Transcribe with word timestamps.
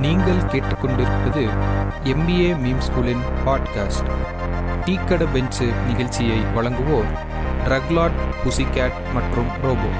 நீங்கள் 0.00 0.36
கேட்டுக்கொண்டிருப்பது 0.36 1.42
MBA 2.04 2.50
meme 2.64 2.82
ஸ்கூலின் 2.86 3.22
பாட்காஸ்ட் 3.46 4.08
டீக்கட 4.84 5.24
பெஞ்சு 5.34 5.86
நிகழ்ச்சியை 5.86 6.38
வழங்குவோர் 6.56 7.08
ட்ரக்லாட் 7.64 8.18
புசிகேட் 8.44 8.98
மற்றும் 9.14 9.48
ரோபோ. 9.62 9.90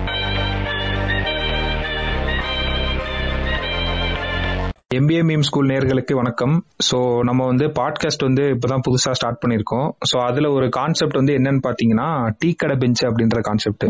எம்பிஏ 4.95 5.23
மீம் 5.23 5.41
ஸ்கூல் 5.41 5.69
நேர்களுக்கு 5.69 6.13
வணக்கம். 6.13 6.67
ஸோ 6.93 7.23
நம்ம 7.23 7.47
வந்து 7.47 7.67
பாட்காஸ்ட் 7.67 8.23
வந்து 8.23 8.43
இப்போதான் 8.43 8.85
புதுசாக 8.89 9.11
ஸ்டார்ட் 9.11 9.43
பண்ணியிருக்கோம். 9.47 9.89
ஸோ 10.11 10.21
அதில் 10.21 10.47
ஒரு 10.47 10.69
கான்செப்ட் 10.69 11.17
வந்து 11.17 11.35
என்னன்னு 11.35 11.63
பார்த்தீங்கன்னா 11.67 12.31
டீ 12.39 12.53
கடை 12.53 12.77
பெஞ்ச் 12.77 13.05
அப்படின்ற 13.05 13.41
கான்செப்ட் 13.41 13.87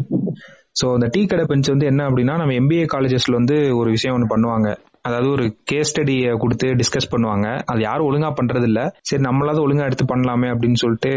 ஸோ 0.82 0.92
அந்த 0.92 1.06
டீ 1.06 1.26
கடை 1.26 1.44
பெஞ்ச் 1.44 1.68
வந்து 1.68 1.86
என்ன 1.86 2.08
அப்படின்னா 2.08 2.36
நம்ம 2.36 2.52
எம்பிஏ 2.52 2.86
காலேஜஸ்ல 2.92 3.32
வந்து 3.32 3.76
ஒரு 3.76 3.90
விஷயம் 3.90 4.16
ஒன்று 4.16 4.36
பண்ணுவாங்க. 4.36 4.78
அதாவது 5.02 5.28
ஒரு 5.30 5.56
கேஸ் 5.64 5.90
ஸ்டடியை 5.90 6.32
கொடுத்து 6.38 6.68
டிஸ்கஸ் 6.80 7.12
பண்ணுவாங்க. 7.14 7.58
அது 7.66 7.80
யாரும் 7.80 8.08
ஒழுங்கா 8.08 8.32
பண்றது 8.40 8.62
இல்ல 8.62 8.80
சரி 9.02 9.22
நம்மளாவது 9.22 9.64
ஒழுங்கா 9.66 9.84
எடுத்து 9.84 10.04
பண்ணலாமே 10.14 10.50
அப்படின்னு 10.54 10.80
சொல்லிட்டு 10.82 11.12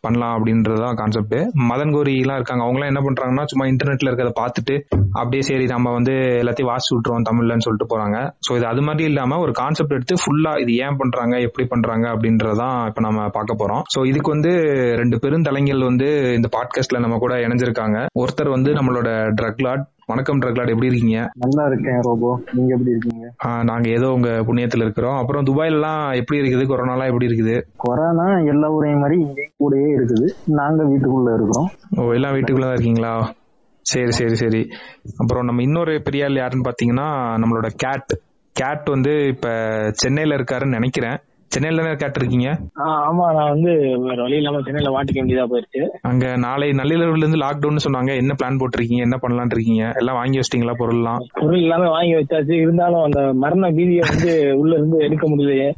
பண்ணலாம் 0.00 0.34
அப்படின்றதுதான் 0.36 0.94
கான்செப்ட் 0.94 1.36
மதன் 1.70 1.92
கோரி 1.92 2.14
எல்லாம் 2.18 2.36
இருக்காங்க. 2.36 2.62
அவங்க 2.62 2.78
எல்லாம் 2.78 2.92
என்ன 2.92 3.02
பண்றாங்கன்னா 3.06 3.44
சும்மா 3.44 3.66
இன்டர்நெட்ல 3.66 4.10
இருக்கிறத 4.10 4.32
பார்த்துட்டு 4.40 4.74
அப்படியே 5.12 5.42
சரி 5.42 5.64
நம்ம 5.64 5.92
வந்து 5.92 6.14
எல்லாத்தையும் 6.42 6.70
வாசி 6.72 6.88
விட்டுருவோம் 6.94 7.26
தமிழ்லன்னு 7.30 7.66
சொல்லிட்டு 7.66 7.90
போறாங்க. 7.94 8.18
ஸோ 8.46 8.56
இது 8.56 8.66
அது 8.66 8.82
மாதிரி 8.82 9.04
இல்லாம 9.08 9.38
ஒரு 9.38 9.52
கான்செப்ட் 9.52 9.92
எடுத்து 9.92 10.14
ஃபுல்லா 10.14 10.60
இது 10.60 10.74
ஏன் 10.76 10.96
பண்றாங்க 10.96 11.36
எப்படி 11.38 11.66
பண்றாங்க 11.68 12.06
அப்படின்றதான் 12.08 12.86
இப்ப 12.86 13.00
நம்ம 13.00 13.28
பார்க்க 13.28 13.60
போறோம். 13.62 13.82
ஸோ 13.94 14.06
இதுக்கு 14.06 14.30
வந்து 14.30 14.52
ரெண்டு 15.02 15.18
பெருந்தலைஞர்கள் 15.18 15.88
வந்து 15.90 16.34
இந்த 16.34 16.50
பாட்காஸ்ட்ல 16.56 17.00
நம்ம 17.00 17.18
கூட 17.18 17.34
இணைஞ்சிருக்காங்க. 17.36 18.06
ஒருத்தர் 18.22 18.54
வந்து 18.56 18.72
நம்மளோட 18.72 19.08
ட்ரக் 19.40 19.64
லாட் 19.68 19.86
வணக்கம் 20.10 20.40
ட்ரக்லாட் 20.40 20.70
எப்படி 20.72 20.86
இருக்கீங்க? 20.86 21.30
நல்லா 21.34 21.64
இருக்கேன் 21.66 21.98
ரோபோ. 22.00 22.40
நீங்க 22.52 22.70
எப்படி 22.74 22.90
இருக்கீங்க? 22.90 23.24
நாங்க 23.62 23.88
ஏதோ 23.88 24.12
உங்க 24.12 24.28
புண்ணியத்துல 24.28 24.84
இருக்கிறோம். 24.86 25.16
அப்புறம் 25.16 25.44
துபாயில 25.44 25.76
எல்லாம் 25.78 26.12
எப்படி 26.12 26.40
இருக்குது? 26.40 26.64
கொரோனாலாம் 26.70 27.06
எப்படி 27.06 27.26
இருக்குது? 27.26 27.56
கொரோனா 27.76 28.26
எல்லா 28.52 28.68
ஊரையும் 28.70 28.98
மாதிரி 28.98 29.20
இங்கேயும் 29.20 29.52
கூடயே 29.62 29.90
இருக்குது. 29.96 30.28
நாங்க 30.60 30.84
வீட்டுக்குள்ள 30.84 31.34
இருக்கிறோம். 31.34 31.68
ஓ 31.96 32.12
எல்லாம் 32.12 32.34
வீட்டுக்குள்ள 32.34 32.60
தான் 32.60 32.76
இருக்கீங்களா? 32.76 33.12
சரி 33.82 34.10
சரி 34.10 34.34
சரி. 34.34 34.62
அப்புறம் 35.16 35.44
நம்ம 35.44 35.62
இன்னொரு 35.62 36.02
பெரிய 36.02 36.24
ஆள் 36.24 36.40
யாருன்னு 36.42 36.68
பாத்தீங்கன்னா 36.70 37.08
நம்மளோட 37.44 37.70
கேட். 37.84 38.14
கேட் 38.52 38.86
வந்து 38.90 39.26
இப்ப 39.26 39.48
சென்னையில 40.02 40.36
இருக்காருன்னு 40.36 40.78
நினைக்கிறேன். 40.78 41.18
சென்னையில 41.50 41.82
தானே 41.82 41.96
கேட் 41.96 42.18
இருக்கீங்க 42.18 42.48
ஆமா 43.00 43.26
நான் 43.32 43.50
வந்து 43.50 43.72
வேற 44.02 44.16
வழி 44.22 44.36
இல்லாம 44.36 44.60
சென்னையில 44.60 44.90
மாட்டிக்க 44.90 45.20
வேண்டியதா 45.20 45.44
போயிருச்சு 45.46 45.80
அங்க 46.02 46.24
நாளை 46.36 46.68
நள்ளிரவுல 46.72 47.16
இருந்து 47.16 47.42
லாக்டவுன் 47.42 47.84
சொன்னாங்க. 47.84 48.12
என்ன 48.16 48.32
பிளான் 48.34 48.58
போட்டிருக்கீங்க? 48.60 49.02
என்ன 49.02 49.16
பண்ணலாம்னு 49.16 49.56
இருக்கீங்க? 49.56 49.84
எல்லாம் 49.96 50.16
வாங்கி 50.16 50.38
வச்சிட்டீங்களா 50.38 50.74
பொருள்லாம்? 50.78 51.22
பொருள் 51.34 51.62
எல்லாமே 51.62 51.88
வாங்கி 51.88 52.14
வச்சாச்சு. 52.14 52.54
இருந்தாலும் 52.56 53.02
அந்த 53.02 53.20
மரண 53.36 53.70
பீதியை 53.70 54.04
வந்து 54.08 54.30
உள்ள 54.54 54.72
இருந்து 54.76 54.98
எடுக்க 54.98 55.26
முடியலையே. 55.28 55.68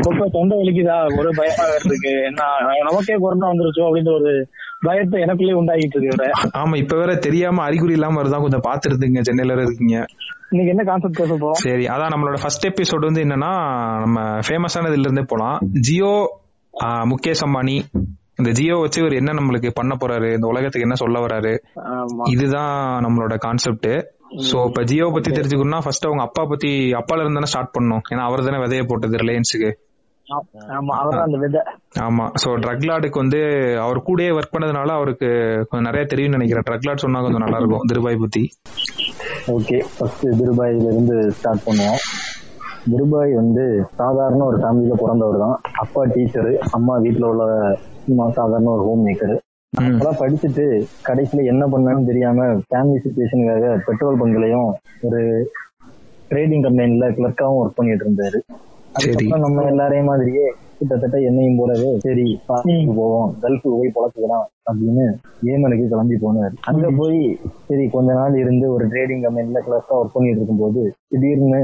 அப்பப்ப 0.00 0.26
தொண்டை 0.34 0.54
வலிக்குதா? 0.58 0.96
ஒரு 1.20 1.30
பயமா 1.38 1.64
இருக்கு. 1.78 2.12
என்ன 2.28 2.42
நமக்கே 2.88 3.16
கொரோனா 3.22 3.48
வந்துருச்சோ 3.52 3.86
அப்படின்ற 3.88 4.12
ஒரு 4.20 4.32
பயத்தை 4.86 5.16
எனக்குள்ளே 5.24 5.54
உண்டாகிட்டு 5.60 5.96
இருக்கு 5.98 6.28
ஆமா 6.60 6.74
இப்ப 6.82 6.94
வேற 7.00 7.14
தெரியாம 7.26 7.62
அறிகுறி 7.68 7.94
இல்லாம 7.98 8.18
வருதான் 8.20 8.44
கொஞ்சம் 8.44 8.66
பாத்துருந்துங்க 8.68 9.22
சென்னையில 9.28 9.56
இருக்கீங்க. 9.66 9.96
இன்னைக்கு 10.52 10.72
என்ன 10.74 10.84
கான்செப்ட் 10.90 11.20
பேச 11.22 11.32
போறோம்? 11.34 11.58
சரி 11.64 11.84
அதான் 11.94 12.12
நம்மளோட 12.14 12.38
ஃபர்ஸ்ட் 12.42 12.64
எபிசோட் 12.70 13.08
வந்து 13.08 13.24
என்னன்னா 13.26 13.50
நம்ம 14.04 14.20
ஃபேமஸானதுல 14.46 15.06
இருந்தே 15.08 15.24
போலாம். 15.32 15.58
ஜியோ 15.88 16.14
முகேஷ் 17.12 17.44
அம்பானி 17.46 17.76
இந்த 18.40 18.50
ஜியோ 18.58 18.76
வச்சு 18.82 18.98
இவர் 19.02 19.18
என்ன 19.20 19.30
நம்மளுக்கு 19.38 19.70
பண்ண 19.78 19.92
போறாரு? 20.02 20.28
இந்த 20.36 20.46
உலகத்துக்கு 20.52 20.86
என்ன 20.88 20.96
சொல்ல 21.02 21.18
வராரு? 21.26 21.52
இதுதான் 22.34 22.74
நம்மளோட 23.06 23.34
கான்செப்ட் 23.46 23.90
சோ 24.48 24.56
இப்ப 24.68 24.82
ஜியோ 24.90 25.06
பத்தி 25.14 25.30
தெரிஞ்சுக்கணும்னா 25.36 25.82
ஃபர்ஸ்ட் 25.84 26.08
அவங்க 26.08 26.22
அப்பா 26.28 26.42
பத்தி 26.52 26.70
அப்பால 27.00 27.22
இருந்து 27.22 27.38
தானே 27.38 27.50
ஸ்டார்ட் 27.52 27.74
பண்ணோம் 27.76 28.02
ஏன்னா 28.12 28.24
அவர் 28.28 28.46
தானே 28.48 28.60
விதைய 28.64 28.82
போட்டது 28.90 29.22
ரிலையன்ஸுக்கு. 29.22 29.70
ஆமா 30.76 30.94
அவர்தான் 30.96 31.26
அந்த 31.26 31.38
விதை. 31.38 31.60
ஆமா 32.00 32.24
சோ 32.42 32.48
ட்ரக்லாடுக்கு 32.64 33.18
வந்து 33.18 33.40
அவர் 33.84 34.04
கூடயே 34.08 34.30
ஒர்க் 34.30 34.54
பண்ணதுனால 34.54 34.88
அவருக்கு 34.88 35.28
கொஞ்சம் 35.68 35.88
நிறைய 35.88 36.04
தெரியும்னு 36.06 36.36
நினைக்கிறேன். 36.36 36.66
ட்ரக்லாட் 36.68 37.04
சொன்னா 37.04 37.20
கொஞ்சம் 37.20 37.44
நல்லா 37.44 37.58
இருக்கும் 37.58 37.88
திருபாய் 37.92 38.22
பத்தி. 38.22 38.42
ஓகே 39.48 39.78
ஃபர்ஸ்ட் 39.94 40.26
திருபாயில 40.40 40.88
இருந்து 40.92 41.30
ஸ்டார்ட் 41.30 41.66
பண்ணுவோம். 41.66 42.00
திருபாய் 42.90 43.32
வந்து 43.34 43.64
சாதாரண 43.96 44.44
ஒரு 44.44 44.58
ஃபேமிலியில 44.58 44.94
பிறந்தவர் 44.94 45.38
தான் 45.38 45.56
அப்பா 45.78 46.04
டீச்சரு 46.04 46.58
அம்மா 46.72 46.96
வீட்ல 46.96 47.26
உள்ள 47.26 47.44
சும்மா 48.06 48.30
சாதாரண 48.30 48.70
ஒரு 48.70 48.82
ஹோம் 48.82 49.04
மேக்கர். 49.06 49.36
அப்பெல்லாம் 49.72 50.20
படிச்சுட்டு 50.20 50.64
கடைசியில 51.08 51.44
என்ன 51.44 51.64
பண்ணான்னு 51.66 52.06
தெரியாம 52.06 52.46
ஃபேமிலி 52.70 53.00
சுச்சுவேஷனுக்காக 53.04 53.76
பெட்ரோல் 53.86 54.20
பங்க்லயும் 54.22 54.70
ஒரு 55.02 55.20
ட்ரேடிங் 56.30 56.62
கம்பெனில 56.62 57.06
கிளர்க்காவும் 57.10 57.60
ஒர்க் 57.60 57.78
பண்ணிட்டு 57.78 58.04
இருந்தாரு. 58.04 58.40
அதுக்கப்புறம் 58.96 59.44
நம்ம 59.46 59.64
எல்லாரையும் 59.72 60.10
மாதிரியே 60.10 60.46
கிட்டத்தட்ட 60.78 61.16
என்னையும் 61.28 61.58
போலவே 61.60 61.90
சரி 62.04 62.24
ஃபாரினுக்கு 62.44 62.94
போவோம் 63.00 63.30
கல்ஃபுக்கு 63.42 63.76
போய் 63.80 63.94
பொழைச்சுக்கலாம் 63.96 64.46
அப்படின்னு 64.70 65.04
ஏமனுக்கு 65.52 65.86
கிளம்பி 65.92 66.16
போனார். 66.24 66.54
அங்க 66.70 66.86
போய் 66.98 67.18
சரி 67.68 67.84
கொஞ்ச 67.94 68.10
நாள் 68.18 68.36
இருந்து 68.42 68.66
ஒரு 68.74 68.84
ட்ரேடிங் 68.92 69.24
கம்பெனில 69.26 69.60
கிளர்க்கா 69.66 69.98
ஒர்க் 70.00 70.14
பண்ணிட்டு 70.16 70.40
இருக்கும்போது 70.40 70.82
திடீர்னு 71.12 71.62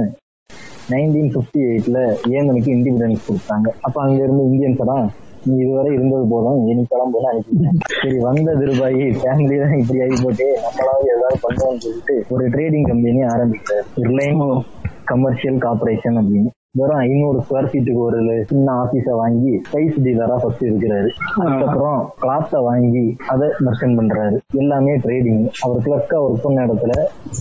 நைன்டீன் 0.93 1.31
பிப்டி 1.37 1.61
எயிட்ல 1.71 2.01
ஏமனுக்கு 2.39 2.71
இண்டிபெண்டன்ஸ் 2.77 3.29
கொடுத்தாங்க. 3.29 3.69
அப்ப 3.87 3.97
அங்க 4.03 4.19
இருந்து 4.27 4.45
இந்தியன்ஸ் 4.51 4.83
எல்லாம் 4.85 5.07
நீ 5.49 5.55
இதுவரை 5.65 5.91
இருந்தது 5.97 6.25
போதும் 6.33 6.61
இனி 6.71 6.83
கிளம்புன்னு 6.93 7.31
அனுப்பிட்டேன் 7.33 7.81
சரி 8.03 8.19
வந்த 8.29 8.55
திருபாயி 8.61 9.05
ஃபேமிலி 9.21 9.57
தான் 9.63 9.77
இப்படி 9.81 9.99
ஆகி 10.05 10.17
போட்டு 10.25 10.47
நம்மளாவது 10.65 11.11
ஏதாவது 11.15 11.39
பண்ணுவோம்னு 11.47 11.83
சொல்லிட்டு 11.87 12.17
ஒரு 12.37 12.47
ட்ரேடிங் 12.55 12.89
கம்பெனி 12.93 13.23
ஆரம்பிக்கிறார் 13.35 13.89
ரிலையன்ஸ் 14.11 14.69
கமர்ஷியல் 15.13 15.59
கார்பரேஷன் 15.67 16.19
அப்படின்னு. 16.23 16.51
வெறும் 16.79 17.01
ஐநூறு 17.05 17.39
ஸ்கொயர் 17.45 17.69
ஃபீட்டுக்கு 17.71 18.01
ஒரு 18.07 18.21
சின்ன 18.51 18.67
ஆபீஸ 18.83 19.15
வாங்கி 19.21 19.53
சைஸ் 19.73 19.97
டீலரா 20.07 20.37
ஃபர்ஸ்ட் 20.43 20.65
இருக்கிறாரு. 20.71 21.11
அதுக்கப்புறம் 21.43 22.01
கிளாத்தை 22.23 22.59
வாங்கி 22.69 23.05
அதை 23.33 23.49
மெர்ஷன் 23.67 23.97
பண்றாரு. 24.01 24.39
எல்லாமே 24.63 24.95
ட்ரேடிங் 25.05 25.43
அவர் 25.67 25.85
கிளர்க்கா 25.87 26.19
ஒர்க் 26.27 26.45
பண்ண 26.47 26.67
இடத்துல 26.69 26.95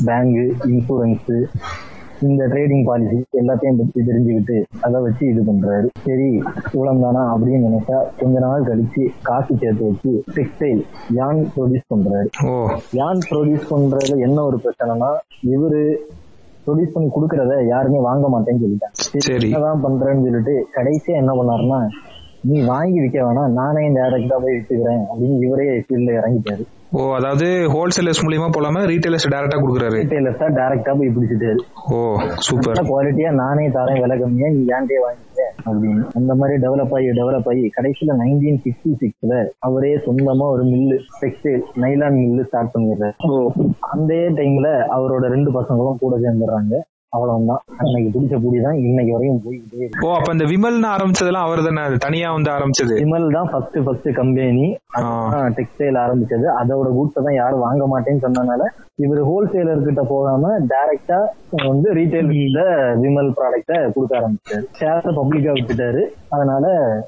பேங்க் 0.09 0.39
இன்சூரன்ஸ் 0.73 1.29
இந்த 2.25 2.43
ட்ரேடிங் 2.51 2.83
பாலிசி 2.87 3.17
எல்லாத்தையும் 3.39 3.79
பத்தி 3.79 3.99
தெரிஞ்சுக்கிட்டு 4.09 4.57
அதை 4.85 4.97
வச்சு 5.05 5.23
இது 5.31 5.41
பண்றாரு. 5.49 5.87
சரி 6.05 6.29
இவ்வளவு 6.73 7.03
தானா 7.05 7.23
அப்படின்னு 7.33 7.67
நினைச்சா 7.67 7.97
கொஞ்ச 8.21 8.35
நாள் 8.45 8.67
கழிச்சு 8.69 9.03
காசு 9.29 9.53
சேர்த்து 9.63 9.89
வச்சு 9.89 10.11
டெக்ஸ்டைல் 10.37 10.81
யான் 11.19 11.41
ப்ரொடியூஸ் 11.55 11.91
பண்றாரு. 11.93 12.29
யான் 12.99 13.25
ப்ரொடியூஸ் 13.31 13.71
பண்றதுல 13.73 14.17
என்ன 14.27 14.37
ஒரு 14.49 14.59
பிரச்சனைனா 14.65 15.11
இவரு 15.55 15.83
ப்ரொடியூஸ் 16.65 16.93
பண்ணி 16.93 17.09
கொடுக்கறத 17.15 17.53
யாருமே 17.73 17.99
வாங்க 18.07 18.27
மாட்டேன்னு 18.33 18.63
சொல்லிட்டாங்க. 18.65 18.95
சரி 19.25 19.47
என்னதான் 19.49 19.83
பண்றேன்னு 19.85 20.25
சொல்லிட்டு 20.27 20.55
கடைசியா 20.77 21.15
என்ன 21.23 21.33
பண்ணாருன்னா 21.39 21.79
நீ 22.49 22.57
வாங்கி 22.71 22.99
விற்க 23.03 23.17
வேணாம் 23.27 23.53
நானே 23.59 23.83
டேரக்டா 23.97 24.37
போய் 24.43 24.55
வித்துக்கிறேன் 24.55 25.03
அப்படின்னு 25.09 25.37
இவரே 25.45 25.67
ஃபீல்ட்ல 25.85 26.17
இறங்கிட்டாரு. 26.19 26.65
ஓ 26.91 27.13
அதாவது 27.15 27.45
ஹோல்சேலர்ஸ் 27.73 28.21
மூலியமா 28.25 28.47
போலாம? 28.55 28.81
ரீட்டைலர்ஸ் 28.85 29.25
டைரக்டா 29.33 29.57
கொடுக்குறாரு? 29.61 29.97
ரீட்டைலர்ஸா 30.01 30.47
டேரக்டா 30.57 30.91
போய் 30.97 31.13
பிடிச்சிட்டாரு 31.15 31.61
ஓ 31.91 31.97
சூப்பர் 32.35 32.81
குவாலிட்டியா 32.89 33.31
நானே 33.31 33.69
தரேன் 33.69 34.01
விலை 34.01 34.19
கம்மியா 34.19 34.49
நீ 34.49 34.61
ஏன்டே 34.75 34.97
வாங்கிக்க 35.05 35.41
அப்படின்னு. 35.67 36.03
அந்த 36.13 36.35
மாதிரி 36.35 36.57
டெவலப் 36.65 36.93
ஆகி 36.95 37.09
டெவலப் 37.21 37.49
ஆகி 37.51 37.71
கடைசியில 37.77 38.17
நைன்டீன் 38.21 38.61
சிக்ஸ்டி 38.65 38.93
சிக்ஸ்ல 39.03 39.45
அவரே 39.59 39.95
சொந்தமா 40.07 40.47
ஒரு 40.55 40.63
mill 40.63 40.97
textile 41.21 41.63
nylon 41.75 42.19
mill 42.23 42.45
start 42.45 42.73
பண்ணிடுறாரு. 42.75 43.15
அந்த 43.79 44.13
டைம்ல 44.41 44.69
அவரோட 44.97 45.27
ரெண்டு 45.35 45.61
பசங்களும் 45.61 45.97
கூட 45.97 46.17
சேர்ந்துடுறாங்க. 46.17 46.75
அவ்வளவுதான். 47.15 47.61
அன்னைக்கு 47.81 48.09
பிடிச்ச 48.15 48.35
புடி 48.45 48.59
தான் 48.67 48.79
இன்னைக்கு 48.87 49.13
வரையும் 49.15 49.37
இருக்கு. 49.51 49.89
ஓ 50.05 50.13
அப்ப 50.17 50.31
இந்த 50.37 50.47
விமல்னு 50.53 50.89
ஆரம்பிச்சதெல்லாம் 50.95 51.47
அவர் 51.47 51.65
தானே 51.67 51.83
தனியா 52.07 52.29
வந்து 52.37 52.51
ஆரம்பிச்சது. 52.55 52.95
விமல் 53.03 53.27
தான் 53.37 53.49
ஃபர்ஸ்ட் 53.51 53.79
ஃபர்ஸ்ட் 53.85 54.09
கம்பெனி 54.21 54.67
டெக்ஸ்டைல் 55.59 55.99
ஆரம்பிச்சது. 56.05 56.47
அதோட 56.61 56.89
கூட்ஸை 56.97 57.23
தான் 57.27 57.39
யாரும் 57.41 57.65
வாங்க 57.67 57.85
மாட்டேன்னு 57.93 58.25
சொன்னனால 58.25 58.63
இவர் 59.03 59.21
ஹோல்சேலர் 59.29 59.85
கிட்ட 59.87 60.01
போகாம 60.11 60.51
டைரக்டா 60.71 61.17
வந்து 61.69 61.87
ரீட்டைல்ல 61.97 62.61
விமல் 63.01 63.31
ப்ராடக்ட 63.37 63.73
கொடுக்க 63.95 64.13
ஆரம்பிச்சாரு. 64.19 64.63
ஷேர்ஸ 64.79 65.13
பப்ளிக்கா 65.17 65.53
விட்டுட்டாரு 65.57 66.03
அதனால 66.35 66.65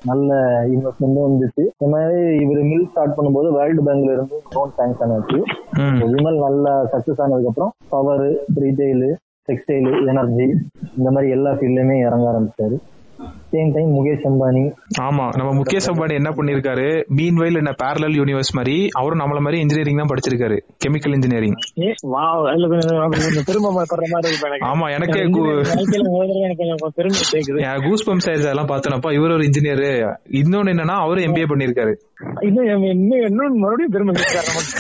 நல்ல 0.10 0.34
இன்வெஸ்ட்மெண்ட்டும் 0.74 1.28
வந்துச்சு. 1.28 1.64
இந்த 1.78 1.88
மாதிரி 1.94 2.20
இவர் 2.44 2.62
மில் 2.72 2.90
ஸ்டார்ட் 2.90 3.16
பண்ணும்போது 3.18 3.50
வேர்ல்டு 3.58 3.86
பேங்க்ல 3.88 4.16
இருந்து 4.18 4.40
லோன் 4.58 4.76
சாங்ஷன் 4.80 5.14
ஆச்சு. 5.18 5.40
விமல் 6.16 6.44
நல்லா 6.46 6.74
சக்சஸ் 6.94 7.22
ஆனதுக்கு 7.26 7.52
அப்புறம் 7.52 7.74
பவர் 7.94 8.28
ரீட்டைல் 8.66 9.08
டெக்ஸ்டைல் 9.48 10.08
எனர்ஜி 10.08 10.48
இந்த 10.98 11.12
மாதிரி 11.12 11.32
எல்லா 11.32 11.52
ஃபீல்ட்லயுமே 11.52 11.98
இறங்க 12.08 12.26
ஆரம்பிச்சாரு. 12.32 12.78
சேம் 13.52 13.70
டைம் 13.76 13.92
முகேஷ் 13.98 14.26
அம்பானி 14.30 14.64
ஆமா 15.04 15.26
நம்ம 15.38 15.50
முகேஷ் 15.60 15.88
அம்பானி 15.92 16.14
என்ன 16.20 16.30
பண்ணிருக்காரு? 16.30 16.88
மீன் 17.18 17.38
வயல் 17.40 17.60
என்ன 17.62 17.72
பேரலல் 17.84 18.16
யூனிவர்ஸ் 18.20 18.52
மாதிரி 18.54 18.76
அவரும் 19.00 19.22
நம்மள 19.22 19.40
மாதிரி 19.46 19.62
இன்ஜினியரிங் 19.62 20.02
தான் 20.02 20.12
படிச்சிருக்காரு. 20.12 20.58
கெமிக்கல் 20.84 21.16
இன்ஜினியரிங் 21.18 21.56
ஆமா 24.72 24.88
எனக்கே 24.98 25.22
பெருமை 26.98 27.22
கூஸ் 27.88 28.06
பம்ப் 28.10 28.26
சைஸ் 28.28 28.46
அதெல்லாம் 28.46 28.72
பார்த்தனப்பா 28.74 29.12
இவர் 29.20 29.36
ஒரு 29.38 29.46
இன்ஜினியர் 29.50 29.86
இன்னொன்னு 30.42 30.74
என்னன்னா 30.76 30.98
அவரும் 31.06 31.28
எம்பிஏ 31.30 31.48
பண்ணிருக்காரு. 31.54 31.96
இன்னும் 32.48 33.58
மறுபடியும் 33.64 34.08
நமக்கு. 34.08 34.74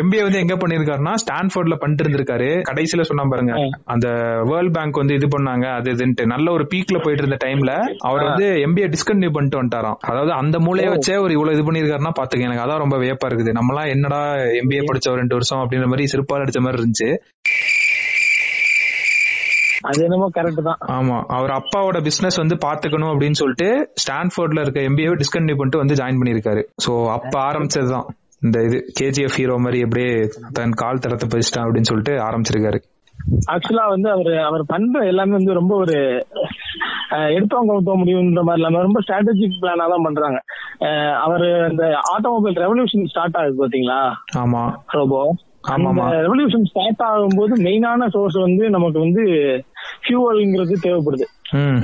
எம்பிஏ 0.00 0.22
வந்து 0.24 0.40
எங்க 0.42 0.54
பண்ணிருக்காருன்னா 0.62 1.12
ஸ்டான்ஃபோர்ட்ல 1.22 1.74
பண்ணிட்டு 1.82 2.02
இருந்திருக்காரு. 2.04 2.48
கடைசியில 2.68 3.04
சொன்னா 3.10 3.24
பாருங்க 3.32 3.52
அந்த 3.94 4.08
வேர்ல்ட் 4.50 4.74
பேங்க் 4.76 5.00
வந்து 5.00 5.16
இது 5.18 5.28
பண்ணாங்க 5.34 5.66
அது 5.78 5.88
இதுன்ட்டு. 5.94 6.24
நல்ல 6.34 6.46
ஒரு 6.56 6.64
பீக்ல 6.72 6.98
போயிட்டு 7.08 7.24
இருந்த 7.24 7.40
டைம்ல 7.46 7.74
அவர் 8.10 8.28
வந்து 8.28 8.48
எம்பிஏ 8.66 8.90
டிஸ்கண்டினியூ 8.94 9.32
பண்ணிட்டு 9.38 9.60
வந்துட்டாராம். 9.60 9.98
அதாவது 10.10 10.32
அந்த 10.40 10.56
மூலையை 10.68 10.90
வச்சே 10.94 11.16
ஒரு 11.24 11.32
இவ்வளவு 11.38 11.56
இது 11.56 11.66
பண்ணிருக்காருன்னா 11.66 12.14
பாத்துக்க 12.20 12.48
எனக்கு 12.48 12.64
அதான் 12.64 12.84
ரொம்ப 12.84 12.96
வியப்பா 13.04 13.28
இருக்குது. 13.30 13.52
நம்மலாம் 13.60 13.90
என்னடா 13.94 14.22
எம்பிஏ 14.60 14.84
படிச்ச 14.90 15.12
ஒரு 15.12 15.20
ரெண்டு 15.22 15.36
வருஷம் 15.38 15.62
அப்படின்ற 15.62 15.88
மாதிரி 15.92 16.12
சிறப்பாக 16.12 16.44
அடிச்ச 16.44 16.60
மாதிரி 16.66 16.80
இருந்துச்சு. 16.80 17.10
அது 19.88 20.00
என்னமோ 20.04 20.26
கரெக்ட் 20.36 20.62
தான். 20.68 20.80
ஆமா 20.94 21.16
அவர் 21.36 21.52
அப்பாவோட 21.56 21.98
பிசினஸ் 22.06 22.38
வந்து 22.42 22.56
பாத்துக்கணும் 22.64 23.10
அப்படின்னு 23.12 23.38
சொல்லிட்டு 23.40 23.68
ஸ்டான்ஃபோர்ட்ல 24.02 24.62
இருக்க 24.64 24.80
எம்பிஏ 24.88 25.12
டிஸ்கண்டினியூ 25.22 25.58
பண்ணிட்டு 25.60 25.82
வந்து 25.82 25.98
ஜாயின் 26.00 26.20
பண்ணிருக்காரு 26.22 26.62
சோ 26.86 26.94
அப்ப 27.16 27.34
ஆரம்பிச்சதுதான். 27.48 28.08
இந்த 28.46 28.58
இது 28.66 28.78
கேஜிஎஃப் 29.00 29.36
ஹீரோ 29.38 29.56
மாதிரி 29.56 29.78
அப்படியே 29.82 30.10
தன் 30.52 30.78
கால் 30.82 31.02
தரத்தை 31.04 31.26
பதிச்சிட்டான் 31.32 31.66
அப்படின்னு 31.66 31.90
சொல்லிட்டு 31.90 32.14
ஆரம்பிச்சிருக்காரு. 32.26 32.80
ஆக்சுவலா 33.52 33.88
வந்து 33.88 34.10
அவர் 34.10 34.36
அவர் 34.38 34.64
பண்ற 34.66 35.06
எல்லாமே 35.06 35.32
வந்து 35.32 35.52
ரொம்ப 35.52 35.76
ஒரு 35.76 35.96
எடுத்தவங்க 37.36 37.70
கவுத்த 37.72 37.92
முடியுன்ற 38.00 38.42
மாதிரி 38.42 38.60
இல்லாம 38.62 38.82
ரொம்ப 38.82 39.00
ஸ்ட்ராட்டஜிக் 39.00 39.60
பிளானா 39.60 39.86
தான் 39.88 40.02
பண்றாங்க. 40.02 40.38
அவர் 41.20 41.62
அந்த 41.62 41.84
ஆட்டோமொபைல் 42.14 42.60
ரெவல்யூஷன் 42.64 43.04
ஸ்டார்ட் 43.04 43.36
ஆகுது 43.36 43.62
பாத்தீங்களா? 43.62 44.00
ஆமா. 44.38 44.62
ரோபோ 44.90 45.20
ரெவல்யூஷன் 46.26 46.64
ஸ்டார்ட் 46.64 47.02
ஆகும்போது 47.06 47.54
மெயினான 47.56 48.08
சோர்ஸ் 48.08 48.38
வந்து 48.38 48.70
நமக்கு 48.70 48.98
வந்து 48.98 49.24
ஃபியூவல்ங்கிறது 50.02 50.76
தேவைப்படுது. 50.82 51.26
ம். 51.50 51.80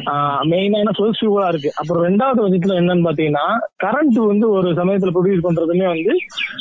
மெயினான 0.51 0.91
சோர்ஸ் 0.95 1.21
ஃபியூவலா 1.21 1.49
இருக்கு. 1.49 1.71
அப்புறம் 1.77 2.03
ரெண்டாவது 2.05 2.41
பட்சத்துல 2.45 2.75
என்னன்னு 2.81 3.07
பாத்தீங்கன்னா 3.09 3.47
கரண்ட் 3.85 4.19
வந்து 4.31 4.51
ஒரு 4.51 4.71
சமயத்துல 4.73 5.13
ப்ரொடியூஸ் 5.17 5.47
பண்றதுமே 5.47 5.87
வந்து 5.87 6.13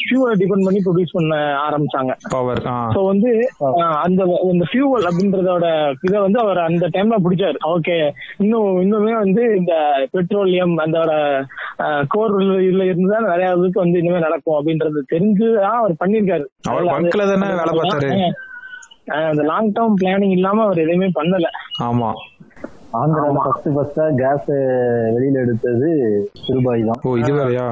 ஃபியூவலை 0.06 0.36
டிபெண்ட் 0.42 0.66
பண்ணி 0.68 0.82
ப்ரொடியூஸ் 0.86 1.16
பண்ண 1.18 1.36
ஆரம்பிச்சாங்க. 1.66 2.12
சோ 2.96 3.06
வந்து 3.06 3.32
அந்த 4.02 4.22
இந்த 4.52 4.66
ஃபியூவல் 4.72 5.08
அப்படின்றதோட 5.10 5.66
இதை 6.02 6.20
வந்து 6.20 6.40
அவர் 6.40 6.60
அந்த 6.60 6.88
டைம்ல 6.88 7.18
பிடிச்சாரு. 7.26 7.60
ஓகே 7.68 7.98
இன்னும் 8.38 8.70
இன்னுமே 8.82 9.14
வந்து 9.18 9.44
இந்த 9.58 9.74
பெட்ரோலியம் 10.12 10.78
அதோட 10.78 11.12
கோர் 12.08 12.34
இதுல 12.40 12.84
இருந்தா 12.84 13.20
நிறைய 13.20 13.52
இதுக்கு 13.58 13.80
வந்து 13.80 14.00
இனிமே 14.00 14.20
நடக்கும் 14.20 14.58
அப்படின்றது 14.60 15.02
தெரிஞ்சுதான் 15.14 15.78
அவர் 15.82 16.02
பண்ணிருக்காரு 16.06 16.46
வேலை 16.70 17.80
பார்த்தாரு? 17.80 18.32
அந்த 19.06 19.44
லாங் 19.44 19.72
டேர்ம் 19.72 19.96
பிளானிங் 20.02 20.32
இல்லாம 20.32 20.64
அவர் 20.64 20.78
எதுவுமே 20.78 21.08
பண்ணல. 21.20 21.48
ஆமா. 21.84 22.10
ஆந்திரால 23.00 23.40
ஃபர்ஸ்ட் 23.46 23.72
ஃபர்ஸ்டா 23.76 24.06
கேஸ் 24.22 24.52
வெளியில 25.16 25.42
எடுத்தது 25.46 25.90
சிறுபாய் 26.46 26.88
தான். 26.90 27.02
ஓ 27.08 27.18
இது 27.24 27.34
வேறயா? 27.40 27.66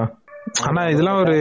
ஆனா 0.68 0.82
இதெல்லாம் 0.92 1.20
ஒரு 1.24 1.36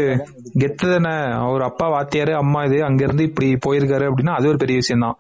கெத்து 0.63 0.87
தானே. 0.91 1.13
அவர் 1.45 1.63
அப்பா 1.69 1.87
வாத்தியாரு 1.95 2.33
அம்மா 2.41 2.61
இது 2.69 2.79
அங்க 2.89 3.01
இருந்து 3.07 3.25
இப்படி 3.29 3.49
போயிருக்காரு 3.67 4.05
அப்படின்னா 4.09 4.35
அது 4.39 4.51
ஒரு 4.51 4.59
பெரிய 4.63 4.79
விஷயம் 4.81 5.05
தான் 5.05 5.17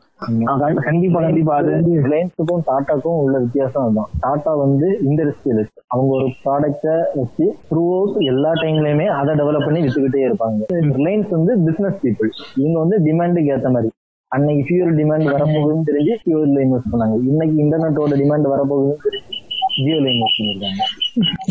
கண்டிப்பா 0.86 1.20
கண்டிப்பா. 1.26 1.54
அது 1.60 1.70
ரிலையன்ஸுக்கும் 2.06 2.64
டாட்டாக்கும் 2.68 3.20
உள்ள 3.24 3.36
வித்தியாசம் 3.44 3.84
அதுதான். 3.84 4.10
டாட்டா 4.24 4.52
வந்து 4.64 4.88
இண்டஸ்ட்ரியலிஸ்ட் 5.08 5.78
அவங்க 5.94 6.10
ஒரு 6.18 6.28
ப்ராடக்ட 6.42 6.88
வச்சு 7.20 7.46
த்ரூ 7.70 7.84
அவுட் 7.98 8.18
எல்லா 8.32 8.52
டைம்லயுமே 8.62 9.06
அதை 9.18 9.34
டெவலப் 9.40 9.66
பண்ணி 9.68 9.82
வித்துக்கிட்டே 9.86 10.26
இருப்பாங்க. 10.28 10.60
ரிலையன்ஸ் 10.98 11.32
வந்து 11.38 11.54
பிசினஸ் 11.68 11.98
பீப்புள் 12.04 12.30
இவங்க 12.60 12.76
வந்து 12.84 12.98
டிமாண்டுக்கு 13.08 13.54
ஏத்த 13.56 13.70
மாதிரி. 13.76 13.90
அன்னைக்கு 14.34 14.64
ஃபியூல் 14.66 14.92
டிமாண்ட் 14.98 15.28
வரப்போகுதுன்னு 15.34 15.86
தெரிஞ்சு 15.90 16.12
ஃபியூல்ல 16.22 16.58
இன்வெஸ்ட் 16.64 16.90
பண்ணாங்க. 16.92 17.14
இன்னைக்கு 17.30 17.56
இன்டர்நெட்டோட 17.62 18.16
டிமாண்ட் 18.22 18.46
வரப்போகுதுன்னு 18.52 19.00
தெரிஞ்சு 19.06 19.38
ஜியோல 19.84 20.08
இன்வெஸ்ட் 20.12 20.38
பண்ணிருக்காங்க. 20.38 20.84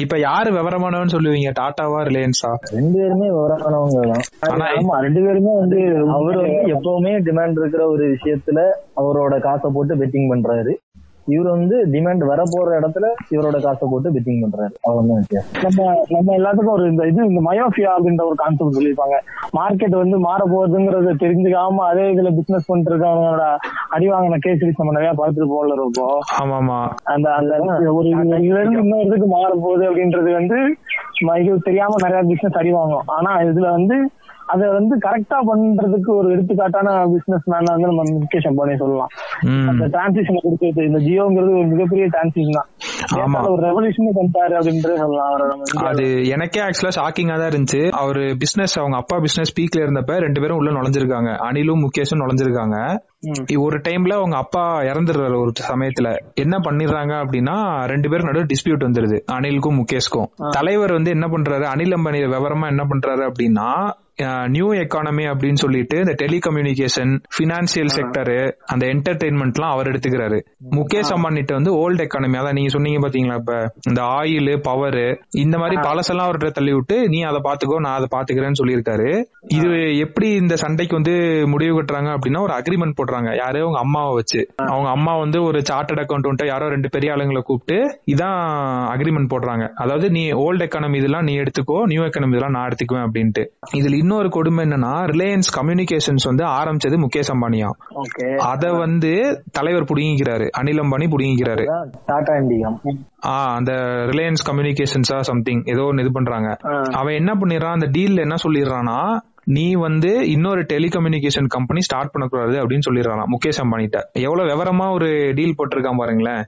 இப்ப 0.04 0.20
யாரு 0.20 0.50
விவரமானவன்னு 0.58 1.14
சொல்லுவீங்க? 1.16 1.50
டாட்டாவா 1.60 2.00
ரிலையன்ஸா? 2.10 2.52
ரெண்டு 2.78 2.98
பேருமே 3.00 3.28
விவரமானவங்க 3.38 4.02
தான். 4.12 5.04
ரெண்டு 5.06 5.22
பேருமே 5.26 5.54
வந்து 5.64 5.80
அவர் 6.16 6.38
வந்து 6.42 6.74
எப்பவுமே 6.76 7.14
டிமாண்ட் 7.28 7.60
இருக்கிற 7.62 7.86
ஒரு 7.88 8.06
விஷயத்துல 8.16 8.62
அவரோட 9.02 9.40
காசை 9.48 9.72
போட்டு 9.74 9.96
பெட்டிங் 9.96 10.32
பண்றாரு. 10.34 10.76
இவர் 11.30 11.50
வந்து 11.56 11.76
டிமாண்ட் 11.94 12.24
வர 12.30 12.42
போற 12.50 12.78
இடத்துல 12.80 13.06
இவரோட 13.30 13.58
காசை 13.60 13.88
போட்டு 13.88 14.14
பெட்டிங் 14.16 14.42
பண்றாரு. 14.44 14.74
அவ்வளவுதான் 14.86 15.22
வித்தியாசம். 15.22 15.54
நம்ம 15.66 15.80
நம்ம 16.10 16.36
எல்லாத்துக்கும் 16.38 16.76
ஒரு 16.76 16.86
இந்த 16.92 17.06
இது 17.08 17.30
இந்த 17.30 17.42
மயோஃபியா 17.48 17.92
அப்படின்ற 17.96 18.26
ஒரு 18.30 18.38
கான்செப்ட் 18.42 18.78
சொல்லியிருப்பாங்க. 18.78 19.18
மார்க்கெட் 19.58 19.96
வந்து 19.96 20.20
மாற 20.20 20.42
போகுதுங்கிறத 20.54 21.16
தெரிஞ்சுக்காம 21.24 21.86
அதே 21.90 22.06
இதுல 22.14 22.32
பிசினஸ் 22.40 22.68
பண்ணிட்டு 22.68 22.94
இருக்கவங்களோட 22.94 23.46
அடிவாங்கின 23.96 24.40
கேஸ் 24.40 24.80
நம்ம 24.80 24.96
நிறைய 24.98 25.14
பார்த்துட்டு 25.14 25.52
போகல 25.54 25.78
ரொம்ப. 25.80 26.02
ஆமா 26.40 26.56
ஆமா 26.60 26.80
அந்த 27.14 27.28
அந்த 27.34 27.54
ஒரு 27.92 28.08
இதுல 28.14 28.60
இருந்து 28.60 28.84
இன்னொரு 28.84 29.08
இதுக்கு 29.10 29.30
மாற 29.30 29.52
போகுது 29.66 29.86
அப்படின்றது 29.90 30.32
வந்து 30.40 30.60
இது 31.42 31.56
தெரியாம 31.64 31.98
நிறைய 32.04 32.22
பிசினஸ் 32.28 32.60
அடி 32.60 32.72
வாங்கும் 32.72 33.08
ஆனா 33.16 33.32
இதுல 33.44 33.70
வந்து 33.78 33.96
அதை 34.54 34.68
வந்து 34.78 34.94
கரெக்டா 35.06 35.38
பண்றதுக்கு 35.50 36.12
ஒரு 36.20 36.28
எடுத்துக்காட்டான 36.36 36.90
பிசினஸ் 37.14 37.50
மேன 37.52 37.72
வந்து 37.72 37.90
நம்ம 37.92 38.04
முகேஷ் 38.14 38.48
அம்பானி 38.52 38.78
சொல்லலாம். 38.78 39.12
அந்த 39.72 39.86
டிரான்சிஷன் 39.96 40.44
கொடுக்கிறது 40.46 40.88
இந்த 40.90 41.00
ஜியோங்கிறது 41.08 41.54
ஒரு 41.60 41.68
மிகப்பெரிய 41.74 42.08
டிரான்சிஷன் 42.16 42.58
தான். 42.60 42.70
அது 45.92 46.06
எனக்கே 46.28 46.62
ஆக்சுவலா 46.62 46.96
ஷாக்கிங்கா 46.98 47.38
தான் 47.42 47.52
இருந்துச்சு. 47.52 47.82
அவரு 48.02 48.24
பிசினஸ் 48.40 48.76
அவங்க 48.80 48.98
அப்பா 48.98 49.18
பிசினஸ் 49.20 49.54
பீக்ல 49.60 49.84
இருந்தப்ப 49.86 50.18
ரெண்டு 50.26 50.42
பேரும் 50.42 50.58
உள்ள 50.58 50.72
நுழைஞ்சிருக்காங்க. 50.72 51.32
அனிலும் 51.48 51.84
முகேஷும் 51.86 52.22
நுழைஞ்சிருக்காங்க. 52.24 52.78
ஒரு 53.66 53.78
டைம்ல 53.88 54.14
அவங்க 54.20 54.36
அப்பா 54.38 54.82
இறந்துடுறாரு 54.82 55.38
ஒரு 55.44 55.54
சமயத்துல. 55.72 56.10
என்ன 56.34 56.56
பண்ணிடுறாங்க 56.58 57.14
அப்படின்னா 57.24 57.56
ரெண்டு 57.94 58.10
பேரும் 58.10 58.30
நடுவு 58.30 58.52
டிஸ்பியூட் 58.54 58.86
வந்துருது. 58.88 59.18
அனிலுக்கும் 59.38 59.80
முகேஷ்க்கும். 59.82 60.30
தலைவர் 60.52 60.92
வந்து 60.92 61.12
என்ன 61.12 61.28
பண்றாரு? 61.28 61.66
அனில் 61.74 61.98
அம்பானி 61.98 62.22
விவரமா 62.36 62.68
என்ன 62.68 62.86
பண்றாரு 62.92 63.26
அப்படின்னா 63.30 63.70
நியூ 64.48 64.74
எக்கானமி 64.74 65.26
அப்படின்னு 65.32 65.62
சொல்லிட்டு 65.64 65.98
இந்த 65.98 66.16
டெலிகம்யூனிகேஷன் 66.24 67.12
பினான்சியல் 67.38 67.92
செக்டர் 67.98 68.34
அந்த 68.66 68.86
என்டர்டைன்மெண்ட்லாம் 68.94 69.74
அவர் 69.76 69.88
எடுத்துக்கிறாரு. 69.88 70.40
முகேஷ் 70.78 71.14
அம்பானிட்ட 71.16 71.54
வந்து 71.54 71.74
ஓல்டு 71.82 72.06
எக்கானமி 72.06 72.40
அதான் 72.42 72.52
நீங்க 72.52 72.70
சொன்னீங்க 72.70 73.08
பாத்தீங்களா 73.08 73.36
இப்ப? 73.36 73.74
இந்த 73.90 74.02
ஆயில் 74.02 74.62
பவர் 74.62 75.20
இந்த 75.32 75.58
மாதிரி 75.58 75.78
பழசெல்லாம் 75.88 76.28
அவர்கிட்ட 76.28 76.52
தள்ளி 76.52 76.74
விட்டு 76.74 77.10
நீ 77.10 77.22
அதை 77.22 77.42
பாத்துக்கோ 77.48 77.80
நான் 77.80 77.98
அதை 78.00 78.08
பாத்துக்கிறேன்னு 78.16 78.60
சொல்லியிருக்காரு. 78.62 79.10
இது 79.48 79.98
எப்படி 79.98 80.30
இந்த 80.34 80.56
சண்டைக்கு 80.56 80.96
வந்து 80.96 81.16
முடிவு 81.48 81.82
கட்டுறாங்க 81.82 82.10
அப்படின்னா 82.16 82.42
ஒரு 82.42 82.54
அக்ரிமெண்ட் 82.60 82.98
போடுறாங்க. 83.00 83.36
யாரோ 83.36 83.62
அவங்க 83.62 83.80
அம்மாவை 83.80 84.14
வச்சு. 84.14 84.42
அவங்க 84.58 84.90
அம்மா 84.90 85.18
வந்து 85.18 85.44
ஒரு 85.44 85.62
சார்ட்டர்ட் 85.72 86.04
அக்கௌண்ட் 86.04 86.46
யாரோ 86.46 86.70
ரெண்டு 86.70 86.90
பெரிய 86.90 87.14
ஆளுங்களை 87.16 87.42
கூப்பிட்டு 87.42 88.00
இதான் 88.14 88.40
அக்ரிமெண்ட் 88.96 89.32
போடுறாங்க. 89.34 89.68
அதாவது 89.76 90.10
நீ 90.10 90.32
ஓல்டு 90.32 90.66
எக்கானமி 90.68 90.96
இதெல்லாம் 90.96 91.24
நீ 91.24 91.40
எடுத்துக்கோ 91.40 91.80
நியூ 91.84 92.04
எக்கானமி 92.04 92.36
இதெல்லாம் 92.36 92.52
நான் 92.52 92.68
எடுத்துக்குவேன் 92.70 93.06
அப்படின்ட்டு. 93.08 93.46
இதுல 93.80 94.08
இன்னொரு 94.10 94.30
கொடுமை 94.30 94.62
என்னன்னா 94.66 94.92
ரிலையன்ஸ் 95.12 95.50
கம்யூனிகேஷன்ஸ் 95.58 96.24
வந்து 96.24 96.44
ஆரம்பிச்சது 96.60 96.98
முகேஷ் 97.04 97.30
அம்பானியா. 97.34 97.68
அத 98.52 98.72
வந்து 98.84 99.12
தலைவர் 99.52 99.86
புடுங்கிக்கிறாரு 99.92 100.46
அனில் 100.60 100.82
அம்பானி 100.84 101.08
புடுங்கிக்கிறாரு. 101.14 101.66
அந்த 103.58 103.72
ரிலையன்ஸ் 104.12 104.44
கம்யூனிகேஷன்ஸா 104.50 105.20
சம்திங் 105.30 105.62
ஏதோ 105.74 105.84
ஒன்னு 105.90 106.04
இது 106.04 106.12
பண்றாங்க. 106.12 106.50
அவன் 107.00 107.20
என்ன 107.22 107.34
பண்ணிடுறான் 107.42 107.78
அந்த 107.78 107.90
டீல்ல 107.98 108.26
என்ன 108.28 108.38
சொல்லிடுறான்னா 108.46 109.00
நீ 109.58 109.66
வந்து 109.84 110.10
இன்னொரு 110.34 110.62
டெலிகம்யூனிகேஷன் 110.72 111.48
கம்பெனி 111.54 111.82
ஸ்டார்ட் 111.86 112.12
பண்ணக்கூடாது 112.14 112.56
அப்படின்னு 112.62 112.86
சொல்லிடுறானா 112.88 113.24
முகேஷ் 113.34 113.60
அம்பானிட்ட. 113.64 114.00
எவ்வளவு 114.26 114.50
விவரமா 114.52 114.88
ஒரு 114.98 115.08
டீல் 115.38 115.56
போட்டிருக்கான் 115.60 116.00
பாருங்களேன். 116.02 116.42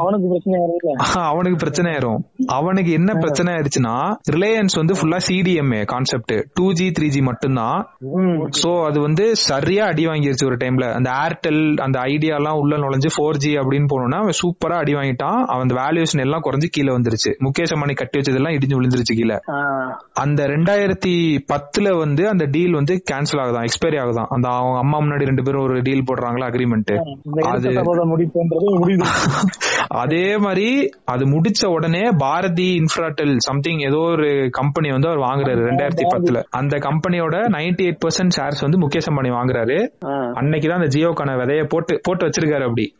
அவனுக்கு 0.00 0.28
பிரச்சனை 0.32 0.58
வருது 0.62 0.90
அவனுக்கு 1.30 1.58
பிரச்சனை 1.62 1.88
ஆயிரும். 1.92 2.20
அவனுக்கு 2.56 2.90
என்ன 2.98 3.10
பிரச்சனை 3.22 3.48
ஆயிடுச்சுன்னா 3.54 3.94
ரிலையன்ஸ் 4.36 4.78
வந்து 4.80 4.96
ஃபுல்லா 4.98 5.20
CDMA 5.28 5.80
concept 5.92 6.34
two 6.58 6.66
G 6.80 6.88
three 6.98 7.08
G 7.14 7.22
மட்டும்தான். 7.30 7.78
சோ 8.60 8.72
அது 8.88 8.98
வந்து 9.06 9.24
சரியா 9.48 9.86
அடி 9.92 10.04
வாங்கிருச்சு 10.10 10.48
ஒரு 10.50 10.58
டைம்ல 10.64 10.86
அந்த 10.98 11.10
ஏர்டெல் 11.24 11.62
அந்த 11.86 11.98
ஐடியா 12.14 12.34
எல்லாம் 12.40 12.60
உள்ள 12.62 12.76
நுழைஞ்சு 12.84 13.12
ஃபோர் 13.16 13.40
ஜி 13.44 13.52
அப்படின்னு 13.62 13.90
போனோம்னா 13.94 14.20
அவன் 14.24 14.38
சூப்பரா 14.42 14.78
அடி 14.82 14.94
வாங்கிட்டான். 14.98 15.40
அவன் 15.54 15.74
வேல்யூஷன் 15.80 16.24
எல்லாம் 16.26 16.44
குறைஞ்சு 16.48 16.70
கீழே 16.76 16.92
வந்துருச்சு. 16.96 17.32
முகேஷ் 17.46 17.74
அம்பானி 17.76 17.96
கட்டி 18.02 18.18
வச்சதெல்லாம் 18.20 18.56
இடிஞ்சு 18.58 18.78
விழுந்துருச்சு 18.78 19.18
கீழே. 19.20 19.38
அந்த 20.24 20.40
ரெண்டாயிரத்தி 20.54 21.14
பத்துல 21.52 21.98
வந்து 21.98 22.28
அந்த 22.28 22.44
டீல் 22.44 22.72
வந்து 22.72 23.02
கேன்சல் 23.10 23.36
ஆகுதான் 23.36 23.64
எக்ஸ்பைரி 23.64 23.98
ஆகுதான். 23.98 24.26
அந்த 24.28 24.48
அவங்க 24.48 24.78
அம்மா 24.78 24.98
முன்னாடி 24.98 25.24
ரெண்டு 25.24 25.42
பேரும் 25.42 25.62
ஒரு 25.62 25.80
டீல் 25.82 26.04
போடுறாங்களா 26.12 26.46
அக்ரிமெண்ட் 26.46 26.96
அது 27.38 27.86
அதே 29.88 30.36
மாதிரி 30.36 30.88
அது 31.04 31.24
முடிச்ச 31.24 31.66
உடனே 31.66 32.08
பாரதி 32.18 32.78
இன்ஃப்ராடெல் 32.78 33.36
சம்திங் 33.36 33.78
ஏதோ 33.78 33.96
ஒரு 33.96 34.48
கம்பெனி 34.50 34.90
வந்து 34.90 35.08
அவர் 35.08 35.28
வாங்குறாரு 35.28 35.60
ரெண்டாயிரத்தி 35.60 36.04
பத்துல. 36.14 36.42
அந்த 36.50 36.76
கம்பெனியோட 36.76 37.48
98% 37.48 37.66
எயிட் 37.78 37.98
பர்சன்ட் 38.06 38.30
ஷேர்ஸ் 38.36 38.60
வந்து 38.60 38.78
முகேஷ் 38.78 39.10
அம்பானி 39.10 39.30
வாங்குறாரு. 39.30 39.88
அன்னைக்குதான் 40.06 40.82
அந்த 40.82 40.98
ஜியோக்கான 40.98 41.36
விதைய 41.36 41.64
போட்டு 41.68 42.00
போட்டு 42.02 42.26
வச்சிருக்காரு 42.26 42.62
அப்படி. 42.62 42.94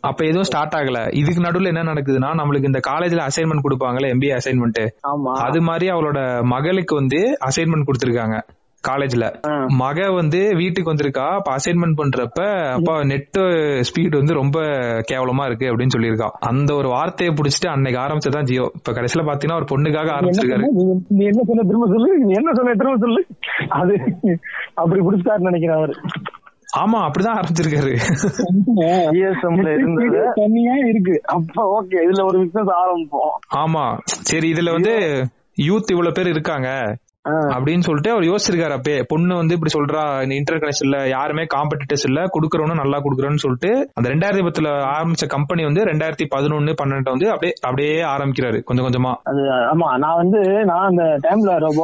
அப்ப 0.00 0.24
எதுவும் 0.24 0.42
ஸ்டார்ட் 0.42 0.72
ஆகல. 0.72 1.16
இதுக்கு 1.16 1.42
நடுவுல 1.42 1.66
என்ன 1.66 1.82
நடக்குதுன்னா 1.82 2.30
நம்மளுக்கு 2.40 2.64
இந்த 2.64 2.80
காலேஜ்ல 2.88 3.26
அசைன்மெண்ட் 3.26 3.64
கொடுப்பாங்கல்ல 3.68 4.08
எம்பிஏ 4.08 4.38
அசைன்மெண்ட் 4.38 4.88
அது 5.32 5.60
மாதிரி 5.60 5.90
அவளோட 5.90 6.42
மகளுக்கு 6.42 6.94
வந்து 6.94 7.38
அசைன்மெண்ட் 7.46 7.86
கொடுத்திருக்காங்க 7.86 8.40
காலேஜ்ல 8.88 9.40
மக 9.66 10.10
வந்து 10.10 10.54
வீட்டுக்கு 10.54 10.92
வந்திருக்கா 10.92 11.34
அப்ப 11.34 11.56
அசைன்மெண்ட் 11.56 11.96
பண்றப்ப 11.96 12.70
அப்பா 12.72 13.04
நெட் 13.04 13.38
ஸ்பீட் 13.80 14.16
வந்து 14.16 14.34
ரொம்ப 14.34 14.60
கேவலமா 15.12 15.46
இருக்கு 15.46 15.66
அப்படின்னு 15.66 15.88
சொல்லியிருக்கா. 15.98 16.26
அந்த 16.26 16.74
ஒரு 16.74 16.88
வார்த்தையை 16.88 17.34
புடிச்சிட்டு 17.34 17.68
அன்னைக்கு 17.68 18.00
ஆரம்பிச்சதான் 18.00 18.42
ஜியோ. 18.42 18.70
இப்ப 18.74 18.92
கடைசியில 18.92 19.22
பாத்தீங்கன்னா 19.22 19.54
ஒரு 19.54 19.64
பொண்ணுக்காக 19.64 20.08
ஆரம்பிச்சிருக்காரு? 20.08 20.62
நீ- 20.88 21.06
என்ன 21.08 21.42
சொன்ன? 21.46 21.62
திரும்ப 21.62 21.86
சொல்லு. 21.86 22.18
என்ன 22.28 22.52
சொன்ன? 22.52 22.72
திரும்ப 22.72 22.96
சொல்லு. 22.98 23.26
அது 23.68 24.00
அப்படி 24.74 25.00
பிடிச்சாருன்னு 25.00 25.38
நினைக்கிறேன் 25.38 25.76
அவரு. 25.76 25.92
ஆமா 26.76 26.88
அப்படிதான் 26.94 27.34
ஆரம்பிச்சிருக்காரு. 27.34 27.94
தனியா 30.34 30.76
இருக்கு. 30.76 31.20
அப்ப 31.24 31.82
ஓகே 31.82 31.94
இதுல 31.94 32.24
ஒரு 32.24 32.38
பிசினஸ் 32.38 32.64
ஆரம்பிப்போம். 32.66 33.38
ஆமா. 33.54 33.98
சரி 34.04 34.52
இதுல 34.52 34.72
வந்து 34.72 35.24
யூத் 35.56 35.90
இவ்வளவு 35.90 36.12
பேர் 36.12 36.26
இருக்காங்க. 36.26 36.96
அப்படின்னு 37.54 37.86
சொல்லிட்டு 37.86 38.10
அவர் 38.10 38.26
யோசிச்சிருக்காரு. 38.30 38.76
அப்பயே 38.78 38.98
பொண்ணு 39.08 39.36
வந்து 39.36 39.54
இப்படி 39.54 39.72
சொல்றா 39.76 40.02
இந்த 40.24 40.34
இன்டர் 40.34 40.60
கனெக்ஷன்ல 40.62 40.98
யாருமே 41.08 41.44
காம்படிட்டர்ஸ் 41.54 42.06
இல்ல 42.08 42.20
குடுக்கறவனும் 42.36 42.80
நல்லா 42.82 42.98
குடுக்கறோம்னு 42.98 43.44
சொல்லிட்டு 43.44 43.70
அந்த 43.94 44.06
ரெண்டாயிரத்தி 44.14 44.46
பத்துல 44.46 44.70
ஆரம்பிச்ச 44.94 45.26
கம்பெனி 45.26 45.64
வந்து 45.64 45.84
ரெண்டாயிரத்தி 45.84 46.26
பதினொன்னு 46.34 46.74
பன்னெண்டு 46.82 47.14
வந்து 47.14 47.28
அப்படியே 47.30 47.52
அப்படியே 47.62 47.94
ஆரம்பிக்கிறாரு 48.14 48.60
கொஞ்சம் 48.62 48.88
கொஞ்சமா. 48.88 49.12
அது 49.24 49.42
ஆமா 49.72 49.90
நான் 49.98 50.20
வந்து 50.22 50.40
நான் 50.64 50.88
அந்த 50.88 51.04
டைம்ல 51.26 51.58
ரொம்ப 51.58 51.82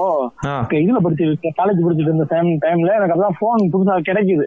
இதுல 0.80 1.00
படிச்சிருக்கேன் 1.04 1.56
காலேஜ் 1.60 1.84
படிச்சிட்டு 1.84 2.10
இருந்த 2.10 2.28
டைம் 2.30 2.50
டைம்ல 2.66 2.96
எனக்கு 2.98 3.14
அப்பதான் 3.16 3.40
போன் 3.40 3.70
புதுசா 3.74 3.96
கிடைக்குது. 4.10 4.46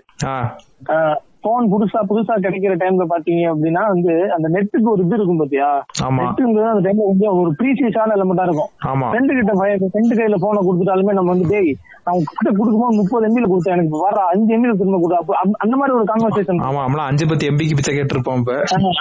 போன் 1.48 1.70
புதுசா 1.72 2.00
புதுசா 2.08 2.36
கிடைக்கிற 2.40 2.74
டைம்ல 2.78 3.08
பாத்தீங்க 3.10 3.44
அப்படின்னா 3.52 3.84
வந்து 3.90 4.14
அந்த 4.36 4.48
நெட்டுக்கு 4.54 4.90
ஒரு 4.92 5.04
இது 5.04 5.16
இருக்கும் 5.16 5.42
பாத்தியா? 5.42 5.70
ஆமா. 6.06 6.22
நெட்டுங்கிறது 6.22 6.72
அந்த 6.72 6.84
டைம்ல 6.86 7.06
கொஞ்சம் 7.10 7.38
ஒரு 7.42 7.52
ப்ரீசியஸான 7.60 8.16
எலமெண்டா 8.18 8.48
இருக்கும். 8.48 8.72
ஆமா. 8.92 9.10
ஃப்ரெண்டு 9.10 9.38
கிட்ட 9.38 9.54
ஃப்ரெண்டு 9.86 10.18
கையில 10.18 10.38
போனை 10.40 10.62
கொடுத்துட்டாலுமே 10.64 11.18
நம்ம 11.18 11.34
வந்து 11.34 11.50
டேய் 11.50 11.72
நான் 12.08 12.20
கிட்ட 12.30 12.50
கொடுக்கும்போது 12.52 12.98
முப்பது 12.98 13.26
எம்பில 13.28 13.48
கொடுத்தேன் 13.48 13.76
எனக்கு 13.76 14.04
வர 14.04 14.18
அஞ்சு 14.32 14.52
எம்பில 14.56 14.74
திரும்ப 14.76 15.00
கொடு. 15.00 15.16
அந்த- 15.62 15.78
மாதிரி 15.78 15.96
ஒரு 15.96 16.06
கான்வர்சேஷன் 16.12 16.62
ஆமா 16.68 16.82
நம்மளாம் 16.84 17.10
அஞ்சு 17.10 17.26
பத்து 17.28 17.50
எம்பிக்கு 17.50 17.78
பிச்சை 17.78 17.94
கேட்டிருப்போம் 17.94 18.40
இப்ப. 18.42 18.54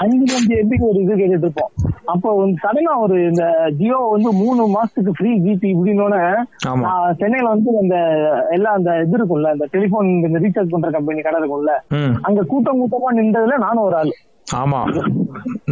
அஞ்சு 0.04 0.16
அஞ்சு 0.34 0.54
எம்பிக்கு 0.56 0.88
ஒரு 0.88 0.98
இது 1.02 1.14
கேட்டுட்டு 1.14 1.46
இருப்போம் 1.46 1.70
அப்போ 2.08 2.28
வந்து 2.36 2.56
சடனா 2.62 2.92
ஒரு 3.04 3.16
இந்த 3.28 3.44
ஜியோ 3.78 4.00
வந்து 4.10 4.30
மூணு 4.40 4.62
மாசத்துக்கு 4.74 5.12
ஃப்ரீ 5.16 5.30
ஜிபி 5.44 5.68
இப்படின்னோட 5.72 6.16
ஆமா. 6.68 6.90
சென்னையில 7.20 7.48
வந்து 7.48 7.70
அந்த 7.80 7.96
எல்லா 8.56 8.70
அந்த 8.76 8.90
இது 9.02 9.16
இருக்கும்ல 9.16 9.50
அந்த 9.50 9.66
டெலிபோன் 9.72 10.10
இந்த 10.20 10.40
ரீசார்ஜ் 10.44 10.74
பண்ற 10.74 10.90
கம்பெனி 10.96 11.22
கடை 11.22 11.40
இருக்கும்ல 11.40 11.74
ம். 11.96 12.12
அங்க 12.36 12.48
கூட்டம் 12.48 12.80
கூட்டமா 12.80 13.10
நின்றதுல 13.18 13.54
நானும் 13.62 13.84
ஒரு 13.84 13.96
ஆள். 13.96 14.10
ஆமா. 14.56 14.80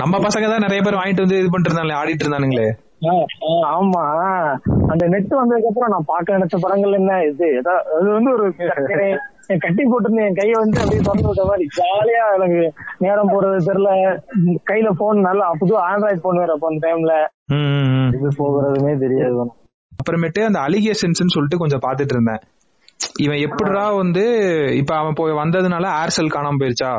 நம்ம 0.01 0.15
பசங்க 0.19 0.47
தான் 0.51 0.65
நிறைய 0.65 0.81
பேர் 0.85 0.97
வாங்கிட்டு 0.99 1.25
வந்து 1.25 1.39
இது 1.41 1.49
பண்ணிட்டு 1.49 1.71
இருந்தாங்களே 1.71 1.99
ஆடிட்டு 1.99 2.25
இருந்தானுங்களே. 2.25 2.69
ஆமா. 3.73 4.05
அந்த 4.93 5.05
நெட் 5.13 5.35
வந்ததுக்கு 5.41 5.71
அப்புறம் 5.71 5.93
நான் 5.95 6.09
பார்க்க 6.13 6.37
நினைச்ச 6.37 6.59
படங்கள் 6.63 6.97
என்ன 6.99 7.19
இது 7.25 7.49
அது 7.97 8.07
வந்து 8.17 8.31
ஒரு 8.37 8.45
கட்டி 9.65 9.83
போட்டிருந்த 9.85 10.23
என் 10.29 10.39
கையை 10.39 10.55
வந்து 10.55 10.81
அப்படியே 10.83 11.03
திறந்து 11.03 11.29
விட்ட 11.29 11.45
மாதிரி. 11.51 11.65
ஜாலியா 11.79 12.25
எனக்கு 12.37 12.61
நேரம் 12.99 13.33
போறது 13.35 13.59
தெரியல. 13.69 13.91
கையில 14.71 14.91
போன் 15.03 15.21
நல்லா 15.21 15.49
புது 15.63 15.77
ஆண்ட்ராய்ட் 15.89 16.25
போன் 16.27 16.43
வேற 16.43 16.53
அப்போ 16.57 16.71
அந்த 16.73 16.83
டைம்ல. 16.87 17.15
இது 18.19 18.31
போகிறதுமே 18.41 18.95
தெரியாது. 19.05 19.45
அப்புறமேட்டு 19.93 20.43
அந்த 20.45 20.61
அலிகேஷன்ஸ் 20.69 21.35
சொல்லிட்டு 21.37 21.63
கொஞ்சம் 21.65 21.85
பாத்துட்டு 21.87 22.17
இருந்தேன். 22.17 22.43
இவன் 23.23 23.41
எப்படிடா 23.47 23.83
வந்து 24.03 24.23
இப்ப 24.77 24.93
அவன் 25.01 25.17
போய் 25.19 25.39
வந்ததுனால 25.41 25.85
ஏர்செல் 26.01 26.33
காணாம 26.35 26.59
போயிருச்சா? 26.61 26.93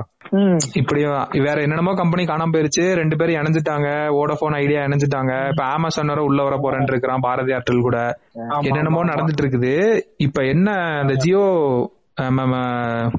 இப்படி 0.80 1.02
வேற 1.48 1.58
என்னென்னமோ 1.64 1.94
கம்பெனி 2.02 2.24
காணாம 2.30 2.54
போயிருச்சு. 2.56 2.84
ரெண்டு 3.00 3.16
பேரும் 3.16 3.40
இணைஞ்சிட்டாங்க. 3.40 3.90
Vodafone 4.18 4.56
idea 4.62 4.82
இணைஞ்சிட்டாங்க. 4.86 5.34
இப்ப 5.52 5.64
அமேசான் 5.64 6.12
வர 6.14 6.24
உள்ள 6.30 6.44
வர 6.48 6.56
போறேன்னு 6.64 6.92
இருக்கிறான் 6.94 7.26
பாரதி 7.26 7.54
ஏர்டெல் 7.58 7.86
கூட. 7.88 8.00
என்னென்னமோ 8.70 9.04
நடந்துட்டு 9.12 9.44
இருக்குது. 9.46 9.74
இப்ப 10.28 10.46
என்ன 10.54 10.72
அந்த 11.02 11.16
ஜியோ 11.26 11.44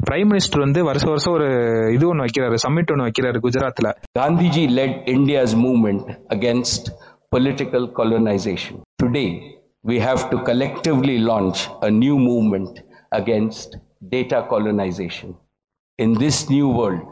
பிரைம் 0.08 0.28
மினிஸ்டர் 0.30 0.64
வந்து 0.64 0.84
வருஷம் 0.84 1.12
வருஷம் 1.12 1.34
ஒரு 1.34 1.48
இது 1.96 2.04
ஒண்ணு 2.12 2.24
வைக்கிறாரு 2.26 2.56
சம்மிட் 2.66 2.92
ஒண்ணு 2.94 3.06
வைக்கிறாரு 3.08 3.38
குஜராத்ல. 3.46 3.90
Gandhiji 4.18 4.64
led 4.78 4.94
India's 5.16 5.54
movement 5.64 6.06
against 6.36 6.90
political 7.34 7.84
colonization. 8.00 8.76
Today, 9.04 9.28
we 9.84 9.98
have 10.06 10.22
to 10.30 10.38
collectively 10.48 11.18
launch 11.30 11.58
a 11.88 11.90
new 12.02 12.16
movement. 12.30 12.74
Against 13.16 13.76
data 14.08 14.46
colonization. 14.48 15.34
In 15.98 16.14
this 16.14 16.48
new 16.50 16.68
world, 16.68 17.02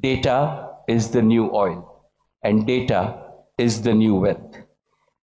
data 0.00 0.70
is 0.88 1.10
the 1.10 1.22
new 1.22 1.50
oil 1.54 1.80
and 2.42 2.66
data 2.66 3.00
is 3.58 3.82
the 3.82 3.94
new 3.94 4.14
wealth. 4.14 4.56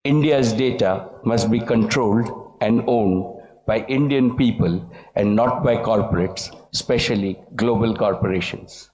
India's 0.04 0.52
data 0.52 0.92
must 1.24 1.50
be 1.50 1.60
controlled 1.60 2.56
and 2.60 2.82
owned 2.86 3.24
by 3.66 3.84
Indian 3.96 4.36
people 4.36 4.74
and 5.14 5.36
not 5.36 5.62
by 5.62 5.76
corporates, 5.76 6.44
especially 6.74 7.38
global 7.56 7.94
corporations. 7.94 8.90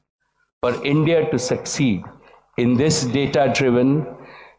For 0.61 0.85
India 0.85 1.31
to 1.31 1.39
succeed 1.39 2.03
in 2.57 2.77
this 2.77 3.05
data 3.05 3.53
driven 3.55 4.07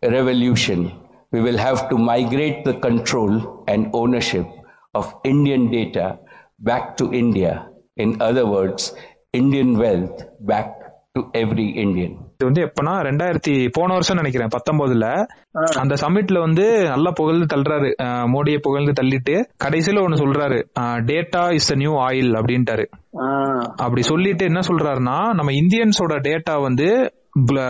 revolution, 0.02 0.92
we 1.32 1.42
will 1.42 1.58
have 1.58 1.90
to 1.90 1.98
migrate 1.98 2.64
the 2.64 2.76
control 2.76 3.66
and 3.68 3.90
ownership 3.94 4.48
of 4.94 5.14
Indian 5.24 5.70
data 5.70 6.18
back 6.64 6.94
to 6.94 7.06
India. 7.06 7.68
In 8.00 8.16
other 8.18 8.46
words, 8.46 8.96
Indian 9.38 9.76
wealth 9.76 10.28
back 10.46 10.70
to 11.12 11.22
every 11.22 11.68
Indian. 11.74 12.24
இது 12.38 12.46
வந்து 12.46 12.62
எப்பனா 12.62 12.92
ரெண்டாயிரத்தி 12.92 13.70
போன 13.72 13.94
வருஷம் 13.94 14.16
நினைக்கிறேன் 14.16 14.48
பத்தொன்பதுல. 14.48 15.26
அந்த 15.52 15.96
சமிட்ல 15.96 16.40
வந்து 16.40 16.84
நல்லா 16.84 17.12
புகழ்ந்து 17.12 17.56
தள்ளுறாரு. 17.56 17.94
அஹ் 18.04 18.26
மோடியை 18.26 18.58
புகழ்ந்து 18.58 19.04
தள்ளிட்டு 19.04 19.50
கடைசியில 19.64 20.00
ஒண்ணு 20.00 20.16
சொல்றாரு. 20.16 20.64
Data 20.80 21.54
is 21.54 21.68
the 21.68 21.76
new 21.76 21.94
oil 21.94 22.36
அப்படின்ட்டாரு. 22.36 22.86
அப்படி 23.76 24.02
சொல்லிட்டு 24.02 24.46
என்ன 24.46 24.60
சொல்றாருன்னா 24.60 25.30
நம்ம 25.30 25.52
இந்தியன்ஸோட 25.52 26.20
டேட்டா 26.24 26.62
வந்து 26.62 27.15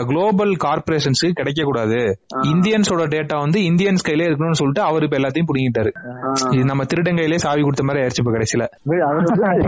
குளோபல் 0.09 0.51
கார்பரேஷன்ஸ் 0.63 1.21
கிடைக்க 1.33 1.63
கூடாது 1.63 1.99
இந்தியன்ஸோட 2.49 3.03
டேட்டா 3.13 3.35
வந்து 3.39 3.59
இந்தியன்ஸ் 3.59 4.03
கையிலே 4.03 4.25
இருக்கணும்னு 4.27 4.59
சொல்லிட்டு 4.59 4.81
அவரு 4.81 5.07
இப்ப 5.07 5.17
எல்லாத்தையும் 5.17 5.49
புடிங்கிட்டாரு. 5.51 5.91
இது 6.51 6.65
நம்ம 6.65 6.83
திருடன் 6.83 7.15
கையிலே 7.15 7.37
சாவி 7.37 7.61
கொடுத்த 7.61 7.83
மாதிரி 7.83 8.01
ஆயிடுச்சு 8.03 8.21
இப்ப 8.23 8.33
கடைசியில. 8.35 8.65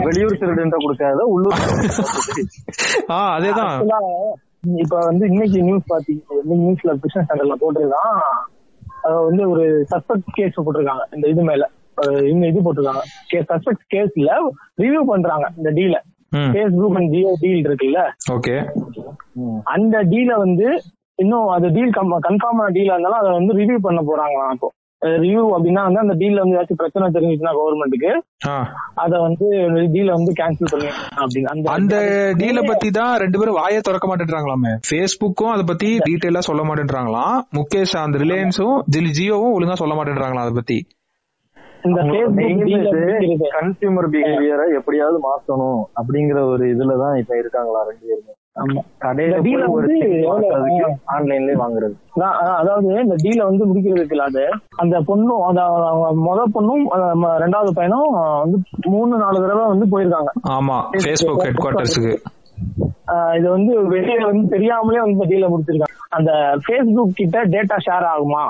வெளியூர் 0.08 0.39
திருடுன்ற 0.42 0.77
கொடுக்காத 0.86 1.24
உள்ளூர் 1.36 1.56
ஆஹ் 3.16 3.32
அதேதான். 3.38 3.74
இப்ப 4.84 4.96
வந்து 5.00 5.25
இன்னைக்கு 5.27 5.60
நியூஸ் 5.62 5.89
பாத்தீங்க 5.94 6.22
நியூஸ்ல 6.54 6.94
பிசினஸ் 7.04 7.30
சேனல்ல 7.32 7.58
போட்டிருக்கான். 7.63 8.22
அது 9.01 9.16
வந்து 9.24 9.50
ஒரு 9.50 9.66
சஸ்பெக்ட் 9.92 10.32
கேஸ் 10.32 10.60
போட்டிருக்காங்க 10.60 11.04
இந்த 11.16 11.25
இது 11.27 11.44
மேல. 11.44 11.63
இந்த 12.32 12.46
இது 12.48 12.60
போட்டிருக்காங்க. 12.66 13.04
சஸ்பெக்ட் 13.51 13.86
கேஸ்ல 13.96 14.32
ரிவ்யூ 14.82 15.01
பண்றாங்க 15.06 15.46
இந்த 15.58 15.72
டீல 15.72 15.98
பேஸ்புக் 16.31 16.98
அண்ட் 17.00 17.12
ஜியோ 17.13 17.34
டீல் 17.41 17.67
இருக்குல்ல? 17.67 18.01
ஓகே. 18.36 18.55
அந்த 19.75 19.98
டீல 20.13 20.31
வந்து 20.46 20.67
இன்னும் 21.15 21.48
அது 21.48 21.67
டீல் 21.77 21.93
கன்ஃபார்மான 22.29 22.74
டீலா 22.77 22.96
இருந்தாலும் 22.96 23.22
அதை 23.22 23.31
வந்து 23.31 23.53
ரிவ்யூ 23.60 23.77
பண்ண 23.86 24.01
போறாங்களாம் 24.10 24.51
இப்போ. 24.57 24.69
ரிவ்யூ 25.01 25.41
அப்படின்னா 25.55 25.81
வந்து 25.88 26.01
அந்த 26.03 26.13
டீல்ல 26.19 26.41
வந்து 26.43 26.55
ஏதாச்சும் 26.57 26.79
பிரச்சனை 26.81 27.07
தெரிஞ்சுச்சுன்னா 27.15 27.51
கவர்மெண்ட்டுக்கு 27.57 28.12
அதை 29.03 29.17
வந்து 29.25 29.48
டீல 29.93 30.10
வந்து 30.17 30.31
கேன்சல் 30.39 30.72
பண்ணி 30.72 30.89
அப்படின்னு. 31.22 31.50
அந்த 31.75 31.98
டீல 32.41 32.62
பத்தி 32.67 32.89
தான் 32.89 33.13
ரெண்டு 33.24 33.39
பேரும் 33.39 33.60
வாயே 33.60 33.79
திறக்க 33.88 34.07
மாட்டேன்றாங்களாமே. 34.12 34.74
பேஸ்புக்கும் 34.91 35.53
அதை 35.55 35.65
பத்தி 35.72 35.89
டீடைலா 36.07 36.43
சொல்ல 36.50 36.63
மாட்டேன்றாங்களாம். 36.69 37.38
முகேஷ் 37.60 37.98
அந்த 38.05 38.24
ரிலையன்ஸும் 38.25 38.77
ஜியோவும் 39.19 39.55
ஒழுங்கா 39.57 39.81
சொல்ல 39.84 39.96
மாட்டேன்றாங்களாம் 40.00 40.46
அதை 40.48 40.55
பத்தி. 40.55 40.79
இந்த 41.86 42.00
கன்சியூமர் 43.55 44.10
பிஹேவியரை 44.13 44.65
எப்படியாவது 44.77 45.17
மாத்தணும் 45.19 45.81
அப்படிங்கிற 46.00 46.41
ஒரு 46.48 46.65
இதுலதான் 46.65 47.17
இப்ப 47.17 47.38
இருக்காங்களா 47.38 47.81
ரெண்டு 47.84 48.05
பேருமே? 48.07 48.34
அதாவது 52.60 52.88
இந்த 53.01 53.15
டீல 53.15 53.43
வந்து 53.43 53.65
முடிக்கிறதுக்கு 53.65 54.22
அது 54.22 54.43
அந்த 54.75 55.00
பொண்ணும் 55.00 55.43
முத 56.22 56.39
பொண்ணும் 56.55 56.84
ரெண்டாவது 57.39 57.72
பையனும் 57.72 58.10
வந்து 58.39 58.57
மூணு 58.86 59.17
நாலு 59.17 59.39
தடவை 59.39 59.65
வந்து 59.65 59.88
போயிருக்காங்க. 59.91 60.31
ஆமா. 60.50 60.77
பேஸ்புக் 61.05 61.43
ஹெட் 61.43 61.62
குவார்டர்ஸுக்கு 61.63 62.15
ஆஹ் 63.07 63.34
இது 63.39 63.50
வந்து 63.50 63.74
வெளியே 63.88 64.17
வந்து 64.24 64.48
தெரியாமலே 64.50 65.00
வந்து 65.00 65.15
இந்த 65.17 65.27
டீல 65.29 65.50
முடிச்சிருக்காங்க. 65.51 65.96
அந்த 66.10 66.31
ஃபேஸ்புக் 66.65 67.13
கிட்ட 67.13 67.46
டேட்டா 67.46 67.77
ஷேர் 67.86 68.07
ஆகுமா. 68.13 68.43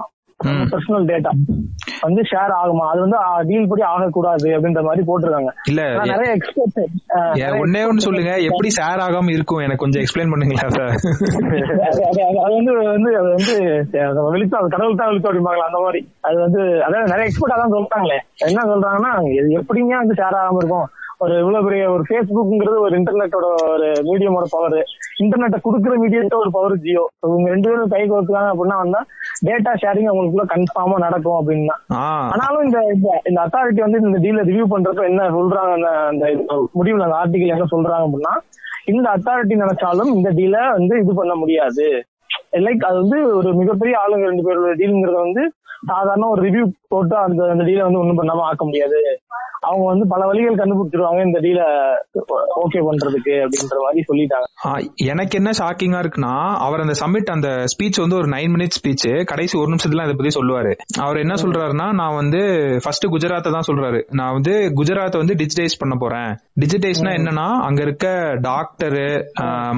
பர்சனல் 0.71 1.05
டேட்டா 1.05 1.31
வந்து 2.05 2.21
ஷேர் 2.31 2.53
ஆகுமா? 2.59 2.85
அது 2.91 2.99
வந்து 3.05 3.17
டீல் 3.49 3.69
படி 3.71 3.83
ஆகக்கூடாது 3.91 4.47
அப்படின்ற 4.55 4.81
மாதிரி 4.87 5.03
போட்டிருக்காங்க. 5.09 5.51
இல்ல 5.71 5.81
நிறைய 6.13 6.29
எக்ஸ்பர்ட் 6.37 6.79
ஒண்ணே 7.63 7.81
ஒண்ணு 7.89 8.05
சொல்லுங்க. 8.07 8.33
எப்படி 8.49 8.69
ஷேர் 8.77 9.03
ஆகாம 9.05 9.33
இருக்கும்? 9.35 9.63
எனக்கு 9.65 9.83
கொஞ்சம் 9.83 10.03
எக்ஸ்பிளைன் 10.03 10.31
பண்ணுங்களா 10.33 10.67
சார் 10.77 10.93
அது 12.45 12.53
வந்து 12.57 12.73
வந்து 12.93 13.11
அது 13.21 13.29
வந்து 13.37 13.55
வெளிச்சம் 14.35 14.59
அது 14.61 14.73
கடவுள் 14.75 14.99
தான் 15.01 15.09
வெளிச்சம் 15.11 15.29
அப்படிம்பாங்களா 15.31 15.69
அந்த 15.69 15.81
மாதிரி. 15.85 16.01
அது 16.27 16.37
வந்து 16.45 16.61
அதாவது 16.87 17.11
நிறைய 17.13 17.27
எக்ஸ்பர்ட் 17.29 17.55
அதான் 17.57 17.75
சொல்றாங்களே. 17.77 18.19
என்ன 18.49 18.65
சொல்றாங்கன்னா 18.71 19.13
எப்படிங்க 19.59 19.95
வந்து 20.03 20.19
ஷேர் 20.21 20.39
ஆகாம 20.41 20.61
இருக்கும்? 20.63 20.87
ஒரு 21.19 21.39
இவ்வளவு 21.39 21.67
பெரிய 21.67 21.91
ஒரு 21.91 22.03
ஃபேஸ்புக்ங்கிறது 22.09 22.79
ஒரு 22.79 22.99
இன்டர்நெட்டோட 22.99 23.45
ஒரு 23.69 23.91
மீடியமோட 24.03 24.43
பவர் 24.49 24.83
இன்டர்நெட்டை 25.23 25.59
கொடுக்குற 25.63 25.93
மீடியத்தோட 26.03 26.35
ஒரு 26.35 26.51
பவர் 26.51 26.77
ஜியோ. 26.77 27.09
இவங்க 27.27 27.49
ரெண்டு 27.49 27.69
பேரும் 27.69 27.87
கை 27.87 28.11
கோர்த்துக்காங்க 28.11 28.51
அப்படின்னா 28.51 28.77
வந்தா 28.77 29.05
டேட்டா 29.45 29.75
ஷேரிங் 29.81 30.09
அவங்களுக்குள்ள 30.09 30.45
கன்ஃபார்மா 30.47 30.97
நடக்கும் 30.97 31.39
அப்படின்னா. 31.39 31.75
ஆனாலும் 32.31 32.63
இந்த 32.63 32.79
இந்த- 33.23 33.45
அத்தாரிட்டி 33.45 33.79
வந்து 33.79 34.01
இந்த 34.01 34.19
டீல 34.19 34.45
ரிவ்யூ 34.45 34.65
பண்றப்ப 34.69 35.03
என்ன 35.03 35.29
சொல்றாங்க 35.29 35.81
அந்த 36.07 36.25
முடிவுல 36.75 37.09
அந்த 37.09 37.15
ஆர்டிகல் 37.15 37.47
என்ன 37.47 37.65
சொல்றாங்க 37.71 38.05
அப்படின்னா 38.07 38.33
இந்த 38.85 39.09
அத்தாரிட்டி 39.17 39.65
நினைச்சாலும் 39.65 40.15
இந்த 40.15 40.29
டீல 40.31 40.71
வந்து 40.71 40.99
இது 40.99 41.13
பண்ண 41.13 41.35
முடியாது. 41.35 42.03
லைக் 42.51 42.85
அது 42.85 42.95
வந்து 43.01 43.35
ஒரு 43.35 43.53
மிகப்பெரிய 43.53 43.97
ஆளுங்க 43.99 44.25
ரெண்டு 44.25 44.43
பேரோட 44.43 44.77
டீலுங்கிறத 44.77 45.13
வந்து 45.13 45.51
சாதாரண 45.87 46.27
ஒரு 46.27 46.41
ரிவ்யூ 46.41 46.65
போட்டு 46.87 47.15
அந்த 47.15 47.49
அந்த 47.49 47.63
டீலை 47.63 47.81
வந்து 47.81 47.99
ஒண்ணும் 47.99 48.21
பண்ணாம 48.21 48.39
ஆக்க 48.41 48.65
முடியாது. 48.65 49.19
அவங்க 49.67 49.85
வந்து 49.91 50.05
பல 50.13 50.21
வழிகள் 50.29 50.59
கண்டுபிடிச்சிருவாங்க 50.61 51.21
இந்த 51.27 51.39
டீலை 51.45 51.67
ஓகே 52.63 52.79
பண்றதுக்கு 52.87 53.33
அப்படின்ற 53.45 53.77
மாதிரி 53.85 54.03
சொல்லிட்டாங்க. 54.09 54.47
எனக்கு 55.11 55.33
என்ன 55.39 55.51
ஷாக்கிங்கா 55.59 55.99
இருக்குன்னா 56.03 56.33
அவர் 56.65 56.83
அந்த 56.85 56.95
சம்மிட் 57.01 57.31
அந்த 57.35 57.49
ஸ்பீச் 57.73 57.99
வந்து 58.03 58.17
ஒரு 58.21 58.29
நைன் 58.35 58.51
மினிட்ஸ் 58.55 58.79
ஸ்பீச் 58.79 59.07
கடைசி 59.31 59.55
ஒரு 59.61 59.69
நிமிஷத்துல 59.73 60.05
அதை 60.05 60.15
பத்தி 60.19 60.31
சொல்லுவாரு. 60.37 60.71
அவர் 61.05 61.21
என்ன 61.23 61.35
சொல்றாருன்னா 61.43 61.87
நான் 62.01 62.17
வந்து 62.21 62.41
ஃபர்ஸ்ட் 62.83 63.07
குஜராத்தை 63.15 63.51
தான் 63.55 63.67
சொல்றாரு. 63.69 63.99
நான் 64.19 64.35
வந்து 64.37 64.53
குஜராத்தை 64.79 65.17
வந்து 65.23 65.37
டிஜிடைஸ் 65.41 65.79
பண்ண 65.83 65.95
போறேன். 66.03 66.31
டிஜிடைஸ்னா 66.63 67.11
என்னன்னா 67.19 67.47
அங்க 67.67 67.81
இருக்க 67.87 68.07
டாக்டரு 68.47 69.05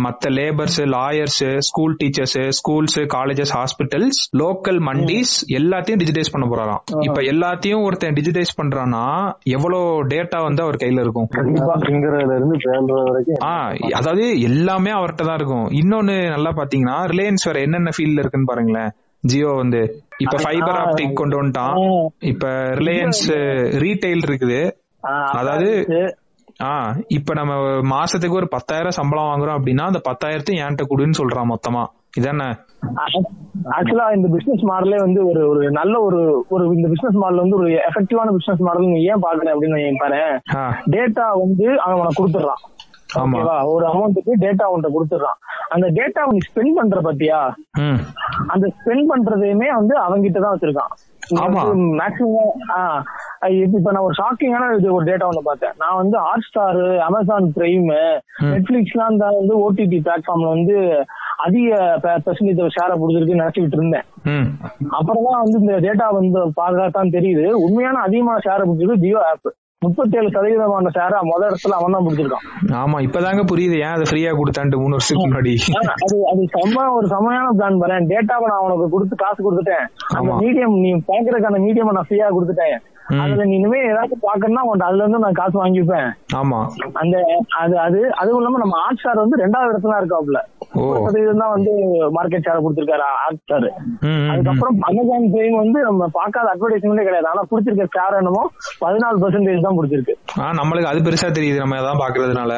மத்த 0.05 0.33
labours 0.37 0.79
lawyers 0.95 1.41
school 1.69 1.95
teachers 2.01 2.37
schools 2.59 2.97
colleges 3.15 3.53
hospitals 3.57 4.21
local 4.43 4.79
mandis 4.89 5.35
எல்லாத்தையும் 5.59 6.01
டிஜிடைஸ் 6.03 6.33
பண்ண 6.35 6.45
போறாராம். 6.51 6.81
இப்ப 7.07 7.19
எல்லாத்தையும் 7.33 7.83
ஒருத்தன் 7.87 8.17
டிஜிடைஸ் 8.19 8.57
பண்றான்னா 8.61 9.03
எவ்வளவு 9.55 9.78
டேட்டா 10.13 10.39
வந்து 10.43 10.61
அவர் 10.63 10.75
கையில 10.75 11.03
இருக்கும். 11.05 11.27
அதாவது 13.99 14.39
எல்லாமே 14.39 14.91
அவர்கிட்ட 14.91 15.25
தான் 15.25 15.39
இருக்கும். 15.41 15.67
இன்னொன்னு 15.81 16.15
நல்லா 16.29 16.51
பாத்தீங்கன்னா 16.51 16.97
ரிலையன்ஸ் 17.13 17.45
வேற 17.45 17.59
என்னென்ன 17.59 17.91
ஃபீல்ட்ல 17.97 18.23
இருக்குன்னு 18.23 18.51
பாருங்களேன். 18.53 18.91
ஜியோ 19.23 19.51
வந்து 19.53 19.81
இப்ப 20.17 20.35
ஃபைபர் 20.43 20.79
ஆப்டிக் 20.83 21.13
கொண்டு 21.13 21.37
வந்துட்டான். 21.41 21.75
இப்ப 22.19 22.47
ரிலையன்ஸ் 22.81 23.23
ரீட்டைல் 23.85 24.25
இருக்குது. 24.29 24.61
அதாவது 25.33 25.69
ஆ 26.61 26.71
இப்ப 27.07 27.33
நம்ம 27.33 27.53
மாசத்துக்கு 27.91 28.39
ஒரு 28.41 28.47
பத்தாயிரம் 28.47 28.97
சம்பளம் 28.97 29.29
வாங்குறோம் 29.29 29.57
அப்படின்னா 29.59 29.83
அந்த 29.91 30.01
பத்தாயிரத்தையும் 30.09 30.61
என்கிட்ட 30.63 30.85
கொடுன்னு 30.89 31.19
சொல்றான் 31.19 31.51
மொத்தமா. 31.51 31.83
இதானே? 32.13 32.47
ஆக்சுவலா 33.75 34.05
இந்த 34.15 34.27
பிசினஸ் 34.35 34.63
மாடலே 34.69 34.97
வந்து 35.05 35.19
ஒரு 35.29 35.41
ஒரு 35.49 35.71
நல்ல 35.71 35.95
ஒரு 36.01 36.19
ஒரு 36.49 36.63
இந்த 36.75 36.87
பிசினஸ் 36.93 37.17
மாடல் 37.21 37.43
வந்து 37.43 37.57
ஒரு 37.57 37.69
எஃபெக்டிவான 37.89 38.33
பிசினஸ் 38.37 38.63
மாடல் 38.67 38.91
நீ 38.93 38.99
ஏன் 39.11 39.23
பாக்குறேன் 39.25 39.53
அப்படின்னு 39.53 40.01
பாரு. 40.03 40.21
டேட்டா 40.95 41.25
வந்து 41.43 41.67
அவன் 41.83 41.99
உனக்கு 42.01 42.19
கொடுத்துடுறான். 42.21 42.63
ஓகேவா? 43.21 43.55
ஒரு 43.73 43.85
அமௌண்ட்டுக்கு 43.91 44.33
டேட்டா 44.45 44.65
உன்கிட்ட 44.71 44.89
கொடுத்துடுறான். 44.95 45.39
அந்த 45.75 45.85
டேட்டா 45.97 46.23
நீ 46.33 46.39
ஸ்பெண்ட் 46.49 46.77
பண்ற 46.79 46.99
பத்தியா? 47.09 47.39
அந்த 48.53 48.65
ஸ்பெண்ட் 48.79 49.09
பண்றதையுமே 49.11 49.69
வந்து 49.79 49.95
அவங்கிட்ட 50.05 50.39
தான் 50.39 50.53
வச்சிருக்கான். 50.55 50.93
ஆமா. 51.45 51.63
இப்ப 53.77 53.91
நான் 53.95 54.05
ஒரு 54.07 54.15
ஷாக்கிங்கான 54.19 54.71
இது 54.79 54.87
ஒரு 54.95 55.05
டேட்டா 55.09 55.27
ஒண்ணு 55.29 55.43
பார்த்தேன். 55.47 55.75
நான் 55.81 55.99
வந்து 56.01 56.17
ஹாட் 56.25 56.45
ஸ்டார் 56.47 56.79
அமேசான் 57.07 57.47
பிரைம் 57.57 57.87
நெட்ஃபிளிக்ஸ்லாம் 58.53 59.21
தான் 59.23 59.37
வந்து 59.39 59.53
ஓடிடி 59.65 59.99
பிளாட்ஃபார்ம்ல 60.07 60.49
வந்து 60.55 60.75
அதிக 61.45 61.69
பெர்சன்டேஜ் 62.05 62.75
ஷேரை 62.77 62.95
பிடிச்சிருக்குன்னு 62.99 63.43
நினைச்சுக்கிட்டு 63.43 63.79
இருந்தேன். 63.79 64.05
அப்புறம் 64.97 65.25
தான் 65.29 65.41
வந்து 65.43 65.61
இந்த 65.63 65.77
டேட்டா 65.87 66.07
வந்து 66.19 66.41
பார்க்கத்தான் 66.59 67.15
தெரியுது. 67.17 67.45
உண்மையான 67.65 68.03
அதிகமான 68.09 68.43
ஷேரை 68.47 68.65
பிடிச்சிருக்கு 68.65 69.05
ஜியோ 69.05 69.21
ஆப் 69.31 69.49
முப்பத்தேழு 69.81 70.29
சதவீதமான 70.35 70.89
ஷேரை 70.95 71.19
முத 71.27 71.41
இடத்துல 71.49 71.75
அவன் 71.77 71.95
தான் 71.95 72.05
பிடிச்சிருக்கான் 72.05 72.47
ஆமா 72.79 72.97
இப்பதாங்க 73.05 73.43
புரியுது. 73.51 73.75
ஏன் 73.85 73.93
அதை 73.95 74.05
ஃப்ரீயா 74.09 74.31
கொடுத்தான்ட்டு 74.39 74.81
மூணு 74.81 74.95
வருஷத்துக்கு 74.97 75.27
முன்னாடி? 75.27 75.53
அது 76.05 76.17
அது 76.31 76.41
செம்ம 76.55 76.83
ஒரு 76.97 77.07
செம்மையான 77.13 77.53
பிளான் 77.59 77.81
வரேன் 77.83 78.09
டேட்டாவை 78.11 78.47
நான் 78.51 78.65
உனக்கு 78.67 78.87
கொடுத்து 78.95 79.15
காசு 79.23 79.39
கொடுத்துட்டேன். 79.45 79.85
அந்த. 80.17 80.31
மீடியம் 80.43 80.75
நீ 80.83 80.91
பாக்குறதுக்கான 81.11 81.61
மீடியம் 81.67 81.97
நான் 81.97 82.09
ஃப்ரீயா 82.09 82.27
கொடுத்துட்டேன். 82.37 82.77
அதுல 83.17 83.45
நீ 83.49 83.53
இனிமே 83.57 83.79
ஏதாவது 83.91 84.15
பாக்கணும்னா 84.25 84.63
உன்ட்ட 84.69 84.87
அதுல 84.87 85.03
இருந்து 85.03 85.21
நான் 85.23 85.37
காசு 85.39 85.55
வாங்கிப்பேன். 85.61 86.09
ஆமா. 86.39 86.59
அந்த 87.01 87.15
அது 87.61 87.75
அது 87.85 87.99
அதுவும் 88.21 88.39
இல்லாம 88.39 88.61
நம்ம 88.63 88.77
ஹாட் 88.83 88.99
ஸ்டார் 89.01 89.23
வந்து 89.23 89.41
ரெண்டாவது 89.43 89.71
இடத்துல 89.73 89.99
இருக்காப்ல 90.01 90.39
சதவீதம் 91.05 91.41
தான் 91.43 91.53
வந்து 91.55 91.71
மார்க்கெட் 92.17 92.45
ஷேர் 92.47 92.63
கொடுத்திருக்காரு 92.63 93.05
ஹாட் 93.21 93.41
ஸ்டார். 93.41 93.67
அதுக்கப்புறம் 94.31 94.77
அமேசான் 94.89 95.31
பிரைம் 95.33 95.59
வந்து 95.63 95.81
நம்ம 95.87 96.09
பார்க்காத 96.19 96.53
அட்வர்டைஸ்மெண்டே 96.53 97.07
கிடையாது. 97.07 97.29
ஆனா 97.31 97.43
பிடிச்சிருக்க 97.51 97.87
ஷேர் 97.97 98.19
என்னமோ 98.21 98.43
பதினாலு 98.83 99.21
பெர்சன்டேஜ் 99.23 99.67
தான் 99.67 99.77
பிடிச்சிருக்கு 99.79 100.15
நம்மளுக்கு 100.61 100.91
அது 100.91 101.05
பெருசா 101.07 101.29
தெரியுது. 101.31 101.63
நம்ம 101.63 101.81
அதான் 101.81 102.03
பாக்குறதுனால 102.03 102.53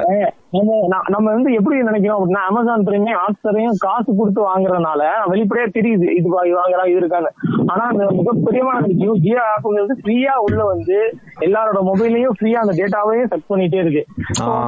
நம்ம 1.08 1.32
வந்து 1.32 1.54
எப்படி 1.54 1.82
நினைக்கிறோம் 1.82 2.18
அப்படின்னா 2.18 2.42
அமேசான் 2.46 2.86
பிரைமையும் 2.86 3.20
ஹாட்ஸ்டாரையும் 3.20 3.78
காசு 3.78 4.16
கொடுத்து 4.16 4.42
வாங்குறதுனால 4.42 5.02
வெளிப்படையா 5.26 5.68
தெரியுது 5.70 6.08
இது 6.12 6.28
வா- 6.30 6.46
இது 6.46 6.56
வாங்குறா 6.58 6.88
இது 6.88 6.98
இருக்காங்க 6.98 7.30
ஆனா 7.68 7.84
அந்த 7.88 8.08
மிகப்பெரியமான 8.12 8.88
ஜியோ 8.92 9.14
ஜியோ 9.18 9.42
ஆப்புங்கிறது 9.52 9.96
ஃப்ரீயா 10.02 10.34
உள்ள 10.38 10.64
வந்து 10.64 10.98
எல்லாரோட 11.40 11.80
மொபைலையும் 11.82 12.36
ஃப்ரீயா 12.38 12.54
அந்த 12.56 12.74
டேட்டாவையும் 12.74 13.28
செக் 13.28 13.50
பண்ணிட்டே 13.50 13.76
இருக்கு. 13.76 14.04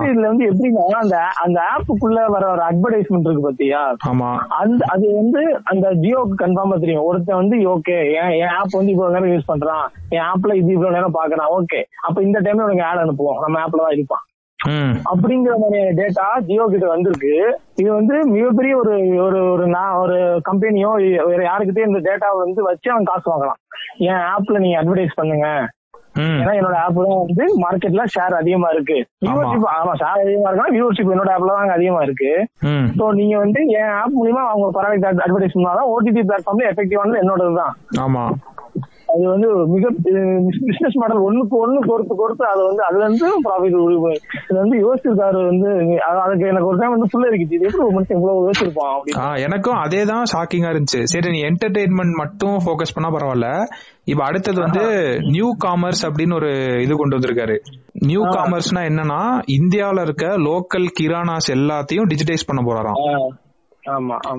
இதுல 0.06 0.28
வந்து 0.28 0.46
எப்படின்னா 0.46 0.98
அந்த 0.98 1.17
அந்த 1.41 1.60
ஆப்புக்குள்ள 1.72 2.26
வர 2.28 2.52
ஒரு 2.52 2.62
அட்வர்டைஸ்மெண்ட் 2.62 3.28
இருக்கு 3.28 3.41
பாத்தியா? 3.41 3.82
ஆமா. 4.08 4.30
அந்த 4.58 4.86
அது 4.88 5.15
வந்து 5.15 5.41
அந்த 5.63 5.91
ஜியோக்கு 6.02 6.36
கன்ஃபார்மா 6.41 6.80
தெரியும். 6.80 7.04
ஒருத்தன் 7.04 7.36
வந்து 7.36 7.58
ஓகே 7.69 7.98
என் 8.13 8.39
என் 8.39 8.54
ஆப் 8.58 8.72
வந்து 8.72 8.91
இவ்வளவு 8.91 9.15
நேரம் 9.15 9.34
யூஸ் 9.34 9.52
பண்றான். 9.52 9.86
என் 10.10 10.26
ஆப்ல 10.26 10.54
இது 10.54 10.72
இவ்வளவு 10.72 10.96
நேரம் 10.96 11.13
பாக்குறான் 11.13 11.52
ஓகே 11.60 11.82
அப்ப 12.02 12.22
இந்த 12.22 12.41
டைம்ல 12.41 12.62
உனக்கு 12.62 12.84
ஆட் 12.84 12.98
அனுப்புவோம். 12.98 13.39
நம்ம 13.41 13.60
ஆப்ல 13.60 13.78
தான் 13.78 13.89
இருப்பான். 13.89 14.24
அப்படிங்கிற 15.12 15.54
மாதிரியான 15.62 15.93
டேட்டா 15.99 16.26
ஜியோ 16.47 16.65
கிட்ட 16.73 16.88
வந்திருக்கு. 16.93 17.34
இது 17.82 17.89
வந்து 17.99 18.15
மிகப்பெரிய 18.34 18.73
ஒரு 18.82 18.93
ஒரு 19.26 19.39
ஒரு 19.54 19.65
நான் 19.76 19.99
ஒரு 20.04 20.17
கம்பெனியோ 20.49 20.91
வேற 21.32 21.41
யாருக்கிட்டே 21.49 21.88
இந்த 21.89 22.02
டேட்டாவை 22.10 22.39
வந்து 22.45 22.63
வச்சு 22.69 22.91
அவன் 22.93 23.10
காசு 23.12 23.28
வாங்கலாம். 23.32 23.60
என் 24.10 24.26
ஆப்ல 24.34 24.62
நீங்க 24.65 24.78
அட்வர்டைஸ் 24.82 25.19
பண்ணுங்க. 25.21 25.47
ஏன்னா 26.41 26.52
என்னோட 26.58 26.76
ஆப் 26.86 26.97
தான் 27.06 27.21
வந்து 27.21 27.45
மார்க்கெட்ல 27.62 28.04
ஷேர் 28.15 28.34
அதிகமா 28.39 28.67
இருக்கு. 28.73 28.97
வியூவர்ஷிப் 29.23 29.65
ஆமா 29.78 29.93
ஷேர் 30.02 30.23
அதிகமா 30.26 30.49
இருக்கா 30.49 30.67
வியூவர்ஷிப் 30.76 31.13
என்னோட 31.13 31.32
ஆப்ல 31.36 31.56
தான் 31.56 31.78
அதிகமா 31.78 32.02
இருக்கு. 32.08 32.32
சோ 32.99 33.06
நீங்க 33.19 33.36
வந்து 33.43 33.62
என் 33.80 33.93
ஆப் 34.02 34.17
மூலியமா 34.19 34.43
அவங்க 34.49 34.67
ப்ராடக்ட் 34.78 35.23
அட்வர்டைஸ் 35.26 35.56
பண்ணாதான் 35.58 35.91
ஓடிடி 35.93 36.23
பிளாட்ஃபார்ம்ல 36.30 36.69
எஃபெக்டிவானது 36.71 37.21
என்னோடது 37.23 37.56
தான் 37.62 37.73
ஆமா. 38.06 38.26
அது 39.13 39.30
வந்து 39.30 39.67
மிக 39.67 39.89
பிசினஸ் 40.65 40.95
மாடல் 40.95 41.17
ஒண்ணுக்கு 41.17 41.56
ஒண்ணு 41.63 41.88
பொறுத்து 41.88 42.15
பொறுத்து 42.15 42.45
அது 42.45 42.65
வந்து 42.65 42.84
அதுல 42.84 43.04
இருந்து 43.04 43.28
ப்ராஃபிட் 43.28 44.12
இது 44.49 44.60
வந்து 44.60 44.78
யோசிச்சிருக்காரு 44.78 45.45
வந்து 45.45 45.69
அது- 45.69 46.21
அதுக்கு 46.26 46.47
எனக்கு 46.47 46.67
ஒரு 46.67 46.78
டைம் 46.78 46.97
வந்து 46.97 47.08
ஃபுல்லா 47.12 47.34
இருக்குது 47.34 47.54
இது 47.54 47.65
எப்படி 47.65 47.84
ஒரு 47.84 47.99
மனுஷன் 47.99 48.15
இவ்வளவு 48.15 48.49
யோசிச்சிருப்பான் 48.49 48.91
அப்படின்னு. 48.93 49.43
எனக்கும் 49.43 49.73
அதே 49.73 50.04
தான் 50.04 50.23
ஷாக்கிங்கா 50.34 50.71
இருந்துச்சு. 50.73 51.04
சரி 51.04 51.32
நீ 51.32 51.41
என்டர்டெயின்மெண்ட் 51.41 52.15
மட்டும் 52.15 52.58
ஃபோக்கஸ் 52.65 52.93
பண்ணா 52.93 53.10
பரவாயில்ல. 53.10 53.63
இப்ப 54.04 54.23
அடுத்தது 54.23 54.62
வந்து 54.62 54.80
நியூ 55.19 55.56
காமர்ஸ் 55.65 56.04
அப்படின்னு 56.04 56.34
ஒரு 56.34 56.82
இது 56.82 56.95
கொண்டு 56.97 57.17
வந்திருக்காரு. 57.17 57.58
நியூ 57.93 58.23
காமர்ஸ்னா 58.26 58.80
என்னன்னா 58.80 59.41
இந்தியாவுல 59.58 60.02
இருக்க 60.02 60.28
லோக்கல் 60.28 60.88
கிரானாஸ் 60.99 61.49
எல்லாத்தையும் 61.54 62.08
டிஜிடைஸ் 62.08 62.45
பண்ண 62.45 62.62
போறாராம். 62.62 63.28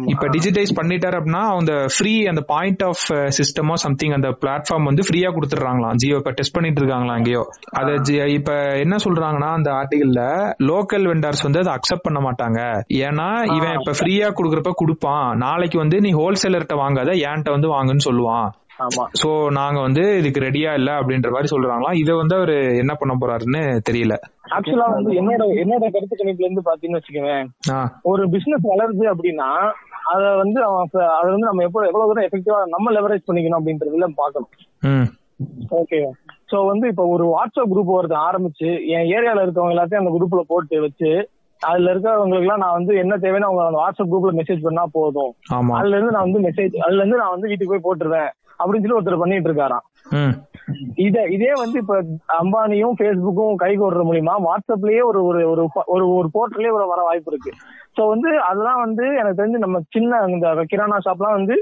இப்ப 0.06 0.26
டிஜிடைஸ் 0.26 0.72
பண்ணிட்டாரு 0.76 1.16
அப்படின்னா 1.18 1.42
அந்த 1.56 1.86
ஃப்ரீ 1.86 2.26
அந்த 2.26 2.40
பாயிண்ட் 2.40 2.82
ஆஃப் 2.82 3.02
சிஸ்டமோ 3.38 3.72
சம்திங் 3.72 4.12
அந்த 4.12 4.28
பிளாட்ஃபார்ம் 4.28 4.82
வந்து 4.82 5.02
ஃப்ரீயா 5.02 5.30
கொடுத்துறாங்களாம் 5.36 5.94
ஜியோ 5.94 6.16
இப்ப 6.16 6.30
டெஸ்ட் 6.30 6.52
பண்ணிட்டு 6.52 6.80
இருக்காங்களா 6.80 7.14
அங்கேயோ 7.14 7.42
அது 7.72 7.92
இப்ப 8.28 8.52
என்ன 8.74 8.96
சொல்றாங்கன்னா 8.96 9.50
அந்த 9.52 9.70
ஆர்டிகல்ல 9.70 10.22
லோக்கல் 10.70 11.06
வெண்டார்ஸ் 11.12 11.42
வந்து 11.42 11.58
அதை 11.58 11.72
அக்செப்ட் 11.72 12.06
பண்ண 12.08 12.20
மாட்டாங்க. 12.20 12.60
ஏன்னா 13.06 13.28
இவன் 13.56 13.76
இப்ப 13.80 13.92
ஃப்ரீயா 13.92 14.28
கொடுக்கறப்ப 14.38 14.72
கொடுப்பான். 14.74 15.36
நாளைக்கு 15.36 15.78
வந்து 15.78 16.00
நீ 16.00 16.12
ஹோல்சேலர்கிட்ட 16.12 16.76
வாங்காத 16.82 17.10
என்கிட்ட 17.28 17.50
வந்து 17.50 17.68
வாங்குன்னு 17.68 18.06
சொல்லுவான். 18.08 18.48
ஆமா. 18.78 19.04
சோ 19.18 19.28
நாங்க 19.56 19.78
வந்து 19.82 20.02
இதுக்கு 20.20 20.40
ரெடியா 20.44 20.70
இல்ல 20.74 20.90
அப்படின்ற 20.98 21.28
மாதிரி 21.30 21.50
சொல்றாங்களாம் 21.50 21.98
இதை 22.00 22.14
வந்து 22.16 22.34
அவரு 22.36 22.54
என்ன 22.80 22.92
பண்ண 22.94 23.12
போறாருன்னு 23.16 23.60
தெரியல. 23.88 24.14
ஆக்சுவலா 24.56 24.86
வந்து 24.94 25.12
என்னோட 25.20 25.44
என்னோட 25.62 25.84
கருத்து 25.94 26.14
கணிப்புல 26.14 26.46
இருந்து 26.46 26.66
பாத்தீங்கன்னு 26.66 27.00
வச்சுக்கோங்க 27.00 27.34
ஆ. 27.70 27.80
ஒரு 28.12 28.24
பிசினஸ் 28.34 28.70
வளருது 28.72 29.06
அப்படின்னா 29.12 29.48
அத 30.12 30.22
வந்து 30.36 30.58
அதை 31.12 31.28
வந்து 31.28 31.48
நம்ம 31.48 31.66
எப்போ 31.68 31.82
எவ்வளவு 31.86 32.08
தூரம் 32.10 32.26
எஃபெக்டிவா 32.26 32.58
நம்ம 32.74 32.92
லெவரேஜ் 32.96 33.28
பண்ணிக்கணும் 33.28 33.60
அப்படின்றதுல 33.60 34.08
பார்க்கணும். 34.18 34.50
ம். 34.82 35.06
ஓகே 35.78 36.00
சோ 36.50 36.58
வந்து 36.66 36.86
இப்ப 36.92 37.04
ஒரு 37.14 37.24
வாட்ஸ்அப் 37.30 37.70
குரூப் 37.70 37.94
ஒருத்தன் 37.94 38.26
ஆரம்பிச்சு 38.26 38.68
என் 38.94 39.08
ஏரியால 39.14 39.44
இருக்கவங்க 39.44 39.74
எல்லாத்தையும் 39.74 40.02
அந்த 40.02 40.12
குரூப்ல 40.16 40.42
போட்டு 40.50 40.76
வச்சு 40.84 41.10
அதுல 41.60 41.92
இருக்கிறவங்களுக்கு 41.92 42.46
எல்லாம் 42.46 42.62
நான் 42.62 42.76
வந்து 42.76 42.94
என்ன 43.02 43.14
தேவைன்னு 43.20 43.48
அவங்க 43.48 43.78
வாட்ஸ்அப் 43.78 44.10
குரூப்ல 44.10 44.32
மெசேஜ் 44.38 44.62
பண்ணா 44.62 44.84
போதும். 44.94 45.32
அதுல 45.76 45.96
இருந்து 45.96 46.14
நான் 46.16 46.26
வந்து 46.28 46.42
மெசேஜ் 46.46 46.74
அதுல 46.84 47.00
இருந்து 47.02 47.20
நான் 47.22 47.34
வந்து 47.34 47.50
வீட்டுக்கு 47.50 47.72
போய் 47.72 47.86
போட்டுருவேன். 47.86 48.30
அப்படின்னு 48.60 48.84
சொல்லி 48.84 48.98
ஒருத்தர் 48.98 49.22
பண்ணிட்டு 49.22 49.50
இருக்காராம். 49.50 49.86
இத 51.04 51.16
இதே 51.34 51.52
வந்து 51.60 51.76
இப்ப 51.82 51.94
அம்பானியும் 52.40 52.98
பேஸ்புக்கும் 53.00 53.60
கைகோடுற 53.62 54.02
மூலியமா 54.08 54.34
வாட்ஸ்அப்லயே 54.46 55.02
ஒரு 55.10 55.20
ஒரு 55.28 55.40
ஒரு 55.52 55.62
ஒரு 55.94 56.04
ஒரு 56.18 56.28
போர்ட்டலே 56.34 56.74
ஒரு 56.76 56.84
வர 56.92 57.00
வாய்ப்பு 57.08 57.32
இருக்கு. 57.32 57.52
சோ 57.96 58.02
வந்து 58.12 58.30
அதெல்லாம் 58.50 58.82
வந்து 58.84 59.04
எனக்கு 59.20 59.40
தெரிஞ்சு 59.40 59.64
நம்ம 59.64 59.80
சின்ன 59.96 60.20
இந்த 60.34 60.66
கிரானா 60.72 60.98
ஷாப்லாம் 61.06 61.38
வந்து 61.38 61.56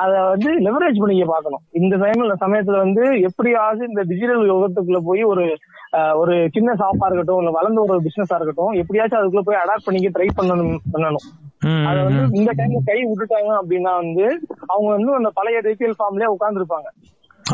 அத 0.00 0.12
வந்து 0.32 0.50
லெவரேஜ் 0.66 1.00
பண்ணிக்க 1.00 1.24
பார்க்கணும். 1.32 1.62
இந்த 1.80 1.94
டைம்ல 2.02 2.34
சமயத்துல 2.44 2.78
வந்து 2.84 3.04
எப்படியாவது 3.28 3.82
இந்த 3.90 4.02
டிஜிட்டல் 4.10 4.50
யுகத்துக்குள்ள 4.52 5.00
போய் 5.08 5.24
ஒரு 5.32 5.44
ஒரு 6.20 6.34
சின்ன 6.54 6.74
ஷாப்பா 6.80 7.06
இருக்கட்டும் 7.08 7.40
இல்ல 7.40 7.50
வளர்ந்து 7.56 7.82
ஒரு 7.86 7.96
பிசினஸா 8.06 8.36
இருக்கட்டும் 8.38 8.76
எப்படியாச்சும் 8.82 9.20
அதுக்குள்ள 9.20 9.44
போய் 9.48 9.62
அடாப்ட் 9.62 9.86
பண்ணிக்க 9.88 10.10
ட்ரை 10.14 10.28
பண்ணணும் 10.38 10.74
பண்ணணும். 10.94 11.26
அத 11.62 12.02
வந்து. 12.02 12.38
இந்த 12.38 12.52
டைம்ல 12.56 12.76
கை 12.84 13.02
விட்டுட்டாங்க 13.04 13.58
அப்படின்னா 13.62 13.94
வந்து 13.96 14.40
அவங்க 14.66 14.90
வந்து 14.90 15.14
அந்த 15.14 15.30
பழைய 15.34 15.60
ரீட்டைல் 15.60 15.92
ஃபார்ம்லயே 15.98 16.34
உட்கார்ந்துருப்பாங்க. 16.40 16.88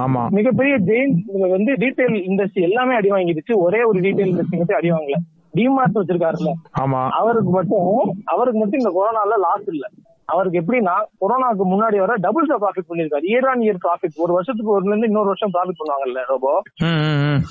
ஆமா. 0.01 0.29
மிகப்பெரிய 0.29 0.79
ஜெயின் 0.79 1.15
வந்து 1.49 1.73
ரீட்டைல் 1.73 2.15
இண்டஸ்ட்ரி 2.15 2.63
எல்லாமே 2.63 2.95
அடி 2.95 3.09
வாங்கிடுச்சு. 3.11 3.55
ஒரே 3.55 3.83
ஒரு 3.83 4.01
ரீட்டைல் 4.01 4.31
இண்டஸ்ட்ரி 4.33 4.57
மட்டும் 4.57 4.77
அடி 4.77 4.91
வாங்கல. 4.91 5.15
டிமார்ட் 5.57 5.99
வச்சிருக்காருல்ல. 5.99 6.53
ஆமா. 6.81 7.09
அவருக்கு 7.09 7.51
மட்டும் 7.51 8.15
அவருக்கு 8.25 8.59
மட்டும் 8.59 8.81
இந்த 8.81 8.91
கொரோனால 8.91 9.39
லாஸ் 9.39 9.67
இல்ல. 9.67 9.87
அவருக்கு 10.29 10.61
எப்படின்னா 10.61 10.95
கொரோனாக்கு 11.23 11.65
முன்னாடி 11.65 11.97
வர 12.03 12.15
டபுள் 12.25 12.47
ப்ராஃபிட் 12.55 12.89
பண்ணிருக்காரு 12.89 13.25
இயர் 13.31 13.47
ஆன் 13.47 13.63
இயர் 13.67 13.81
ப்ராஃபிட் 13.85 14.17
ஒரு 14.17 14.33
வருஷத்துக்கு 14.33 14.75
ஒருல 14.75 14.93
இருந்து 14.93 15.11
இன்னொரு 15.11 15.31
வருஷம் 15.33 15.53
ப்ராஃபிட் 15.55 15.81
பண்ணுவாங்கல்ல 15.81 16.23
ரோபோ. 16.29 16.53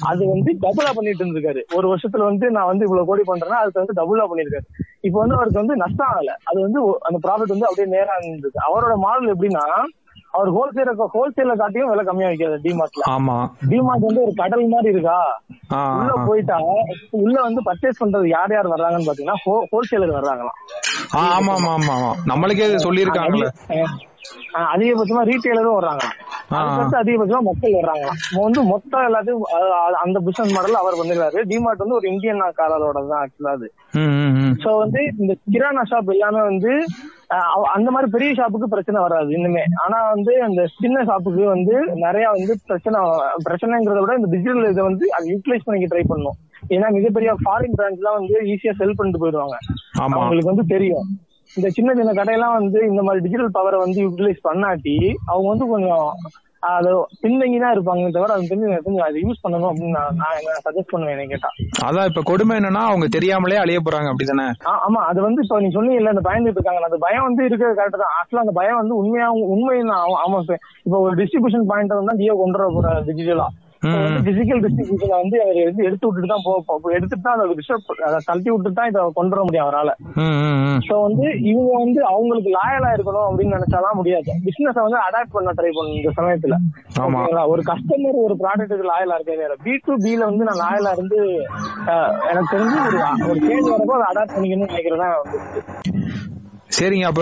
அது 0.10 0.22
வந்து 0.26 0.52
டபுளா 0.66 0.92
பண்ணிட்டு 0.96 1.24
இருந்திருக்காரு. 1.24 1.64
ஒரு 1.78 1.88
வருஷத்துல 1.94 2.24
வந்து 2.24 2.48
நான் 2.52 2.70
வந்து 2.72 2.86
இவ்வளவு 2.86 3.10
கோடி 3.12 3.26
பண்றேன்னா 3.28 3.62
அதுக்கு 3.62 3.82
வந்து 3.82 3.98
டபுளா 4.02 4.28
பண்ணிருக்காரு 4.32 4.68
இப்போ 5.02 5.18
வந்து 5.20 5.38
அவருக்கு 5.40 5.62
வந்து 5.64 5.76
நஷ்டம் 5.76 6.12
ஆகல. 6.12 6.34
அது 6.50 6.60
வந்து 6.62 6.80
அந்த 7.08 7.20
ப்ராஃபிட் 7.26 7.56
வந்து 7.56 7.70
அப்படியே 7.70 7.90
நேரா 7.98 8.16
இருந்தது 8.22 8.60
அவரோட 8.68 8.96
மாடல் 9.06 9.34
எப்படின்னா 9.36 9.66
அவர் 10.34 10.50
ஹோல்சேல 10.56 10.92
ஹோல்சேல 11.14 11.54
காட்டியும் 11.56 11.92
விலை 11.92 12.04
கம்மியா 12.06 12.30
வைக்காது 12.32 12.58
டிமார்ட்ல 12.64 13.04
ஆமா. 13.12 13.36
டிமார்ட் 13.70 14.08
வந்து 14.08 14.24
ஒரு 14.26 14.34
கடல் 14.42 14.66
மாதிரி 14.74 14.90
இருக்கா? 14.94 15.20
உள்ள. 16.00 16.12
போயிட்டா 16.28 16.58
உள்ள 17.20 17.36
வந்து 17.46 17.62
பர்ச்சேஸ் 17.68 18.02
பண்றது 18.02 18.28
யார் 18.32 18.54
யார் 18.54 18.74
வர்றாங்கன்னு 18.74 19.08
பாத்தீங்கன்னா 19.08 19.40
ஹோல்சேலர் 19.72 20.18
வர்றாங்களாம். 20.18 20.60
ஆமா 21.28 21.54
ஆமா 21.56 21.72
ஆமா 21.74 21.94
ஆமா. 21.96 22.12
நம்மளுக்கே 22.32 22.68
அஹ் 24.56 24.70
அதிகபட்சமா 24.72 25.22
ரீட்டைலரும் 25.30 25.78
வர்றாங்க. 25.78 26.06
அதுக்கடுத்து 26.54 27.00
அதிகபட்சமா 27.00 27.42
மக்கள் 27.48 27.78
வர்றாங்க 27.78 28.06
வந்து 28.38 28.60
மொத்தம் 28.70 29.06
எல்லாத்தையும் 29.08 29.44
அந்த 30.04 30.18
பிசினஸ் 30.28 30.56
மாடல் 30.56 30.82
அவர் 30.82 31.00
பண்ணிருக்காரு 31.00 31.40
டிமார்ட் 31.52 31.84
வந்து 31.84 31.98
ஒரு 31.98 32.08
இந்தியன் 32.12 32.42
காரரோட 32.60 33.00
தான் 33.06 33.22
ஆக்சுவலா 33.24 33.54
அது. 33.58 33.68
சோ 34.64 34.72
வந்து 34.84 35.02
இந்த 35.16 35.34
கிரானா 35.54 35.84
ஷாப் 35.86 36.14
எல்லாமே 36.16 36.44
வந்து 36.44 36.72
அந்த 37.76 37.88
மாதிரி 37.94 38.08
பெரிய 38.12 38.32
ஷாப்புக்கு 38.40 38.68
பிரச்சனை 38.74 38.98
வராது 39.02 39.30
இன்னுமே. 39.38 39.64
ஆனா 39.84 39.98
வந்து 40.14 40.34
அந்த 40.48 40.62
சின்ன 40.82 41.04
ஷாப்புக்கு 41.10 41.44
வந்து 41.54 41.76
நிறைய 42.06 42.26
வந்து 42.36 42.54
பிரச்சனை 42.70 43.00
பிரச்சனைங்கிறத 43.48 44.02
விட 44.04 44.14
இந்த 44.20 44.30
டிஜிட்டல் 44.34 44.70
இதை 44.72 44.84
வந்து 44.90 45.08
அதை 45.16 45.26
யூட்டிலைஸ் 45.34 45.66
பண்ணிக்க 45.66 45.90
ட்ரை 45.94 46.04
பண்ணும். 46.14 46.38
ஏன்னா 46.76 46.88
மிகப்பெரிய 46.98 47.32
ஃபாரின் 47.42 47.78
பிராண்ட்ஸ் 47.80 48.02
எல்லாம் 48.02 48.20
வந்து 48.20 48.36
ஈஸியா 48.54 48.74
செல் 48.82 48.98
பண்ணிட்டு 48.98 49.22
போயிடுவாங்க. 49.24 49.58
அவங்களுக்கு 50.06 50.52
வந்து 50.54 50.66
தெரியும். 50.76 51.08
இந்த 51.58 51.68
சின்ன 51.78 51.90
சின்ன 52.00 52.12
கடையெல்லாம் 52.20 52.58
வந்து 52.60 52.80
இந்த 52.92 53.02
மாதிரி 53.08 53.24
டிஜிட்டல் 53.26 53.56
பவரை 53.58 53.78
வந்து 53.84 54.00
யூட்டிலைஸ் 54.06 54.42
பண்ணாட்டி 54.50 54.96
அவங்க 55.32 55.48
வந்து 55.54 55.68
கொஞ்சம் 55.74 56.08
அது 56.62 56.90
பின்தங்கி 57.22 57.58
தான் 57.60 57.74
இருப்பாங்க 57.76 58.10
தவிர 58.16 58.34
அது 58.36 58.50
தெரிஞ்சு 58.50 58.70
எனக்கு 58.70 58.88
கொஞ்சம் 58.88 59.06
அதை 59.08 59.22
யூஸ் 59.24 59.44
பண்ணணும் 59.44 59.70
அப்படின்னு 59.72 59.98
நான் 59.98 60.18
நான் 60.20 60.64
சஜஸ்ட் 60.66 60.92
பண்ணுவேன் 60.92 61.16
என்ன 61.16 61.28
கேட்டா. 61.34 61.50
அதான் 61.88 62.10
இப்ப 62.10 62.22
கொடுமை 62.22 62.58
என்னன்னா 62.60 62.84
அவங்க 62.90 63.08
தெரியாமலே 63.08 63.60
அழிய 63.64 63.80
போறாங்க 63.80 64.12
அப்படிதானே? 64.12 64.48
ஆமா 64.86 65.02
அது 65.10 65.22
வந்து 65.22 65.44
இப்ப 65.44 65.60
நீ 65.62 65.70
சொன்னீங்கல்ல 65.78 66.14
அந்த 66.16 66.26
பயந்துட்டு 66.30 66.60
இருக்காங்க 66.60 66.90
அந்த 66.90 67.00
பயம் 67.06 67.28
வந்து 67.28 67.46
இருக்கிறது 67.50 67.80
கரெக்ட் 67.80 68.04
தான். 68.04 68.16
ஆக்சுவலா 68.20 68.46
அந்த 68.46 68.56
பயம் 68.60 68.82
வந்து 68.82 68.96
உண்மையா 68.96 69.30
உண்மை 69.54 69.78
ஆமா 70.26 70.40
இப்போ 70.86 70.98
ஒரு 71.00 71.16
டிஸ்ட்ரிபியூஷன் 71.22 71.70
பாயிண்ட் 71.72 72.00
வந்து 72.02 72.20
ஜியோ 72.24 72.36
கொண்டு 72.44 72.60
வர 72.60 72.70
போற 72.78 72.94
டிஜிட்டலா. 73.10 73.48
பிசிக்கல் 74.28 74.62
டிஸ்ட்ரிபியூஷன் 74.64 75.14
வந்து 75.16 75.38
அவர் 75.44 75.60
வந்து 75.62 75.86
எடுத்து 75.88 76.06
விட்டுட்டு 76.08 76.30
தான் 76.30 76.44
போ 76.46 76.52
போ- 76.68 76.94
எடுத்துட்டு 76.94 77.26
தான் 77.26 77.36
அதை 77.38 77.56
டிஸ்டர்ப் 77.58 77.90
அதை 78.08 78.20
தள்ளி 78.28 78.50
விட்டுட்டு 78.50 78.78
தான் 78.80 78.90
இதை 78.90 79.02
கொண்டு 79.14 79.36
வர 79.36 79.44
முடியும் 79.44 79.66
அவரால. 79.66 79.92
சோ 80.88 80.96
வந்து 81.04 81.26
இவங்க 81.50 81.72
வந்து 81.78 82.00
அவங்களுக்கு 82.06 82.52
லாயலா 82.56 82.90
இருக்கணும் 82.96 83.28
அப்படின்னு 83.28 83.56
நினைச்சாலாம் 83.58 84.00
முடியாது 84.00 84.32
பிசினஸ் 84.46 84.82
வந்து 84.82 85.00
அடாப்ட் 85.04 85.36
பண்ண 85.36 85.54
ட்ரை 85.58 85.72
பண்ணணும் 85.72 86.00
இந்த 86.00 86.14
சமயத்துல 86.18 86.56
ஆமா. 86.98 87.18
ஓகேங்களா? 87.18 87.44
ஒரு 87.54 87.64
கஸ்டமர் 87.68 88.20
ஒரு 88.24 88.36
ப்ராடக்ட்டுக்கு 88.42 88.90
லாயலா 88.92 89.18
இருக்கே 89.18 89.36
பி 89.66 89.76
டு 89.86 89.96
பி 90.04 90.14
ல 90.14 90.26
வந்து 90.26 90.48
நான் 90.48 90.62
லாயலா 90.64 90.92
இருந்து 90.96 91.20
எனக்கு 92.30 92.52
தெரிஞ்சு 92.54 92.78
ஒரு 92.86 93.00
ஒரு 93.28 93.40
சேஞ்ச் 93.46 93.72
வரப்போ 93.72 93.96
அதை 93.98 94.08
அடாப்ட் 94.12 94.36
பண்ணிக்கணும்னு 94.36 94.72
நினைக்கிறதா 94.72 95.10
வந்து 95.16 95.40
சரிங்க 96.70 97.06
அப்ப. 97.10 97.22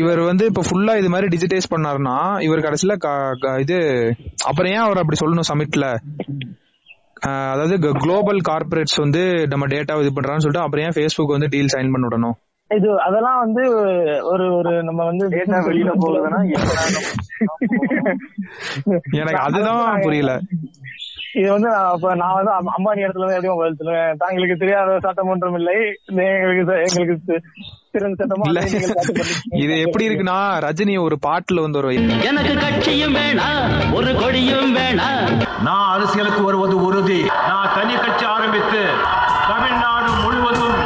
இவர் 0.00 0.20
வந்து 0.28 0.44
இப்ப 0.50 0.62
ஃபுல்லா 0.66 0.92
இது 0.98 1.08
மாதிரி 1.08 1.26
டிஜிட்டைஸ் 1.34 1.72
பண்ணாருன்னா 1.72 2.14
இவர் 2.46 2.64
கடைசியில 2.64 2.94
க- 3.02 3.10
க- 3.42 3.58
இது 3.60 3.76
அப்புறம் 4.48 4.70
ஏன் 4.72 4.82
அவர் 4.84 5.00
அப்படி 5.02 5.18
சொல்லணும் 5.20 5.48
சமிட்ல? 5.50 5.86
அதாவது 7.50 7.74
குளோபல் 8.00 8.40
கார்பரேட்ஸ் 8.48 8.98
வந்து 9.00 9.20
நம்ம 9.52 9.66
டேட்டா 9.72 9.98
இது 10.00 10.10
பண்றான்னு 10.14 10.42
சொல்லிட்டு 10.44 10.64
அப்புறம் 10.64 10.84
ஏன் 10.86 10.94
ஃபேஸ்புக் 10.96 11.34
வந்து 11.34 11.48
டீல் 11.52 11.70
சைன் 11.74 11.92
பண்ணி 11.92 12.08
விடணும்? 12.08 12.34
இது 12.70 12.88
அதெல்லாம் 13.06 13.38
வந்து 13.40 13.62
ஒரு 14.30 14.44
ஒரு 14.58 14.70
நம்ம 14.84 15.04
வந்து 15.08 15.24
டேட்டா 15.34 15.58
வெளியில 15.66 15.90
போகுதுன்னா 15.98 16.38
எனக்கு 19.18 19.42
அதுதான் 19.42 20.00
புரியல. 20.04 20.32
இது 21.34 21.50
வந்து 21.50 21.68
நான் 22.14 22.34
வந்து 22.34 22.52
அம்- 22.52 22.72
அம்பானி 22.72 23.00
இடத்துல 23.00 23.22
இருந்து 23.22 23.38
எப்படியும் 23.38 23.56
பதில் 23.56 23.78
சொல்லுவேன். 23.78 24.16
தாங்களுக்கு 24.20 24.56
தெரியாத 24.56 24.98
சட்டம் 25.00 25.28
ஒன்றும் 25.28 25.54
இல்லை. 25.54 25.76
எங்களுக்கு 26.06 26.74
எங்களுக்கு 26.86 27.16
தி- 27.28 27.42
திறன் 27.90 28.14
சட்டமா 28.14 28.46
இது 29.56 29.80
எப்படி 29.80 30.08
இருக்குன்னா 30.08 30.36
ரஜினி 30.60 31.02
ஒரு 31.02 31.18
பாட்டுல 31.26 31.60
வந்து 31.60 31.78
ஒரு 31.78 31.90
எனக்கு 32.22 32.54
கட்சியும் 32.56 33.14
வேணாம் 33.14 33.64
ஒரு 33.94 34.14
கொடியும் 34.16 34.76
வேணாம் 34.76 35.30
நான் 35.62 35.88
அரசியலுக்கு 35.94 36.42
வருவது 36.44 36.82
உறுதி. 36.82 37.20
நான் 37.48 37.72
தனி 37.74 37.94
கட்சி 37.96 38.24
ஆரம்பித்து 38.26 38.82
தமிழ்நாடு 39.48 40.10
முழுவதும் 40.22 40.78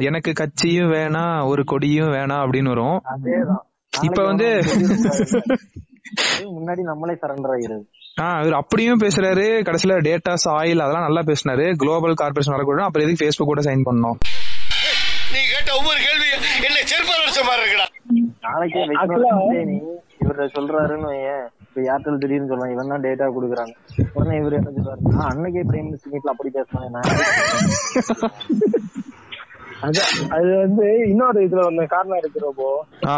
எனக்கு 0.00 0.32
கட்சியும் 0.32 0.92
வேணாம் 0.92 1.46
ஒரு 1.46 1.64
கொடியும் 1.64 2.12
வேணாம் 2.12 2.42
அப்படின்னு 2.42 2.68
வரும். 2.68 2.98
அதேதான். 3.14 3.62
இப்ப 3.92 4.24
வந்து 4.24 4.48
முன்னாடி 6.54 6.82
நம்மளே 6.82 7.12
சரண்டர் 7.14 7.52
ஆகிறது 7.52 7.84
ஆஹ் 7.84 7.99
இவர் 8.40 8.56
அப்படியும் 8.58 9.02
பேசுறாரு. 9.02 9.44
கடைசியில 9.66 9.94
டேட்டாஸ் 10.06 10.46
ஆயில் 10.54 10.82
அதெல்லாம் 10.84 11.06
நல்லா 11.06 11.22
பேசினாரு. 11.28 11.64
குளோபல் 11.82 12.18
கார்பரேஷன் 12.20 12.54
வரக்கூடாது 12.54 12.86
அப்புறம் 12.86 13.04
எதுக்கு 13.04 13.20
ஃபேஸ்புக் 13.20 13.50
கூட 13.50 13.62
சைன் 13.66 13.86
பண்ணோம்? 13.88 14.18
நீ 15.32 15.40
கேட்ட 15.50 15.70
ஒவ்வொரு 15.78 16.00
கேள்வி 16.06 16.28
என்ன 16.68 16.78
செருப்பால் 16.90 17.20
அடிச்ச 17.20 17.42
மாதிரி 17.48 17.62
இருக்குடா. 17.64 17.86
நாளைக்கே 18.46 18.80
இவர 20.22 20.46
சொல்றாருன்னு 20.54 21.08
வையேன். 21.10 21.44
இப்ப 21.64 21.80
ஏர்டெல் 21.90 22.20
திடீர்னு 22.22 22.50
சொல்றாங்க 22.50 22.74
இவன் 22.74 22.92
தான் 22.92 23.04
டேட்டா 23.04 23.26
குடுக்குறாங்க 23.34 23.74
உடனே 24.14 24.36
இவர் 24.40 24.58
என்ன 24.58 24.72
சொல்றாரு? 24.78 25.00
நான் 25.12 25.30
அன்னைக்கே 25.30 25.62
பிரைம் 25.68 25.86
மினிஸ்டர் 25.88 26.12
மீட்ல 26.14 26.34
அப்படி 26.34 26.50
பேசுறேன் 26.56 26.94
நான் 26.96 27.08
அது 29.82 30.00
அது 30.36 30.48
வந்து 30.56 30.86
இன்னொரு 31.10 31.38
இதுல 31.46 31.62
வந்து 31.68 31.84
காரணம் 31.92 32.20
இருக்கிறப்போ. 32.22 32.70
ஆ. 33.06 33.14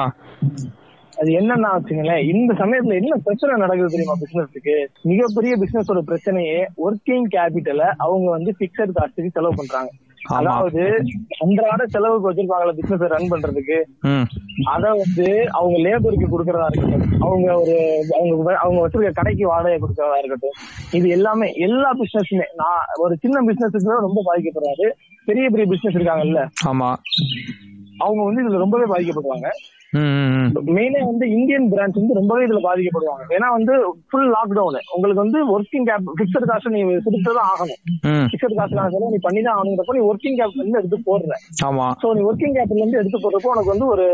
அது 1.18 1.31
என்னன்னா 1.33 1.70
வச்சுங்களேன் 1.75 2.29
இந்த 2.33 2.53
சமயத்துல 2.53 2.94
என்ன 2.94 3.16
பிரச்சனை 3.25 3.57
நடக்குது 3.57 3.88
தெரியுமா 3.88 4.14
பிசினஸ்க்கு 4.20 4.77
மிகப்பெரிய 5.05 5.57
பிசினஸோட 5.57 6.01
பிரச்சனையே 6.09 6.57
ஒர்க்கிங் 6.85 7.27
கேபிட்டலை 7.35 7.88
அவங்க 7.98 8.31
வந்து 8.31 8.53
பிக்சட் 8.61 8.96
காஸ்ட்டுக்கு 8.96 9.35
செலவு 9.35 9.55
பண்றாங்க. 9.57 9.90
அதாவது 10.37 10.83
அன்றாட 11.38 11.87
செலவுக்கு 11.87 12.29
வச்சிருப்பாங்களா 12.29 12.75
பிசினஸ் 12.75 13.12
ரன் 13.12 13.31
பண்றதுக்கு. 13.31 13.79
அத 14.66 14.85
வந்து 14.94 15.27
அவங்க 15.51 15.79
லேபருக்கு 15.79 16.27
கொடுக்கறதா 16.31 16.66
இருக்கட்டும் 16.66 17.22
அவங்க 17.22 17.48
ஒரு 17.57 17.75
அவங்க 18.16 18.57
அவங்க 18.57 18.79
வச்சிருக்க 18.83 19.12
கடைக்கு 19.12 19.46
வாடகை 19.46 19.79
கொடுக்கறதா 19.79 20.18
இருக்கட்டும் 20.18 20.57
இது 20.92 21.09
எல்லாமே 21.09 21.53
எல்லா 21.59 21.90
பிசினஸுமே 21.92 22.46
நான் 22.55 22.85
ஒரு 22.96 23.16
சின்ன 23.16 23.44
பிசினஸுக்கு 23.48 24.07
ரொம்ப 24.09 24.22
பாதிக்கப்படுறாரு 24.27 24.88
பெரிய 25.29 25.48
பெரிய 25.51 25.66
பிசினஸ் 25.66 25.94
இருக்காங்கல்ல. 25.94 26.40
ஆமா. 26.68 26.90
அவங்க 27.98 28.20
வந்து 28.25 28.42
இதுல 28.42 28.59
ரொம்பவே 28.59 28.85
பாதிக்கப்படுவாங்க. 28.85 29.48
மெயினா 30.76 31.00
வந்து 31.09 31.26
இந்தியன் 31.37 31.66
பிரான்ச் 31.72 31.98
வந்து 32.00 32.16
ரொம்பவே 32.18 32.44
இதுல 32.46 32.61
பாதிக்கப்படுவாங்க. 32.66 33.24
ஏன்னா 33.37 33.48
வந்து 33.57 33.72
ஃபுல் 34.11 34.31
லாக்டவுன் 34.35 34.78
உங்களுக்கு 34.94 35.22
வந்து 35.24 35.38
ஒர்க்கிங் 35.55 35.87
கேப் 35.88 36.07
பிக்சட் 36.20 36.46
காசு 36.50 36.72
நீ 36.74 36.81
கொடுத்துதான் 37.07 37.50
ஆகணும். 37.52 37.81
பிக்சட் 38.33 38.57
காசு 38.61 38.78
நான் 38.78 38.94
நீ 39.14 39.20
பண்ணி 39.26 39.42
தான் 39.46 39.57
ஆகணுங்கிறப்ப 39.57 39.96
நீ 39.98 40.05
ஒர்க்கிங் 40.11 40.38
கேப் 40.40 40.57
வந்து 40.62 40.81
எடுத்து 40.81 40.98
போடுற. 41.09 41.37
ஆமா. 41.68 41.88
சோ 42.02 42.14
நீ 42.18 42.22
ஒர்க்கிங் 42.31 42.55
கேபிட்டல் 42.57 42.85
வந்து 42.87 43.00
எடுத்து 43.02 43.20
போடுறப்போ 43.24 43.52
உனக்கு 43.55 43.74
வந்து 43.74 43.88
ஒரு 43.94 44.07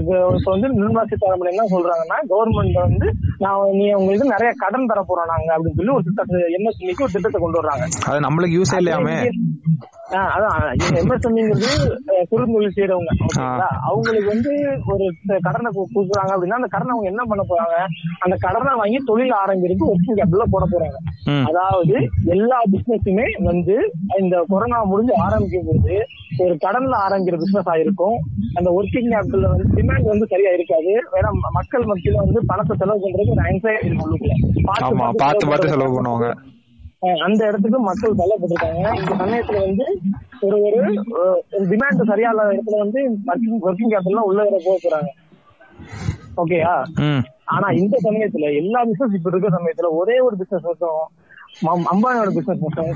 இப்ப 0.00 0.50
வந்து 0.54 0.70
நிர்மலா 0.78 1.04
சீதாராமன் 1.12 1.52
என்ன 1.54 1.66
சொல்றாங்கன்னா 1.74 2.20
கவர்மெண்ட் 2.32 2.78
வந்து 2.86 3.08
நான் 3.46 3.74
நீ 3.80 3.86
உங்களுக்கு 4.00 4.32
நிறைய 4.34 4.52
கடன் 4.62 4.90
தர 4.92 5.02
போறோம் 5.10 5.30
நாங்க 5.34 5.50
அப்படின்னு 5.56 5.78
சொல்லி 5.80 5.96
ஒரு 5.96 6.06
திட்டத்தை 6.08 6.42
எம்எஸ்எம்இக்கு 6.58 7.06
ஒரு 7.08 7.16
திட்டத்தை 7.16 7.40
கொண்டு 7.40 7.60
வர்றாங்க. 7.62 7.84
அது 8.10 8.26
நம்மளுக்கு 8.28 8.58
யூஸே 8.60 8.78
இல்லையாமே 8.82 9.16
அதான். 10.34 10.58
எம்எஸ்எம்இங்கிறது 11.02 11.70
குறுந்தொழில் 12.32 12.74
செய்யறவங்க 12.76 13.12
அவங்களுக்கு 13.88 14.28
வந்து 14.34 14.52
ஒரு 14.92 15.06
கடனை 15.46 15.70
கொடுக்குறாங்க 15.76 16.32
அப்படின்னா 16.34 16.58
அந்த 16.60 16.70
கடனை 16.74 16.90
அவங்க 16.94 17.08
என்ன 17.12 17.22
பண்ண 17.30 17.42
போறாங்க? 17.50 17.76
அந்த 18.24 18.34
கடனை 18.44 18.72
வாங்கி 18.80 18.98
தொழில் 19.10 19.34
ஆரம்பிக்கிறது 19.42 19.90
ஒர்க்கிங் 19.92 20.18
கேபிட்டல்ல 20.18 20.46
போட 20.54 20.64
போறாங்க. 20.72 20.98
அதாவது 21.50 21.94
எல்லா 22.36 22.58
பிசினஸுமே 22.74 23.26
வந்து 23.48 23.76
இந்த 24.22 24.44
கொரோனா 24.52 24.80
முடிஞ்சு 24.92 25.14
ஆரம்பிக்கும் 25.26 25.68
போது 25.70 25.94
ஒரு 26.44 26.54
கடன்ல 26.64 26.96
ஆரம்பிக்கிற 27.06 27.38
பிசினஸ் 27.44 27.70
ஆயிருக்கும். 27.74 28.18
அந்த 28.58 28.68
ஒர்க்கிங் 28.78 29.10
கேபிட்டல்ல 29.12 29.52
வந்து 29.54 29.68
டிமாண்ட் 29.78 30.12
வந்து 30.12 30.28
சரியா 30.32 30.52
இருக்காது. 30.56 30.94
ஏன்னா 31.18 31.30
மக்கள் 31.58 31.88
மத்தியில 31.92 32.24
வந்து 32.24 32.42
பணத்தை 32.52 32.76
செலவு 32.82 33.02
பண்றதுக்கு 33.04 33.34
ஒரு 33.36 33.46
உள்ளுக்குள்ள. 34.04 34.36
பார்த்து 34.70 35.50
பார்த்து 35.52 35.74
செலவு 35.74 35.96
பண்ணுவாங்க. 35.96 36.28
அந்த 37.26 37.40
இடத்துக்கு 37.48 37.78
மக்கள் 37.88 38.18
தள்ளப்பட்டிருக்காங்க. 38.20 38.84
இந்த 39.00 39.12
சமயத்துல 39.22 39.60
வந்து 39.66 39.86
ஒரு 40.46 40.58
ஒரு 40.64 41.64
டிமாண்ட் 41.72 42.08
சரியா 42.10 42.30
இல்லாத 42.32 42.54
இடத்துல 42.56 42.78
வந்து 42.84 43.00
ஒர்க்கிங் 43.30 43.60
ஒர்க்கிங் 43.68 43.92
கேபிட்டல் 43.92 44.28
உள்ள 44.30 44.40
வர 44.48 44.60
போக 44.66 44.76
போறாங்க. 44.84 45.10
ஓகேயா 46.42 46.74
ஆனா 47.54 47.68
இந்த 47.82 47.96
சமயத்துல 48.06 48.48
எல்லா 48.62 48.80
பிசினஸ் 48.88 49.16
இப்ப 49.18 49.30
இருக்க 49.32 49.50
சமயத்துல 49.58 49.90
ஒரே 50.00 50.16
ஒரு 50.26 50.36
பிசினஸ் 50.40 50.68
மட்டும் 50.70 51.02
அம்பானியோட 51.92 52.30
பிசினஸ் 52.36 52.64
மட்டும் 52.64 52.90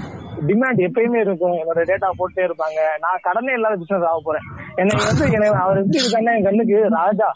டிமாண்ட் 0.49 0.81
எப்பயுமே 0.87 1.21
இருக்கும். 1.27 1.55
என்னோட 1.61 1.83
டேட்டா 1.91 2.09
போட்டே 2.19 2.43
இருப்பாங்க. 2.49 2.81
நான் 3.05 3.25
கடனே 3.27 3.53
இல்லாத 3.59 3.77
பிசினஸ் 3.83 4.09
ஆக 4.11 4.21
போறேன். 4.27 4.47
என்னை 4.81 4.97
வந்து 5.07 5.25
அவர் 5.63 5.81
எப்படி 5.83 6.01
இருக்காருன்னா 6.03 6.35
என் 6.39 6.49
கண்ணுக்கு? 6.49 6.79
ராஜா. 6.99 7.29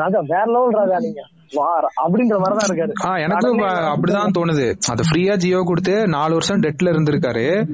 ராஜா 0.00 0.20
வேற 0.32 0.46
லெவல் 0.54 0.78
ராஜா 0.80 0.98
நீங்க. 1.06 1.24
வா 1.52 1.90
அப்படின்ற 2.06 2.38
மாதிரிதான் 2.38 2.68
இருக்காரு. 2.68 3.22
எனக்கும் 3.22 3.58
அப்படிதான் 3.58 4.30
தோணுது. 4.38 4.76
அது 4.88 5.02
ஃப்ரீயா 5.10 5.36
ஜியோ 5.36 5.62
கொடுத்து 5.66 6.08
நாலு 6.08 6.32
வருஷம் 6.32 6.60
டெட்ல 6.60 6.84
இருந்திருக்காரு. 6.84 7.68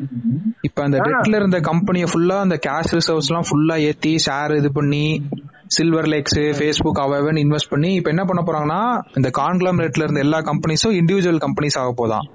இப்ப 0.60 0.82
அந்த 0.82 0.98
டெட்ல 0.98 1.36
இருந்த 1.36 1.60
கம்பெனியை 1.60 2.08
ஃபுல்லா 2.12 2.40
அந்த 2.40 2.58
கேஷ் 2.66 2.92
ரிசர்வ்ஸ் 2.92 3.28
எல்லாம் 3.28 3.44
ஃபுல்லா 3.50 3.80
ஏத்தி 3.80 4.16
ஷேர் 4.26 4.56
இது 4.56 4.72
பண்ணி 4.72 5.26
சில்வர் 5.66 6.06
லேக்ஸ் 6.06 6.38
ஃபேஸ்புக் 6.38 7.00
அவன் 7.00 7.34
இன்வெஸ்ட் 7.34 7.70
பண்ணி 7.70 7.94
இப்ப 7.94 8.10
என்ன 8.10 8.24
பண்ண 8.24 8.42
போறாங்கன்னா 8.42 9.02
இந்த 9.14 9.30
கான்கிளாமரேட்ல 9.38 10.02
இருந்த 10.02 10.20
எல்லா 10.20 10.38
கம்பெனிஸும் 10.38 10.94
இண்டிவிஜுவல் 11.00 11.42
கம்பெனிஸ் 11.46 11.78
ஆக 11.78 12.06
போதான். 12.06 12.28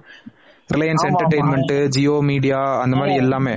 ரிலையன்ஸ். 0.70 1.04
என்டர்டைன்மெண்ட் 1.08 1.72
ஜியோ 1.88 2.16
மீடியா 2.28 2.58
அந்த 2.82 2.96
மாதிரி 2.96 3.14
எல்லாமே. 3.16 3.54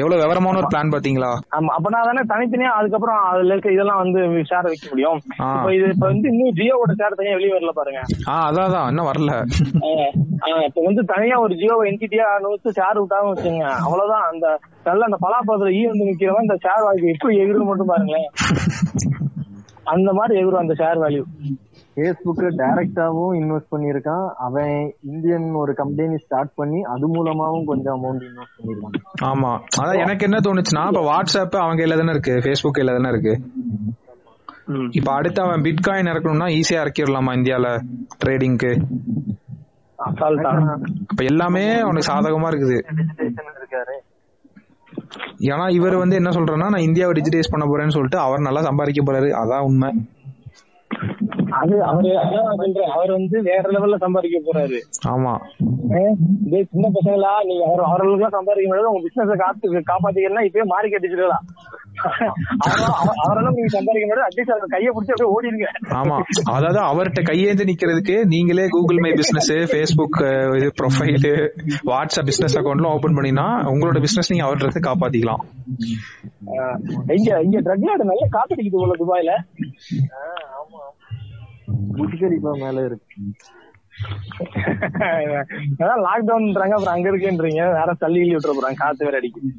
எவ்வளவு 0.00 0.20
விவரமான 0.22 0.58
ஒரு 0.58 0.68
பிளான் 0.72 0.92
பாத்தீங்களா 0.94 1.30
அப்பனா 1.76 2.00
தானே 2.08 2.22
தனித்தனியா 2.32 2.72
அதுக்கப்புறம் 2.78 3.20
அதுல 3.30 3.52
இருக்க 3.52 3.70
இதெல்லாம் 3.72 4.00
வந்து 4.02 4.20
ஷேர் 4.50 4.68
வைக்க 4.68 4.86
முடியும். 4.90 5.20
இப்ப 5.50 5.70
இது 5.76 5.86
இப்ப 5.94 6.06
வந்து 6.06 6.30
இன்னும் 6.32 6.56
ஜியோவோட 6.58 6.94
ஷேர் 7.00 7.18
தனியா 7.20 7.36
வெளியே 7.38 7.54
வரல 7.56 7.72
பாருங்க. 7.72 8.00
ஆ 8.28 8.36
அதான் 8.48 8.66
அதான். 8.68 8.88
இன்னும் 8.88 9.10
வரல. 9.10 9.32
ஆஹ் 9.86 10.12
ஆஹ் 10.46 10.64
இப்ப 10.68 10.80
வந்து 10.84 11.04
தனியா 11.12 11.38
ஒரு 11.38 11.54
ஜியோ 11.54 11.76
என்டிட்டியா 11.90 12.28
நோச்சு 12.44 12.76
ஷேர் 12.78 13.00
விட்டாங்க 13.00 13.28
வச்சுங்க 13.32 13.64
அவ்வளவுதான். 13.84 14.26
அந்த 14.30 14.46
நல்ல 14.84 15.04
அந்த 15.04 15.18
பலாப்பழத்துல 15.22 15.72
ஈ 15.72 15.84
வந்து 15.86 16.08
நிக்கிறவன் 16.10 16.46
இந்த 16.46 16.58
ஷேர் 16.64 16.84
வேல்யூ 16.86 17.08
எப்படி 17.12 17.40
எகிரும் 17.42 17.70
மட்டும் 17.70 17.86
பாருங்களேன். 17.86 18.28
அந்த 19.94 20.10
மாதிரி 20.12 20.34
எகிரும் 20.40 20.64
அந்த 20.64 20.74
ஷேர் 20.74 21.02
வேல்யூ 21.02 21.24
ஃபேஸ்புக் 21.96 22.40
டைரக்டாவும் 22.60 23.34
இன்வெஸ்ட் 23.40 23.70
பண்ணியிருக்கான். 23.74 24.24
அவன் 24.46 24.72
இந்தியன் 25.10 25.46
ஒரு 25.62 25.72
கம்பெனி 25.74 26.16
ஸ்டார்ட் 26.24 26.52
பண்ணி 26.54 26.80
அது 26.94 27.06
மூலமாவும் 27.14 27.64
கொஞ்சம் 27.64 27.94
அமௌண்ட் 27.98 28.24
இன்வெஸ்ட் 28.28 28.56
பண்ணிருக்கான் 28.58 28.96
ஆமா. 29.28 29.52
அதான் 29.80 30.02
எனக்கு 30.04 30.26
என்ன 30.28 30.38
தோணுச்சுன்னா 30.46 30.82
இப்ப 30.86 31.04
வாட்ஸ்அப் 31.10 31.56
அவங்க 31.62 31.78
கையில 31.80 31.98
தானே 32.00 32.14
இருக்கு 32.16 32.34
ஃபேஸ்புக் 32.44 32.76
கையில 32.78 32.96
தானே 32.98 33.12
இருக்கு. 33.14 33.34
இப்ப 34.90 35.08
அடுத்து 35.12 35.40
அவன் 35.42 35.64
பிட்காயின் 35.66 36.10
இறக்கணும்னா 36.12 36.48
ஈஸியா 36.58 36.78
இறக்கிடலாமா 36.84 37.32
இந்தியால 37.38 37.66
ட்ரேடிங்க்கு 38.24 38.72
இப்ப 41.10 41.22
எல்லாமே 41.30 41.64
அவனுக்கு 41.84 42.10
சாதகமா 42.12 42.48
இருக்குது. 42.52 42.76
இருக்காரு. 43.60 43.94
ஏன்னா 45.50 45.66
இவர் 45.70 45.96
வந்து 45.96 46.16
என்ன 46.16 46.30
சொல்றேன்னா 46.30 46.68
நான் 46.74 46.86
இந்தியாவை 46.88 47.14
டிஜிடைஸ் 47.18 47.50
பண்ண 47.50 47.64
போறேன்னு 47.66 47.96
சொல்லிட்டு 47.96 48.18
அவர் 48.18 48.46
நல்லா 48.48 48.62
சம்பாதிக்க 48.62 49.00
போறாரு. 49.02 49.30
அதான் 49.42 49.66
உண்மை. 49.70 49.90
அது 51.60 51.74
அவரு 51.90 52.10
அதான் 52.22 52.58
சொல்றேன். 52.60 52.90
அவர் 52.96 53.10
வந்து 53.10 53.42
வேற 53.42 53.64
லெவல்ல 53.70 53.96
சம்பாதிக்க 53.96 54.38
போறாரு. 54.46 54.78
ஆமா? 55.08 55.32
இதே 56.46 56.60
சின்ன 56.72 56.86
பசங்களா 56.96 57.32
நீங்க 57.48 57.64
அவர் 57.68 57.82
அவர்களுக்கு 57.88 58.36
சம்பாதிக்க 58.36 58.68
முடியாது 58.68 58.90
உங்க 58.90 59.02
பிசினஸ் 59.06 59.42
காத்து 59.44 59.82
காப்பாத்திக்கலாம் 59.92 60.48
இப்பயே 60.48 60.66
மாறி 60.74 60.88
ஆமா. 66.00 66.16
அதாவது 66.44 66.80
அவர்கிட்ட 66.80 67.20
கையேந்து 67.22 67.66
நிக்கிறதுக்கு 67.70 68.16
நீங்களே 68.24 68.66
கூகுள் 68.68 69.00
மை 69.00 69.12
பிசினஸ் 69.12 69.52
ஃபேஸ்புக் 69.72 70.18
இது 70.56 70.68
ப்ரொஃபைல் 70.80 71.26
வாட்ஸ்அப் 71.90 72.28
பிசினஸ் 72.30 72.58
அக்கௌண்ட்லாம் 72.58 72.96
ஓபன் 72.98 73.16
பண்ணினா 73.16 73.46
உங்களோட 73.72 74.00
பிசினஸ் 74.00 74.32
நீங்க 74.32 74.46
அவர்கிட்ட 74.46 74.82
காப்பாத்திக்கலாம். 74.88 75.42
இங்க 77.16 77.30
இங்க 77.42 77.60
ட்ரக் 77.60 77.88
நல்லா 78.02 78.26
காத்தடிக்குது 78.30 78.78
போல 78.82 78.96
துபாயில. 79.02 79.32
புஷ்கரிப்பா 81.96 82.52
மேல 82.62 82.84
இருக்கு. 82.84 83.20
அதான் 85.80 86.02
லாக்டவுன்ன்றாங்க 86.06 86.74
அப்புறம் 86.76 86.94
அங்க 86.94 87.10
இருக்கேன்றீங்க. 87.10 87.62
வேற 87.72 87.94
தள்ளி 87.98 88.18
கிள்ளி 88.18 88.34
விட்டுற 88.34 88.52
போறாங்க. 88.56 88.74
காத்து 88.74 89.04
வேற 89.04 89.16
அடிக்குது. 89.20 89.50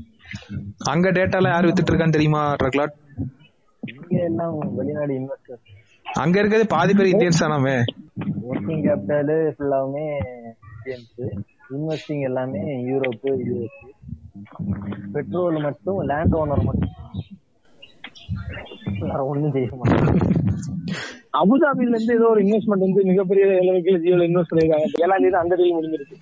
அங்க 0.85 1.11
டேட்டா 1.11 1.35
எல்லாம் 1.35 1.53
யார் 1.53 1.65
வித்துட்டு 1.65 1.91
இருக்கான்னு 1.91 2.17
தெரியுமா 2.17 2.41
இங்க 3.83 4.23
எல்லாம் 4.23 4.75
வெளிநாடு 4.75 5.13
இன்வெஸ்டர் 5.19 5.61
அங்க 6.13 6.39
இருக்கிறது 6.39 6.67
பாதி 6.67 6.93
பேர் 6.93 7.13
இந்தியன்ஸ் 7.15 7.41
தானாமே. 7.41 7.75
ஒர்க்கிங் 8.51 8.83
கேபிட்டல் 8.87 9.33
ஃபுல்லாவுமே 9.57 10.05
இந்தியன்ஸ். 10.85 11.39
இன்வெஸ்டிங் 11.69 12.21
எல்லாமே 12.21 12.63
யூரோப்பு 12.91 13.31
யூஎஸ் 13.47 13.79
பெட்ரோல் 15.13 15.61
மட்டும் 15.61 15.99
லேண்ட் 16.01 16.33
ஓனர் 16.33 16.63
மட்டும். 16.63 16.93
வேற 18.99 19.25
ஒண்ணும் 19.25 19.51
செய்ய 19.51 19.69
மாட்டாங்க. 19.81 20.15
அபுதாபில 21.37 21.91
இருந்து 21.91 22.15
ஏதோ 22.15 22.27
ஒரு 22.27 22.41
இன்வெஸ்ட்மெண்ட் 22.43 22.85
வந்து 22.85 23.03
மிகப்பெரிய 23.09 23.45
அளவுக்கு 23.61 23.93
ஜியோல 24.03 24.27
இன்வெஸ்ட் 24.29 24.51
பண்ணிருக்காங்க. 24.51 24.87
ஏழாம் 25.03 25.23
தேதி 25.23 25.39
அந்த 25.41 25.55
டீல் 25.55 25.75
முடிஞ்சிருக்கு 25.75 26.17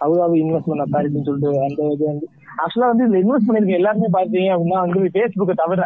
அபுதாபி 0.00 0.36
இன்வெஸ்ட்மெண்ட் 0.42 0.84
அத்தாரிட்டின்னு 0.84 1.26
சொல்லிட்டு 1.26 1.64
அந்த 1.66 1.90
இது 1.94 2.04
வந்து 2.06 2.26
ஆக்சுவலா 2.62 2.88
வந்து 2.88 3.04
இதுல 3.06 3.20
இன்வெஸ்ட் 3.22 3.48
பண்ணிருக்க 3.48 3.80
எல்லாருமே 3.80 4.08
பாத்தீங்க 4.16 4.50
அப்படின்னா 4.54 4.80
வந்து 4.84 5.12
பேஸ்புக்கை 5.16 5.54
தவிர 5.54 5.82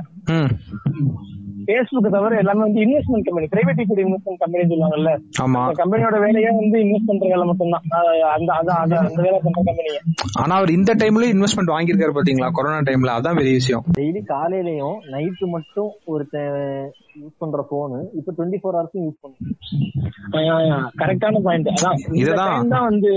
ம் 1.67 1.71
பேஸ்புக்கை 1.71 2.11
தவிர 2.15 2.37
எல்லாமே 2.43 2.63
வந்து 2.67 2.81
investment 2.85 3.27
company 3.27 3.47
private 3.53 3.81
equity 3.83 4.03
investment 4.07 4.41
company 4.43 4.65
சொல்லுவாங்கல்ல. 4.71 5.13
கம்பெனியோட 5.81 6.17
வேலையே 6.25 6.51
வந்து 6.61 6.79
இன்வெஸ்ட் 6.85 7.09
பண்ற 7.11 7.25
வேலை 7.33 7.45
மட்டும்தான். 7.51 7.85
அந்த 8.35 8.51
அதான் 8.59 8.81
அந்த 8.83 8.95
அந்த 9.03 9.21
வேலை 9.27 9.39
பண்ற 9.45 9.59
கம்பெனிங்க 9.69 10.01
ஆனா 10.43 10.53
அவர் 10.61 10.77
இந்த 10.79 10.95
டைம்ல 11.03 11.31
இன்வெஸ்ட்மெண்ட் 11.35 11.75
வாங்கியிருக்காரு 11.75 12.17
பாத்தீங்களா? 12.19 12.51
கொரோனா 12.59 12.81
டைம்ல 12.91 13.17
அதான் 13.19 13.39
பெரிய 13.41 13.55
விஷயம். 13.61 13.85
டெய்லி 13.99 14.23
காலையிலயும் 14.33 14.99
நைட்டு 15.15 15.49
மட்டும் 15.57 15.91
ஒருத்த 16.15 16.37
யூஸ் 17.21 17.41
பண்ற 17.43 17.61
போனு 17.73 17.99
இப்ப 18.19 18.31
டுவெண்ட்டி 18.37 18.61
ஃபோர் 18.63 18.77
ஹவர்ஸும் 18.79 19.05
யூஸ் 19.07 19.21
பண்ணும். 19.23 19.55
கரெக்டான 21.03 21.41
பாயிண்ட் 21.47 21.71
அதான் 21.75 22.01
இதுதான். 22.21 22.55
time 22.57 22.73
தான் 22.75 22.89
வந்து 22.91 23.13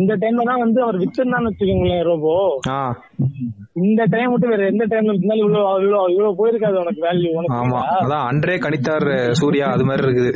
இந்த 0.00 0.12
டைம்ல 0.22 0.46
தான் 0.50 0.62
வந்து 0.64 0.80
அவர் 0.86 1.00
வித்துருந்தான்னு 1.02 1.50
வச்சுக்கோங்களேன் 1.50 2.04
ரோபோ. 2.10 2.34
இந்த 3.82 4.02
டைம் 4.12 4.30
மட்டும் 4.32 4.52
வேற 4.52 4.64
எந்த 4.72 4.84
டைம்ல 4.92 5.12
இருந்தாலும் 5.14 5.44
இவ்வளவு 5.44 5.82
இவ்வளவு 5.84 6.12
இவ்வளவு 6.14 6.38
போயிருக்காது 6.40 6.76
உனக்கு 6.82 7.06
வேல்யூ 7.06 7.30
ஆமா? 7.48 7.80
அதான் 8.00 8.26
அன்றே 8.26 8.54
கணித்தார் 8.54 9.30
சூர்யா 9.32 9.66
அது 9.66 9.84
மாதிரி 9.84 10.06
இருக்குது. 10.06 10.32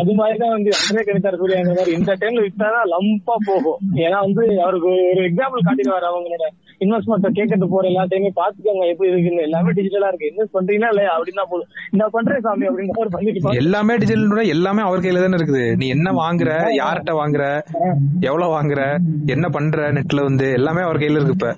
அது 0.00 0.14
மாதிரிதான் 0.14 0.50
வந்து 0.50 0.70
அன்றே 0.88 1.12
கணித்தார் 1.12 1.40
சூர்யாங்கிற 1.42 1.76
மாதிரி. 1.76 1.92
இந்த 1.92 2.12
டைம்ல 2.12 2.48
வித்தாதான் 2.48 2.88
லம்பா 2.90 3.34
போகும். 3.46 3.78
ஏன்னா 3.94 4.20
வந்து 4.20 4.62
அவருக்கு 4.62 4.88
ஒரு 4.88 5.22
எக்ஸாம்பிள் 5.28 5.66
காட்டிடுவாரு 5.66 6.06
அவங்களோட 6.12 6.44
இன்வெஸ்ட்மெண்ட் 6.80 7.36
கேட்கறது 7.36 7.66
போற 7.68 7.88
எல்லாத்தையுமே 7.88 8.30
பாத்துக்கோங்க 8.36 8.88
எப்படி 8.88 9.10
இருக்குன்னு. 9.10 9.42
எல்லாமே 9.42 9.70
டிஜிட்டலா 9.70 10.12
இருக்கு. 10.12 10.32
இன்வெஸ்ட் 10.36 10.56
பண்றீங்களா 10.56 10.88
இல்லையா? 10.88 11.20
அப்படின்னா 11.20 11.44
போதும். 11.48 11.68
இந்த 11.92 12.08
பண்றேன் 12.10 12.40
சாமி 12.40 12.66
அப்படின்னு. 12.66 13.54
எல்லாமே 13.54 13.96
டிஜிட்டல் 13.96 14.48
எல்லாமே 14.48 14.82
அவர் 14.82 14.98
கையில 14.98 15.20
தானே 15.20 15.34
இருக்குது. 15.34 15.76
நீ 15.76 15.88
என்ன 15.88 16.10
வாங்குற? 16.10 16.50
யார்கிட்ட 16.76 17.10
வாங்குற? 17.10 17.60
எவ்வளவு 18.20 18.60
வாங்குற? 18.60 18.98
என்ன 19.26 19.48
பண்ற? 19.48 19.92
நெட்ல 19.92 20.22
வந்து 20.22 20.52
எல்லாமே 20.52 20.82
அவர் 20.82 20.96
கையில 20.96 21.10
இருக்கு 21.10 21.30
இப்ப. 21.30 21.56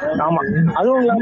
ஆமா. 0.00 0.70
அதுவும் 0.72 0.98
இல்லாம 0.98 1.20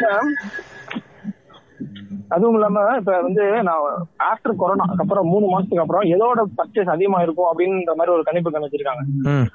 அதுவும் 2.31 2.55
இல்லாம 2.55 2.83
இப்ப 2.99 3.13
வந்து 3.21 3.45
நான் 3.63 3.83
ஆஃப்டர் 4.29 4.57
கொரோனா 4.57 4.85
அப்புறம் 4.95 5.29
மூணு 5.29 5.47
மாசத்துக்கு 5.47 5.83
அப்புறம் 5.83 6.07
எதோட 6.15 6.41
பர்ச்சேஸ் 6.57 6.93
அதிகமா 6.95 7.19
இருக்கும் 7.23 7.51
அப்படின்ற 7.51 7.95
மாதிரி 7.95 8.15
ஒரு 8.15 8.23
கணிப்பு 8.23 8.55
கணிச்சிருக்காங்க. 8.55 9.03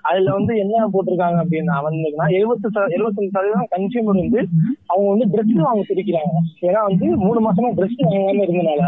அதுல 0.10 0.34
வந்து 0.38 0.54
என்ன 0.58 0.86
போட்டிருக்காங்க 0.94 1.40
அப்படின்னா 1.44 1.78
வந்துன்னா 1.88 2.28
எழுபத்தி 2.38 2.68
எழுபத்தஞ்சு 2.96 3.34
சதவீதம் 3.36 3.72
கன்சியூமர் 3.74 4.22
வந்து 4.22 4.42
அவங்க 4.88 5.08
வந்து 5.14 5.30
ட்ரெஸ் 5.34 5.56
வாங்க 5.62 5.86
பிடிக்கிறாங்க 5.90 6.34
ஏன்னா 6.68 6.84
வந்து 6.90 7.08
மூணு 7.26 7.42
மாசமா 7.48 7.72
ட்ரெஸ் 7.78 8.00
வாங்காம 8.06 8.46
இருந்தனால 8.46 8.84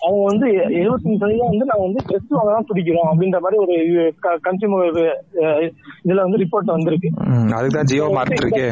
அவங்க 0.00 0.24
வந்து 0.30 0.46
எழுபத்தஞ்சு 0.78 1.20
சதவீதம் 1.20 1.50
வந்து 1.50 1.68
நாங்க 1.70 1.84
வந்து 1.86 2.04
ட்ரெஸ் 2.08 2.34
வாங்க 2.34 2.50
தான் 2.50 2.68
பிடிக்கிறோம் 2.68 3.08
அப்படின்ற 3.10 3.38
மாதிரி 3.40 3.60
ஒரு 3.64 3.76
கன்சியூமர் 4.46 4.98
இதுல 6.04 6.20
வந்து 6.26 6.42
ரிப்போர்ட் 6.42 6.74
வந்திருக்கு. 6.74 7.08
ம், 7.28 7.48
அதுக்கு 7.52 7.76
தான் 7.76 7.90
ஜியோ 7.90 8.08
மார்க் 8.16 8.38
இருக்கு 8.38 8.66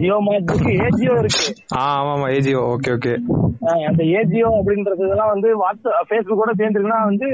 ஜியோ 0.00 0.16
மார்ட்டுக்கு 0.26 0.70
ஏஜியோ 0.86 1.14
இருக்கு. 1.22 1.44
ஆமா 1.82 2.26
ஏஜியோ 2.36 2.60
ஓகே 2.72 2.90
ஓகே 2.96 3.12
அந்த 3.88 4.02
ஏஜியோ 4.18 4.48
அப்படின்றது 4.58 5.04
இதெல்லாம் 5.06 5.32
வந்து 5.34 5.48
வாட்ஸ்அப் 5.62 6.08
ஃபேஸ்புக் 6.08 6.40
கூட 6.40 6.52
சேர்ந்துருக்குன்னா 6.60 7.00
வந்து 7.10 7.26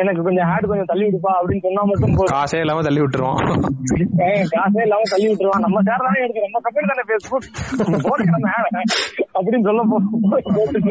எனக்கு 0.00 0.22
கொஞ்சம் 0.22 0.48
ஆட் 0.52 0.68
கொஞ்சம் 0.70 0.84
தள்ளி 0.84 1.04
விடுப்பா 1.06 1.32
அப்படின்னு 1.40 1.64
சொன்னா 1.66 1.82
மட்டும் 1.90 2.16
காசே 2.32 2.60
இல்லாம 2.64 2.82
தள்ளி 2.88 3.02
விட்டுருவோம் 3.02 3.38
காசே 4.54 4.80
இல்லாம 4.86 5.02
தள்ளி 5.12 5.28
விட்டுருவான். 5.30 5.64
நம்ம 5.66 5.82
சேர் 5.88 6.04
தானே 6.06 6.22
எடுத்து 6.24 6.46
நம்ம 6.46 6.60
கம்பெனி 6.66 6.88
தானே 6.92 7.04
ஃபேஸ்புக் 7.10 7.48
ad. 8.72 8.76
அப்படின்னு 9.38 9.68
சொல்ல 9.68 9.82
போட்டு 9.92 10.84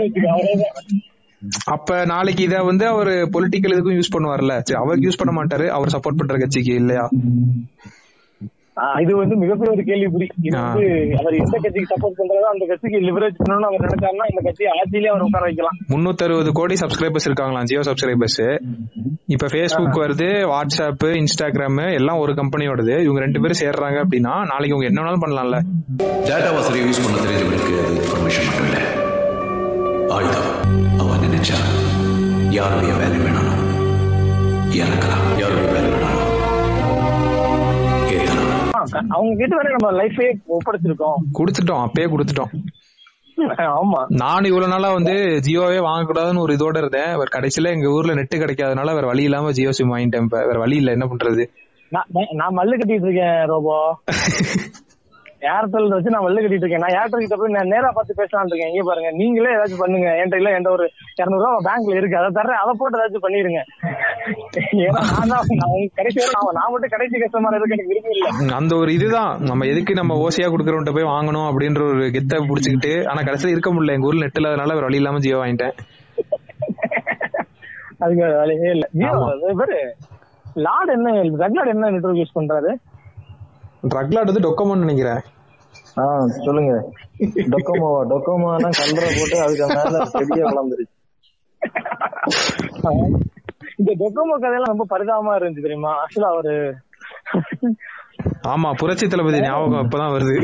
அப்ப 1.74 2.06
நாளைக்கு 2.06 2.44
இத 2.44 2.62
வந்து 2.63 2.88
அவர் 2.88 3.12
பொலிட்டிக்கல் 3.34 3.74
இதுக்கும் 3.76 3.98
யூஸ் 3.98 4.13
பண்ணுவார்ல? 4.15 4.54
அவருக்கு 4.82 5.08
யூஸ் 5.08 5.20
பண்ண 5.22 5.34
மாட்டாரு. 5.38 5.68
அவர் 5.78 5.94
சப்போர்ட் 5.96 6.20
பண்ற 6.22 6.38
கட்சிக்கு 6.44 6.74
இல்லையா? 6.74 7.10
இது 9.03 9.11
வந்து 9.19 9.35
மிகப்பெரிய 9.41 9.73
ஒரு 9.75 9.83
கேள்விக்குறி. 9.89 10.25
இது 10.47 10.55
வந்து 10.61 10.85
அவர் 11.19 11.35
எந்த 11.43 11.57
கட்சிக்கு 11.63 11.89
சப்போர்ட் 11.91 12.17
பண்றதோ 12.19 12.47
அந்த 12.53 12.65
கட்சிக்கு 12.71 12.97
லிவரேஜ் 13.07 13.38
பண்ணணும்னு 13.41 13.67
அவர் 13.69 13.83
நினைச்சாருன்னா 13.85 14.25
இந்த 14.31 14.41
கட்சி 14.47 14.63
ஆட்சியிலே 14.71 15.09
அவர் 15.11 15.23
உட்கார 15.27 15.43
வைக்கலாம். 15.49 15.77
முன்னூத்தி 15.93 16.25
அறுபது 16.27 16.51
கோடி 16.59 16.75
சப்ஸ்கிரைபர்ஸ் 16.83 17.27
இருக்காங்களாம் 17.29 17.67
ஜியோ 17.71 17.83
சப்ஸ்கிரைபர்ஸ் 17.89 18.41
இப்ப 19.35 19.49
ஃபேஸ்புக் 19.53 20.01
வருது 20.03 20.27
வாட்ஸ்அப் 20.53 21.05
இன்ஸ்டாகிராம் 21.21 21.81
எல்லாம் 21.99 22.21
ஒரு 22.23 22.33
கம்பெனியோடது 22.41 22.95
இவங்க 23.05 23.21
ரெண்டு 23.25 23.41
பேரும் 23.45 23.61
சேர்றாங்க 23.63 23.99
அப்படின்னா 24.05 24.33
நாளைக்கு 24.51 24.73
இவங்க 24.75 24.89
என்ன 24.91 25.01
வேணாலும் 25.01 25.23
பண்ணலாம்ல. 25.25 25.59
டேட்டா 26.29 26.51
வசதி 26.57 26.81
யூஸ் 26.88 27.01
பண்ண 27.05 27.17
தெரிஞ்சவனுக்கு 27.25 27.73
அது 27.83 27.95
இன்ஃபர்மேஷன் 28.01 28.47
மட்டும் 28.49 28.67
இல்லை. 28.69 28.83
ஆயுதம் 30.17 30.51
அவன் 31.03 31.23
நினைச்சா 31.27 31.59
யாருடைய 32.59 32.93
வேலை 33.01 33.19
வேணாலும் 33.25 33.63
இறக்கலாம். 34.81 35.25
யாருடைய 35.43 35.69
வேலை 35.75 35.89
அவங்க 39.10 39.36
கிட்ட 39.36 39.55
வேற 39.55 39.75
நம்ம 39.79 40.03
லைஃபே 40.03 40.38
ஒப்படைச்சிருக்கோம். 40.49 41.19
கொடுத்துட்டோம் 41.39 41.86
அப்பயே 41.86 42.10
கொடுத்துட்டோம். 42.10 42.63
ஆமா. 43.58 44.05
நானும் 44.08 44.43
இவ்வளவு 44.43 44.71
நாளா 44.71 44.93
வந்து 44.93 45.12
ஜியோவே 45.47 45.79
வாங்கக்கூடாதுன்னு 45.79 46.39
ஒரு 46.39 46.53
இதோட 46.53 46.77
இருந்தேன். 46.77 47.05
வேற 47.05 47.23
கடைசியில 47.23 47.73
எங்க 47.73 47.89
ஊர்ல 47.89 48.13
நெட் 48.13 48.36
கிடைக்காதனால 48.38 48.93
வேற 48.93 49.08
வழி 49.08 49.23
இல்லாம 49.23 49.51
ஜியோ 49.51 49.71
சிம் 49.71 49.95
வாங்கிட்டேன். 49.95 50.25
வேற 50.25 50.60
வழி 50.60 50.75
இல்ல 50.75 50.91
என்ன 50.91 51.05
பண்றது? 51.05 51.47
நான் 51.89 52.58
மல்லு 52.58 52.71
கட்டிட்டு 52.71 53.10
இருக்கேன் 53.10 53.45
ரோபோ. 53.45 53.99
ஏர்டெல் 55.53 55.93
வச்சு 55.93 56.13
நான் 56.13 56.25
மல்லு 56.25 56.43
கட்டிட்டு 56.43 56.65
இருக்கேன். 56.65 56.84
நான் 56.86 56.95
ஏர்டெல் 56.99 57.23
கிட்ட 57.23 57.38
போய் 57.41 57.55
நான் 57.55 57.71
நேரா 57.73 57.89
பார்த்து 57.95 58.19
பேசலாம்னு 58.19 58.51
இருக்கேன். 58.51 58.71
இங்க 58.73 58.84
பாருங்க. 58.89 59.10
நீங்களே 59.21 59.53
ஏதாச்சும் 59.55 59.81
பண்ணுங்க. 59.84 60.10
என்கிட்ட 60.19 60.39
இல்ல 60.41 60.51
என்கிட்ட 60.53 60.73
ஒரு 60.77 60.86
இருநூறு 61.21 61.43
ரூபா 61.45 61.60
பேங்க்ல 61.67 61.97
இருக்கு. 61.99 62.19
அதை 62.21 62.29
தர்றேன். 62.38 62.62
அதை 62.63 62.73
போட்டு 62.79 62.99
ஏதாச்சும் 62.99 63.25
பண்ணிருங்க 63.25 63.62
ஏன்னா 64.86 65.01
நான் 65.31 65.43
கடைசி 65.99 66.19
வரை 66.21 66.53
நான் 66.60 66.71
மட்டும் 66.73 66.93
கடைசி 66.95 67.15
கஷ்டமான 67.23 67.58
இருக்கு 67.60 67.75
எனக்கு 67.77 67.91
விருப்பம் 67.93 68.15
இல்ல. 68.17 68.55
அந்த 68.60 68.73
ஒரு 68.84 68.91
இதுதான். 68.97 69.34
நம்ம 69.49 69.65
எதுக்கு 69.73 69.93
நம்ம 70.01 70.17
ஓசியா 70.25 70.47
குடுக்கறவன்ட்ட 70.53 70.93
போய் 70.97 71.12
வாங்கணும் 71.15 71.47
அப்படின்ற 71.49 71.84
ஒரு 71.91 72.05
கெத்த 72.15 72.41
புடிச்சுக்கிட்டு 72.49 72.93
ஆனா 73.12 73.21
கடைசியில 73.27 73.55
இருக்க 73.55 73.71
முடியல. 73.73 73.97
எங்க 73.97 74.10
ஊர்ல 74.12 74.25
நெட் 74.25 74.39
இல்லாதனால 74.41 74.79
வழி 74.81 74.99
இல்லாம 75.01 75.21
ஜியோ 75.25 75.39
வாங்கிட்டேன். 75.43 75.75
அதுக்கு 78.03 78.23
வேலையே 78.39 78.71
இல்ல. 78.75 78.88
ஜியோ 78.99 79.13
லார்ட் 80.65 80.91
என்ன 80.95 81.13
ரெகுலர் 81.43 81.71
என்ன 81.71 81.89
நெட்வொர்க் 81.93 82.19
யூஸ் 82.19 82.38
பண்றாரு? 82.39 82.69
ட்ரக்லாட் 83.93 84.29
வந்து 84.31 84.43
டொக்கோமோன்னு 84.45 84.86
நினைக்கிறேன். 84.86 85.21
ஆ 85.97 86.03
சொல்லுங்க. 86.45 86.73
டொக்கோமோவா 87.53 88.01
டொக்கோமோனா 88.12 88.69
கல்ற 88.79 89.03
போட்டு 89.17 89.38
அதுக்கு 89.41 89.67
மேல 89.67 89.99
பெரிய 90.29 90.45
வளர்ந்துருச்சு. 90.45 90.93
இந்த 93.77 93.91
டொக்கோமோ 94.01 94.36
கதையெல்லாம் 94.36 94.73
ரொம்ப 94.73 94.88
பரிதாபமா 94.93 95.34
இருந்துச்சு 95.36 95.62
தெரியுமா? 95.62 95.91
ஆக்சுவலா 96.01 96.31
அவரு 96.34 96.55
ஆமா 98.47 98.69
புரட்சி 98.73 99.08
தளபதி 99.08 99.39
ஞாபகம் 99.41 99.84
இப்பதான் 99.86 100.13
வருது. 100.13 100.36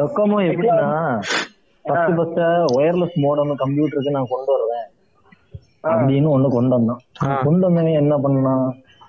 டொக்கோமோ 0.00 0.38
எப்படின்னா 0.48 0.88
ஃபர்ஸ்ட் 1.84 2.14
ஃபர்ஸ்ட் 2.16 2.40
ஒயர்லெஸ் 2.76 3.16
மோடம் 3.16 3.56
கம்ப்யூட்டருக்கு 3.62 4.10
நான் 4.10 4.30
கொண்டு 4.30 4.50
வருவேன். 4.52 4.86
அப்படின்னு 5.92 6.28
ஒண்ணு 6.34 6.48
கொண்டு 6.48 6.74
வந்தான். 6.76 7.00
கொண்டு 7.44 7.64
வந்தவன் 7.66 7.98
என்ன 8.02 8.14
பண்ணான் 8.16 8.66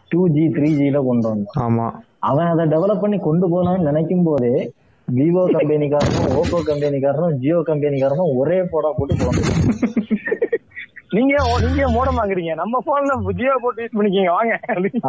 டூ 0.09 0.27
ஜி 0.29 0.43
த்ரீ 0.55 0.69
ஜில 0.79 0.97
கொண்டு 1.05 1.27
வந்தான். 1.29 1.55
ஆமா. 1.65 1.85
அவன் 2.19 2.47
அதை 2.47 2.65
டெவலப் 2.65 3.01
பண்ணி 3.01 3.17
கொண்டு 3.17 3.45
போலாம்னு 3.49 3.87
நினைக்கும் 3.89 4.23
போதே 4.23 4.51
விவோ 5.07 5.41
கம்பெனிக்காரனும் 5.55 6.35
ஓப்போ 6.39 6.59
கம்பெனிக்காரனும் 6.69 7.35
ஜியோ 7.41 7.59
கம்பெனிக்காரனும் 7.67 8.31
ஒரே 8.41 8.57
போடா 8.71 8.89
போட்டு 8.97 9.15
போவாங்க 9.19 9.43
நீங்க 11.15 11.33
நீங்க 11.65 11.83
மோடம் 11.95 12.17
வாங்குறீங்க? 12.19 12.53
நம்ம 12.61 12.79
போன்ல 12.87 13.11
ஜியோ 13.39 13.53
போட்டு 13.63 13.83
யூஸ் 13.83 13.97
பண்ணிக்கீங்க 13.97 14.31
வாங்க. 14.37 14.53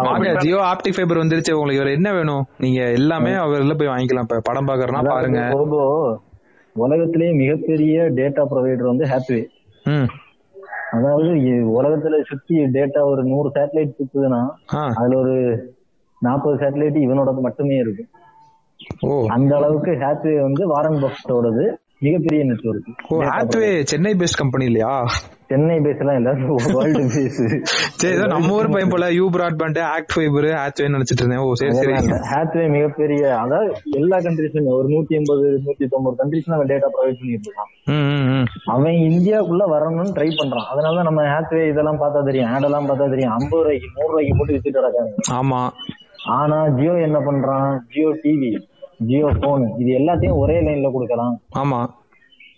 வாங்க 0.08 0.34
ஜியோ 0.44 0.58
ஆப்டிக் 0.70 0.96
ஃபைபர் 0.96 1.20
வந்துருச்சு. 1.22 1.52
உங்களுக்கு 1.56 1.82
வேற 1.82 1.92
என்ன 1.98 2.10
வேணும்? 2.16 2.44
நீங்க 2.64 2.80
எல்லாமே 2.98 3.32
அவர்ல 3.44 3.74
போய் 3.78 3.92
வாங்கிக்கலாம். 3.92 4.26
இப்ப 4.28 4.40
படம் 4.48 4.68
பாக்குறனா 4.70 5.00
பாருங்க. 5.08 5.40
உலகத்திலேயே 6.76 7.32
மிகப்பெரிய 7.40 7.96
டேட்டா 8.18 8.44
ப்ரொவைடர் 8.50 8.90
வந்து 8.92 9.06
ஹாத்வே 9.12 9.40
அதாவது 10.96 11.30
உலகத்துல 11.78 12.18
சுத்தி 12.30 12.56
டேட்டா 12.76 13.00
ஒரு 13.12 13.22
நூறு 13.30 13.48
சேட்டலைட் 13.56 13.96
சுத்துதுன்னா 13.98 14.42
அதுல 15.00 15.16
ஒரு 15.22 15.34
நாற்பது 16.22 16.56
சேட்டலைட் 16.62 16.98
இவனோடது 17.06 17.40
மட்டுமே 17.48 17.76
இருக்கு. 17.84 18.04
ஓ 18.04 18.25
அந்த 19.36 19.52
அளவுக்கு 19.60 19.94
ஹாத்வே 20.04 20.36
வந்து 20.42 20.64
வாரன் 20.74 21.02
பஃபட்டோடது 21.04 21.64
மிகப்பெரிய 22.04 22.40
நெட்வொர்க் 22.48 22.88
ஓ 23.12 23.18
ஹாத்வே 23.28 23.68
சென்னை 23.90 24.10
பேஸ்ட் 24.20 24.40
கம்பெனி 24.40 24.64
இல்லையா? 24.70 24.90
சென்னை 25.50 25.76
பேஸ் 25.84 26.00
எல்லாம் 26.02 26.18
இல்ல 26.20 26.30
வேர்ல்டு 26.76 27.02
பேஸ் 27.14 27.38
சரி 28.00 28.12
ஏதோ 28.16 28.24
நம்ம 28.32 28.50
ஊர் 28.56 28.70
பையன் 28.72 28.92
போல 28.94 29.06
you 29.18 29.26
broadband 29.36 29.78
ACT 29.92 30.12
fibre 30.14 30.48
Hathway 30.60 30.88
நினைச்சிட்டு 30.94 31.22
இருந்தேன். 31.22 31.42
ஓ 31.44 31.54
சரி 31.60 31.72
சரி. 31.78 31.94
ஹாத்வே 32.32 32.64
மிகப்பெரிய 32.76 33.22
அதாவது 33.42 33.70
எல்லா 34.00 34.18
கண்ட்ரிஸுமே 34.18 34.72
ஒரு 34.78 34.88
நூத்தி 34.94 35.18
எண்பது 35.20 35.46
நூத்தி 35.66 35.86
தொண்ணூறு 35.94 36.18
கண்ட்ரிஸ் 36.20 36.52
அவன் 36.58 36.70
டேட்டா 36.72 36.90
ப்ரொவைட் 36.96 37.20
பண்ணிட்டு 37.20 37.48
இருக்கான். 37.50 37.72
அவன் 38.74 38.98
இந்தியாவுக்குள்ள 39.10 39.66
வரணும்னு 39.74 40.16
ட்ரை 40.18 40.30
பண்றான். 40.40 40.68
அதனால 40.72 41.02
நம்ம 41.02 41.22
ஹாத்வே 41.34 41.62
இதெல்லாம் 41.72 42.02
பார்த்தா 42.02 42.26
தெரியும் 42.30 42.50
ஆட் 42.54 42.68
எல்லாம் 42.70 42.88
பார்த்தா 42.90 43.12
தெரியும் 43.14 43.34
ஐம்பது 43.38 43.62
ரூபாய்க்கு 43.62 43.94
நூறு 43.96 44.10
ரூபாய்க்கு 44.12 44.38
போட்டு 44.40 44.56
வித்துட்டு 44.56 44.80
கிடக்காங்க. 44.80 45.14
ஆமா. 45.40 45.62
ஆனா 46.38 46.68
ஜியோ 46.68 46.92
என்ன 46.92 47.18
பண்றான்? 47.18 47.78
ஜியோ 47.94 48.08
டிவி 48.24 48.50
ஜியோ 48.98 49.28
போன் 49.40 49.64
இது 49.78 49.90
எல்லாத்தையும் 49.98 50.36
ஒரே 50.36 50.56
லைன்ல 50.60 50.92
கொடுக்கலாம். 50.92 51.40
ஆமா. 51.58 51.80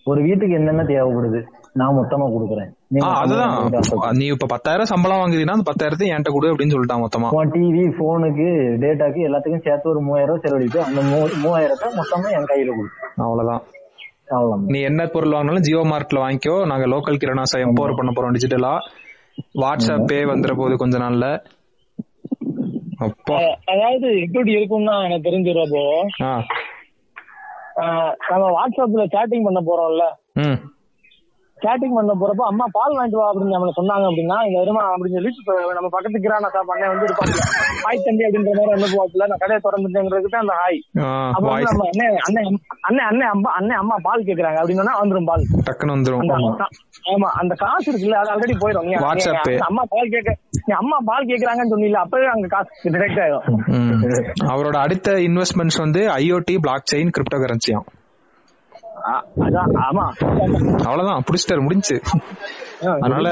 ஒரு 0.04 0.22
வீட்டுக்கு 0.22 0.54
என்னென்ன 0.54 0.82
தேவைப்படுது 0.82 1.40
நான் 1.72 1.96
மொத்தமா 1.96 2.26
கொடுக்குறேன். 2.34 2.70
அதுதான். 3.00 3.70
நீ 4.12 4.26
இப்ப 4.26 4.46
பத்தாயிரம் 4.46 4.86
சம்பளம் 4.86 5.18
வாங்குறீங்கன்னா 5.18 5.56
அந்த 5.56 5.66
பத்தாயிரத்தை 5.70 6.06
என்கிட்ட 6.12 6.32
கொடு 6.32 6.52
அப்படின்னு 6.54 6.74
சொல்லிட்டான் 6.74 7.02
மொத்தமா. 7.04 7.28
டிவி 7.54 7.84
போனுக்கு 7.98 8.46
டேட்டாக்கு 8.84 9.20
எல்லாத்துக்கும் 9.28 9.64
சேர்த்து 9.64 9.90
ஒரு 9.90 10.00
மூவாயிரம் 10.00 10.40
செலவழித்து 10.42 10.82
அந்த 10.82 11.00
மூவாயிரத்தை 11.42 11.90
மொத்தமா 12.00 12.30
என் 12.38 12.48
கையில 12.52 12.70
கொடுக்கும் 12.78 13.26
அவ்வளவுதான். 13.26 13.62
நீ 14.66 14.80
என்ன 14.80 15.06
பொருள் 15.06 15.30
வாங்கினாலும் 15.30 15.66
ஜியோ 15.68 15.78
மார்ட்ல 15.78 16.22
வாங்கிக்கோ. 16.24 16.66
நாங்க 16.66 16.86
லோக்கல் 16.86 17.20
கிரணாசை 17.24 17.58
எம்பவர் 17.58 17.96
பண்ண 17.96 18.12
போறோம் 18.16 18.34
டிஜிட்டலா 18.36 18.74
வாட்ஸ்அப் 19.62 20.04
பே 20.04 20.24
வந்துற 20.24 20.56
போது 20.56 20.76
கொஞ்ச 20.76 20.98
நாள்ல. 20.98 21.26
அதாவது 23.66 24.20
எப்படி 24.20 24.52
இருக்கும்னா 24.52 25.04
எனக்கு 25.04 25.30
தெரிஞ்ச 25.30 25.52
ரோபோ 25.52 25.82
ஆ 26.22 26.30
ஆஹ் 27.76 28.14
நம்ம 28.28 28.46
வாட்ஸ்அப்ல 28.48 29.04
சேட்டிங் 29.06 29.44
பண்ண 29.44 29.60
போறோம்ல. 29.60 30.04
ம் 31.58 31.62
சேட்டிங் 31.62 31.94
பண்ண 31.94 32.12
போறப்போ 32.14 32.44
அம்மா 32.46 32.66
பால் 32.72 32.96
வாங்கிட்டு 32.96 33.18
வா 33.18 33.28
அப்படின்னு 33.28 33.54
நம்மள 33.54 33.72
சொன்னாங்க 33.76 34.04
அப்படின்னா 34.08 34.36
இந்த 34.44 34.58
வருமா 34.58 34.82
அப்படின்னு 34.88 35.16
சொல்லி 35.16 35.30
நம்ம 35.74 35.88
பக்கத்து 35.88 36.18
கிரான 36.20 36.48
சாப் 36.48 36.70
அண்ணன் 36.70 36.92
வந்து 36.92 37.06
இருப்பாங்க. 37.08 37.34
ஹாய் 37.82 38.02
தம்பி 38.04 38.24
அப்படின்ற 38.24 38.50
மாதிரி 38.58 38.74
அனுப்புவாப்புல 38.76 39.26
நான் 39.26 39.38
கடையை 39.38 39.60
திறந்துட்டேங்கிறதுக்கு 39.64 40.40
அந்த 40.40 40.54
ஹாய். 40.58 40.78
அப்ப 41.30 41.44
நம்ம 41.68 41.86
அண்ணன் 41.88 42.18
அண்ணன் 42.28 42.48
அண்ணன் 42.82 43.06
அண்ணன் 43.08 43.30
அம்மா 43.30 43.50
அண்ணன் 43.54 43.78
அம்மா 43.78 43.96
பால் 44.02 44.26
கேக்குறாங்க. 44.26 44.58
அப்படின்னா 44.58 44.96
வந்துரும் 45.00 45.24
பால். 45.24 45.44
டக்குன்னு 45.66 45.94
வந்துரும். 45.94 46.22
ஆமா. 47.12 47.28
அந்த 47.40 47.54
காசு 47.54 47.86
இருக்குல்ல 47.90 48.18
அது 48.18 48.30
ஆல்ரெடி 48.30 48.56
போயிடும் 48.58 48.88
அம்மா 49.68 49.82
பால் 49.88 50.08
கேக்க 50.08 50.30
நீ 50.66 50.74
அம்மா 50.74 50.98
பால் 51.04 51.26
கேக்குறாங்கன்னு 51.26 51.68
சொன்னீங்க 51.68 51.98
அப்பவே 51.98 52.26
அங்க 52.26 52.48
காசு 52.48 52.90
டிரெக்ட் 52.90 53.20
ஆயிடும். 53.20 53.46
அவரோட 54.50 54.76
அடுத்த 54.78 55.12
இன்வெஸ்ட்மெண்ட்ஸ் 55.24 55.78
வந்து 55.78 56.02
ஐஓடி 56.18 56.56
பிளாக் 56.60 56.90
செயின் 56.92 57.14
கிரிப்டோ 57.14 57.38
கரன்சியாம் 57.38 57.86
அ- 57.86 57.97
அதான் 59.46 59.70
ஆமா. 59.88 60.04
அவ்வளவுதான் 60.86 61.24
புடிச்சிட்டாரு 61.28 61.62
முடிஞ்சு. 61.62 61.96
அதனால 62.96 63.28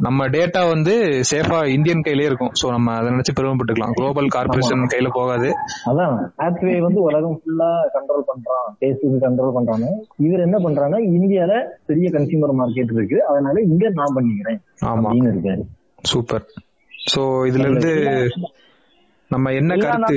நம்ம 0.00 0.26
டேட்டா 0.28 0.68
வந்து 0.68 0.92
சேஃபா 1.30 1.58
இந்தியன் 1.66 2.00
கையிலே 2.00 2.24
இருக்கும். 2.24 2.52
சோ 2.62 2.70
நம்ம 2.70 2.94
அதை 2.94 3.08
நினைச்சு 3.12 3.34
பெருமைப்பட்டுக்கலாம் 3.38 3.94
குளோபல் 3.94 4.32
கார்பரேஷன் 4.34 4.90
கையில 4.92 5.08
போகாது. 5.12 5.48
அதான் 5.86 6.14
ஹாத்வே 6.38 6.78
வந்து 6.78 7.00
உலகம் 7.00 7.40
ஃபுல்லா 7.40 7.70
கண்ட்ரோல் 7.96 8.28
பண்றான். 8.30 8.68
பேஸ்புக் 8.80 9.24
கண்ட்ரோல் 9.26 9.56
பண்றான்னு 9.58 9.90
இவர் 10.16 10.40
என்ன 10.40 10.58
பண்றாங்க 10.58 10.98
இந்தியால 11.00 11.54
பெரிய 11.86 12.08
கன்சியூமர் 12.10 12.58
மார்க்கெட் 12.60 12.94
இருக்கு. 12.94 13.18
அதனால 13.26 13.60
இங்க 13.60 13.90
நான் 13.92 14.16
பண்ணிக்கிறேன். 14.16 14.60
ஆமா. 14.84 15.10
இருக்காரு. 15.32 15.64
சூப்பர் 16.02 16.46
சோ 17.12 17.22
இதுல 17.48 17.66
இருந்து 17.68 17.92
நம்ம 19.30 19.52
என்ன 19.52 19.76
கருத்து? 19.76 20.16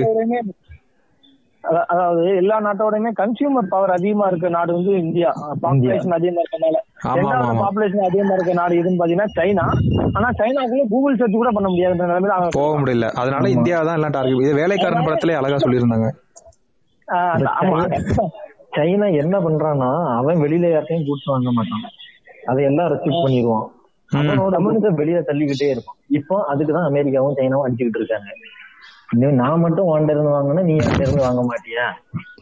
அதாவது 1.91 2.35
எல்லா 2.35 2.61
நாட்டோடையுமே 2.61 3.11
கன்சியூமர் 3.19 3.71
பவர் 3.71 3.89
அதிகமா 3.89 4.27
இருக்க 4.27 4.49
நாடு 4.49 4.71
வந்து 4.73 4.91
இந்தியா. 4.97 5.29
பாப்புலேஷன் 5.63 6.15
அதிகமா 6.17 6.41
இருக்கனால. 6.43 6.77
ரெண்டாவது. 7.17 7.57
பாப்புலேஷன் 7.63 8.05
அதிகமா 8.09 8.33
இருக்க 8.33 8.53
நாடு 8.53 8.75
எதுன்னு 8.81 8.99
பாத்தீங்கன்னா 9.01 9.29
சைனா. 9.37 9.65
ஆனா 10.13 10.29
சைனாக்குள்ள 10.39 10.85
கூகுள் 10.89 11.19
சர்ச் 11.21 11.39
கூட 11.39 11.51
பண்ண 11.51 11.69
முடியாதுன்ற 11.69 12.07
நிலைமையில 12.11 12.37
அவங்க 12.37 12.59
போக 12.61 12.79
முடியல. 12.79 13.09
அதனால 13.21 13.49
இந்தியா 13.49 13.83
தான் 13.83 13.97
எல்லாம் 13.99 14.11
டார்கெட் 14.11 14.43
இது 14.45 14.53
வேலைக்காரன் 14.53 15.07
படத்திலே 15.07 15.33
அழகா 15.33 15.55
சொல்லியிருந்தாங்க. 15.55 16.09
சைனா 18.77 19.07
என்ன 19.21 19.35
பண்றான்னா 19.39 19.89
அவன் 20.19 20.41
வெளியில 20.41 20.71
யார்ட்டையும் 20.71 21.07
கூட்டு 21.07 21.31
வாங்க 21.31 21.51
மாட்டான். 21.51 21.85
அதையெல்லாம் 22.51 22.89
ரெஸ்ட்ரிக்ட் 22.91 23.23
பண்ணிடுவான். 23.25 23.67
அவனோட 24.11 24.57
வெளியில 25.01 25.21
தள்ளிக்கிட்டே 25.29 25.69
இருப்பான். 25.69 25.97
இப்போ 26.19 26.35
அதுக்குதான் 26.51 26.89
அமெரிக்காவும் 26.89 27.37
சைனாவும் 27.39 27.65
அடிச்சுக்கிட்டு 27.65 28.01
இருக்காங்க. 28.01 28.29
இன்னும் 29.09 29.35
நான் 29.35 29.59
மட்டும் 29.59 29.87
வாண்ட 29.87 30.09
இருந்து 30.09 30.29
வாங்கினா 30.29 30.63
நீ 30.63 30.73
என்கிட்ட 30.75 31.01
இருந்து 31.01 31.21
வாங்க 31.21 31.41
மாட்டியா? 31.43 31.85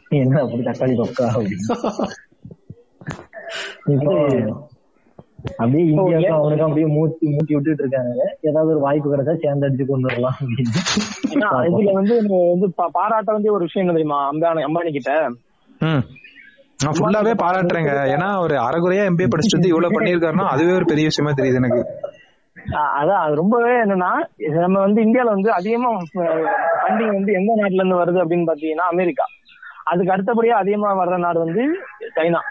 நீ 0.10 0.18
என்ன 0.20 0.42
அப்படி 0.42 0.64
தக்காளி 0.64 0.96
பக்கா 0.96 1.26
அப்படின்னு. 1.36 1.68
அப்படியே 5.58 5.84
இந்தியாவுக்கும் 5.86 6.38
அவனுக்கும் 6.38 6.68
அப்படியே 6.68 6.88
மூச்சு 6.88 7.30
மூச்சு 7.30 7.54
விட்டுட்டு 7.54 7.82
இருக்காங்க 7.84 8.38
ஏதாவது 8.42 8.72
ஒரு 8.72 8.80
வாய்ப்பு 8.80 9.16
கிடைச்சா 9.16 9.36
சேர்ந்து 9.36 9.68
அடிச்சு 9.68 9.86
கொண்டு 9.86 10.08
வரலாம் 10.08 10.36
அப்படின்னு. 10.40 10.74
இதுல 11.70 11.92
வந்து 11.92 12.16
வந்து 12.52 12.68
பா- 12.78 12.90
பாராட்ட 12.92 13.32
வேண்டிய 13.32 13.54
ஒரு 13.54 13.64
விஷயம் 13.64 13.88
என்ன 13.88 13.98
தெரியுமா 13.98 14.32
அம்பானி 14.32 14.64
அம்பானி 14.68 14.92
கிட்ட? 14.92 15.12
நான் 16.80 16.94
ஃபுல்லாவே 16.94 17.34
பாராட்டுறேங்க. 17.44 17.92
ஏன்னா 18.16 18.40
ஒரு 18.40 18.56
அரைகுறையா 18.58 19.04
எம்பிஏ 19.10 19.28
படிச்சுட்டு 19.28 19.66
இவ்வளவு 19.66 20.00
பண்ணியிருக்காருன்னா 20.00 20.46
அதுவே 20.48 20.74
ஒரு 20.74 20.86
பெரிய 20.86 21.06
விஷயமா 21.06 21.34
தெரியுது 21.34 21.56
எனக்கு. 21.56 21.82
அதான் 23.00 23.22
அது 23.24 23.34
ரொம்பவே 23.42 23.72
என்னன்னா 23.84 24.12
நம்ம 24.64 24.78
வந்து 24.80 25.00
இந்தியால 25.06 25.34
வந்து 25.36 25.50
அதிகமா 25.52 25.90
ஃபண்டிங் 26.82 27.16
வந்து 27.18 27.34
எந்த 27.40 27.52
நாட்டுல 27.60 27.82
இருந்து 27.82 28.02
வருது 28.02 28.22
அப்படின்னு 28.24 28.50
பாத்தீங்கன்னா 28.52 28.88
அமெரிக்கா. 28.94 29.26
அதுக்கு 29.92 30.14
அடுத்தபடியா 30.14 30.56
அதிகமா 30.64 30.92
வர்ற 31.02 31.18
நாடு 31.26 31.40
வந்து 31.46 31.64
சைனா. 32.18 32.42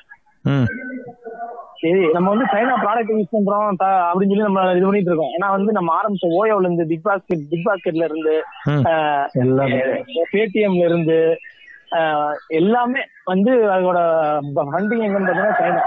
சரி 1.80 2.02
நம்ம 2.12 2.26
வந்து 2.34 2.46
சைனா 2.52 2.74
ப்ராடக்ட் 2.84 3.12
யூஸ் 3.14 3.34
பண்றோம் 3.34 3.66
அப்படின்னு 4.08 4.30
சொல்லி 4.32 4.48
நம்ம 4.48 4.60
இது 4.76 4.86
பண்ணிட்டு 4.86 5.10
இருக்கோம். 5.10 5.32
ஏன்னா 5.36 5.48
வந்து 5.56 5.72
நம்ம 5.78 5.90
ஆரம்பிச்ச 6.00 6.30
ஓயோல 6.40 6.66
இருந்து 6.66 6.86
பிக் 6.92 7.06
பாஸ்கெட் 7.08 7.44
பிக் 7.50 7.66
பாஸ்கெட்ல 7.68 8.08
இருந்து 8.10 8.34
பேடிஎம்ல 10.34 10.84
இருந்து 10.90 11.18
எல்லாமே 12.60 13.02
வந்து 13.32 13.52
அதோட 13.74 13.98
ஃபண்டிங் 14.70 15.04
எங்கன்னு 15.06 15.28
பாத்தீங்கன்னா 15.28 15.58
சைனா. 15.60 15.82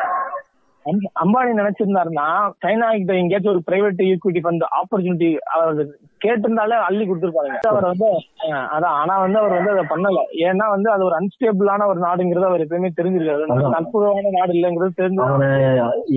அம்பானி 1.21 1.51
நினைச்சிருந்தாருன்னா 1.59 2.27
சைனா 2.63 2.89
கிட்ட 2.97 3.13
எங்கேயாச்சும் 3.21 3.53
ஒரு 3.53 3.63
பிரைவேட் 3.69 4.03
ஈக்விட்டி 4.09 4.41
ஃபண்ட் 4.45 4.65
ஆப்பர்ச்சுனிட்டி 4.79 5.29
அவர் 5.53 5.81
கேட்டிருந்தாலே 6.25 6.75
அள்ளி 6.85 7.03
கொடுத்துருப்பாங்க. 7.07 7.57
அவர் 7.71 7.87
வந்து 7.89 8.07
அதான் 8.75 8.95
ஆனா 8.99 9.15
வந்து 9.23 9.39
அவர் 9.39 9.55
வந்து 9.57 9.73
அதை 9.73 9.83
பண்ணல. 9.91 10.21
ஏன்னா 10.47 10.65
வந்து 10.75 10.89
அது 10.91 11.03
ஒரு 11.05 11.15
அன்ஸ்டேபிளான 11.19 11.87
ஒரு 11.87 11.99
நாடுங்கிறது 11.99 12.49
அவர் 12.49 12.63
எப்பயுமே 12.65 12.91
தெரிஞ்சிருக்காரு. 12.99 13.43
அற்புதமான 13.79 14.31
நாடு 14.37 14.55
இல்லைங்கிறது 14.57 14.99
தெரிஞ்சு 15.01 15.21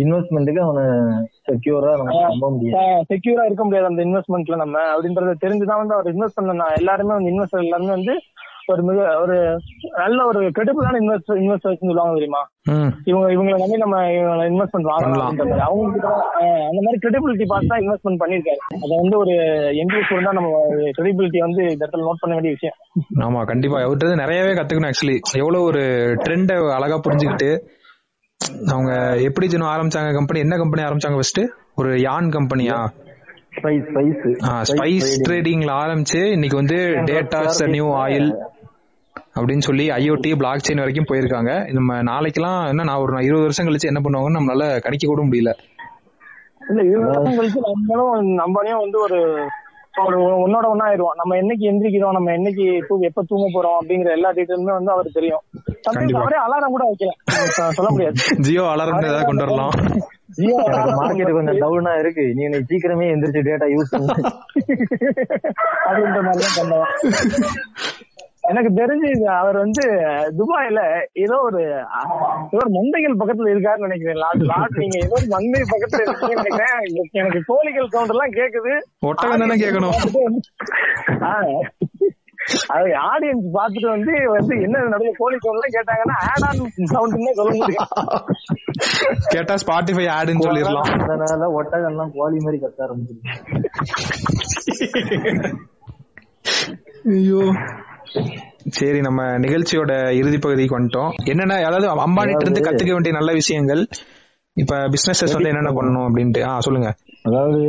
இன்வெஸ்ட்மெண்ட்டுக்கு 0.03 0.63
அவனை 0.67 0.85
செக்யூரா 1.49 1.93
நம்ம 2.01 2.21
நம்ப 2.29 2.51
முடியாது 2.51 3.05
செக்யூரா 3.13 3.45
இருக்க 3.45 3.65
முடியாது 3.65 3.91
அந்த 3.93 4.05
இன்வெஸ்ட்மெண்ட்ல 4.05 4.57
நம்ம. 4.57 4.79
அப்படின்றத 4.95 5.37
தெரிஞ்சுதான் 5.47 5.83
வந்து 5.83 5.97
அவர் 5.99 6.13
இன்வெஸ்ட் 6.15 6.39
பண்ண 6.41 6.69
எல்லாருமே 6.81 7.13
வந்து 7.19 7.33
இன்வெஸ்டர் 7.35 7.67
எல்லாருமே 7.67 7.93
வந்து 7.99 8.15
ஒரு 8.73 8.83
மிக 8.83 8.99
ஒரு 9.23 9.37
நல்ல 10.01 10.19
ஒரு 10.27 10.41
கிரெடிபிளான 10.57 11.01
இன்வெஸ்டர் 11.03 11.41
இன்வெஸ்டர்ஸ் 11.43 11.81
சொல்லுவாங்க 11.81 12.15
தெரியுமா? 12.19 12.43
இவங்க 13.05 13.27
இவங்களை 13.35 13.59
நம்பி 13.63 13.79
நம்ம 13.83 13.99
இன்வெஸ்ட்மெண்ட் 14.51 14.91
வாங்கலாம். 14.91 15.41
அவங்களுக்கு 15.67 16.09
அந்த 16.69 16.81
மாதிரி 16.85 17.01
கிரெடிபிலிட்டி 17.05 17.47
பார்த்து 17.53 17.71
தான் 17.73 17.83
இன்வெஸ்ட்மெண்ட் 17.85 18.21
பண்ணிருக்காரு 18.23 18.61
அதை 18.85 18.93
வந்து 19.03 19.17
ஒரு 19.19 19.35
எம்பிஎஸ் 19.83 20.07
ஸ்டூடெண்டா 20.07 20.35
நம்ம 20.39 20.53
கிரெடிபிலிட்டி 20.99 21.41
வந்து 21.47 21.63
இந்த 21.73 21.83
இடத்துல 21.85 22.07
நோட் 22.09 22.23
பண்ண 22.23 22.35
வேண்டிய 22.39 22.55
விஷயம். 22.57 22.79
ஆமா 23.29 23.43
கண்டிப்பா. 23.53 23.79
அவர்கிட்ட 23.83 24.23
நிறையவே 24.25 24.55
கத்துக்கணும் 24.61 24.93
ஆக்சுவலி 24.93 25.19
எவ்வளவு 25.43 25.69
ஒரு 25.71 25.85
ட்ரெண்ட 26.25 26.55
அழகா 26.79 26.99
புரிஞ்சுக்கிட்டு 27.09 27.51
அவங்க 28.75 28.93
எப்படி 29.29 29.47
ஆரம்பிச்சாங்க 29.75 30.13
கம்பெனி 30.19 30.41
என்ன 30.45 30.57
கம்பெனி 30.57 30.85
ஆரம்பிச்சாங்க 30.89 31.19
ஃபர்ஸ்ட் 31.21 31.43
ஒரு 31.75 31.91
யான் 32.01 32.29
கம்பெனியா 32.31 32.79
ஸ்பைஸ் 33.57 33.87
ஸ்பைஸ் 33.95 34.35
ஸ்பைஸ் 34.43 35.09
ட்ரேடிங்ல 35.29 35.73
ஆரம்பிச்சு 35.75 36.31
இன்னைக்கு 36.31 36.57
வந்து 36.57 36.75
டேட்டாஸ் 36.75 37.71
நியூ 37.71 37.87
ஆயில் 37.87 38.37
அப்படின்னு 39.41 39.59
சொல்லி 39.59 39.89
ஐஓடி 39.89 40.37
பிளாக் 40.37 40.65
செயின் 40.69 40.77
வரைக்கும் 40.77 41.05
போயிருக்காங்க. 41.09 41.73
நம்ம 41.73 42.03
நாளைக்கெல்லாம் 42.03 42.69
என்ன 42.69 42.83
நான் 42.83 42.97
ஒரு 42.97 43.25
இருபது 43.25 43.41
வருஷம் 43.41 43.67
கழிச்சு 43.67 43.87
என்ன 43.87 44.01
பண்ணுவாங்கன்னு 44.01 44.43
நம்மளால 44.43 44.81
கணிக்க 44.81 45.07
கூட 45.07 45.23
முடியல. 45.23 45.53
இல்ல 46.69 46.83
இருபது 46.83 47.21
வருஷம் 47.21 47.39
கழிச்சு 47.39 47.87
நம்மளும் 47.87 48.39
நம்மளையும் 48.39 48.79
வந்து 48.79 49.01
ஒரு 49.01 49.49
ஒரு 50.07 50.21
ஒன்னோட 50.21 50.65
ஒன்னா 50.65 50.87
ஆயிடுவோம் 50.87 51.15
நம்ம 51.15 51.37
என்னைக்கு 51.37 51.73
எந்திரிக்கிறோம் 51.73 52.11
நம்ம 52.11 52.31
என்னைக்கு 52.31 52.87
தூங்க 52.87 53.07
எப்ப 53.07 53.23
தூங்க 53.27 53.47
போறோம் 53.47 53.85
அப்படிங்கிற 53.85 54.11
எல்லா 54.11 54.33
டீட்டெயிலுமே 54.33 54.73
வந்து 54.73 54.93
அவருக்கு 54.93 55.21
தெரியும். 55.21 55.41
அவரே 56.13 56.37
அலாரம் 56.37 56.75
கூட 56.75 56.85
வைக்கலாம். 56.85 57.19
சொ- 57.31 57.73
சொல்ல 57.79 57.91
முடியாது. 57.91 58.15
ஜியோ 58.39 58.63
அலர்ந்து 58.69 59.07
ஏதாவது 59.07 59.25
கொண்டு 59.25 59.43
வரலாம். 59.43 59.71
எனக்கு 60.43 61.01
மார்க்கெட் 61.01 61.33
கொஞ்சம் 61.33 61.61
டவுனா 61.61 61.99
இருக்கு. 61.99 62.33
நீ 62.35 62.43
இன்னைக்கு 62.43 62.71
சீக்கிரமே 62.71 63.09
எந்திரிச்சு 63.13 63.49
டேட்டா 63.49 63.69
யூஸ் 63.75 63.91
பண்ணு. 63.91 64.15
அப்படின்ற 65.87 66.21
மாதிரி 66.23 66.45
தான் 66.47 66.59
பண்ணுவோம் 66.61 66.91
எனக்கு 68.43 68.71
தெரிஞ்சு 68.75 69.09
இது 69.11 69.29
அவர் 69.29 69.57
வந்து 69.57 69.83
துபாயில 70.39 70.81
ஏதோ 71.13 71.37
ஒரு 71.39 71.61
ஏதோ 72.51 72.61
ஒரு 72.61 72.71
மந்தைகள் 72.77 73.19
பக்கத்துல 73.21 73.53
இருக்காருன்னு 73.53 73.89
நினைக்கிறேன். 73.89 74.21
லாட் 74.43 74.79
நீங்க 74.79 74.97
ஏதோ 74.99 75.15
ஒரு 75.19 75.29
மந்தை 75.31 75.61
பக்கத்துல 75.73 76.05
இருக்கீங்கன்னு 76.05 76.43
நினைக்கிறேன். 76.43 76.79
எனக்கு 77.13 77.41
கோழிகள் 77.47 77.89
சவுண்ட் 77.89 78.09
எல்லாம் 78.09 78.33
கேக்குது. 78.33 78.73
ஒட்டகம் 79.01 79.63
கேட்கணும். 79.65 79.97
ஆ. 81.23 81.35
அது 82.75 82.89
ஆடியன்ஸ் 83.11 83.47
பார்த்துட்டு 83.57 83.89
வந்து 83.95 84.13
வந்து 84.37 84.55
என்ன 84.67 84.83
நடுவில் 84.93 85.19
கோழி 85.21 85.37
சவுண்ட் 85.45 85.77
கேட்டாங்கன்னா 85.77 86.17
ஆட் 86.31 86.47
ஆன் 86.49 86.61
சவுண்ட் 86.95 87.17
சொல்ல 87.41 87.53
முடியும். 87.61 87.91
கேட்டா 89.35 89.55
ஸ்பாட்டிஃபை 89.63 90.07
ஆடுன்னு 90.17 90.47
சொல்லிடலாம். 90.47 90.91
அதனால 91.07 91.51
ஒட்டகம் 91.59 91.91
எல்லாம் 91.93 92.13
கோழி 92.19 92.39
மாதிரி 92.47 92.61
கத்த 92.65 92.87
ஆரம்பிச்சிருக்கு 92.87 93.29
ஐயோ. 97.17 97.43
சரி 98.79 98.99
நம்ம 99.07 99.21
நிகழ்ச்சியோட 99.45 99.93
இறுதி 100.21 100.39
பகுதிக்கு 100.39 100.77
வந்துட்டோம். 100.79 101.13
என்னென்ன 101.33 101.59
அதாவது 101.69 101.87
அம்பானிட்ட 102.07 102.45
இருந்து 102.47 102.67
கத்துக்க 102.67 102.93
வேண்டிய 102.95 103.15
நல்ல 103.19 103.31
விஷயங்கள் 103.41 103.83
இப்ப 104.57 104.79
பிசினஸஸ் 104.95 105.35
வந்து 105.37 105.51
என்னென்ன 105.51 105.71
பண்ணணும் 105.77 106.07
அப்படின்ட்டு. 106.07 106.41
ஆ 106.49 106.51
சொல்லுங்க. 106.67 106.89
அதாவது 107.29 107.61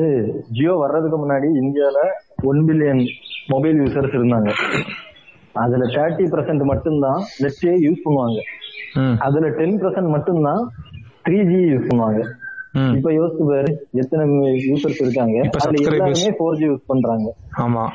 ஜியோ 0.57 0.73
வர்றதுக்கு 0.81 1.17
முன்னாடி 1.23 1.47
இந்தியால 1.61 1.99
ஒன் 2.49 2.61
பில்லியன் 2.67 3.01
மொபைல் 3.47 3.77
யூசர்ஸ் 3.77 4.17
இருந்தாங்க. 4.17 4.51
அதுல 5.53 5.85
தேர்ட்டி 5.85 6.25
பர்சன்ட் 6.33 6.63
மட்டும்தான் 6.63 7.21
நெட்டே 7.43 7.73
யூஸ் 7.87 8.03
பண்ணுவாங்க. 8.05 8.39
அதுல 9.17 9.47
டென் 9.49 9.79
பர்சன்ட் 9.81 10.09
மட்டும்தான் 10.09 10.71
த்ரீ 11.25 11.43
ஜி 11.43 11.59
யூஸ் 11.73 11.89
பண்ணுவாங்க. 11.89 12.21
இப்ப 12.95 13.11
யோசிச்சு 13.11 13.45
பாரு 13.49 13.87
எத்தனை 13.91 14.25
யூசர்ஸ் 14.69 15.01
இருக்காங்க? 15.01 15.37
அதுல. 15.39 15.91
எல்லாருமே 15.91 16.35
ஃபோர் 16.37 16.55
ஜி 16.55 16.65
யூஸ் 16.65 16.89
பண்றாங்க. 16.91 17.29
ஆமா. 17.51 17.89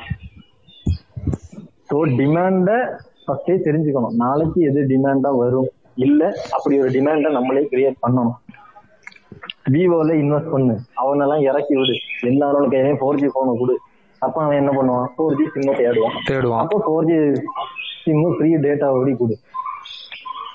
ஸோ 1.89 1.97
டிமாண்ட 2.19 2.99
ஃபர்ஸ்டே 3.25 3.55
தெரிஞ்சுக்கணும். 3.67 4.15
நாளைக்கு 4.15 4.61
எது 4.61 4.81
டிமாண்டா 4.81 5.37
வரும்? 5.37 5.69
இல்ல 5.95 6.37
அப்படி 6.51 6.79
ஒரு 6.79 6.89
டிமாண்ட 6.89 7.29
நம்மளே 7.29 7.67
கிரியேட் 7.71 8.03
பண்ணணும். 8.05 8.37
விவோல 9.71 10.13
இன்வெஸ்ட் 10.13 10.51
பண்ணு. 10.51 10.79
அவனெல்லாம் 10.95 11.41
இறக்கி 11.41 11.75
விடு. 11.75 11.95
எல்லாரோட 12.23 12.65
கையிலையும் 12.73 12.99
ஃபோர் 13.01 13.15
ஜி 13.15 13.27
போனை 13.27 13.57
கொடு. 13.57 13.77
அப்ப 14.19 14.43
அவன் 14.43 14.57
என்ன 14.57 14.71
பண்ணுவான்? 14.77 15.07
ஃபோர் 15.15 15.35
ஜி 15.37 15.45
சிம்ம 15.53 15.75
தேடுவான். 15.77 16.15
தேடுவான். 16.25 16.61
அப்போ 16.63 16.77
four 16.85 17.07
G 17.09 17.17
sim 18.05 18.29
free 18.37 18.49
data 18.55 18.87
ஓடி 18.99 19.15
கொடு 19.19 19.35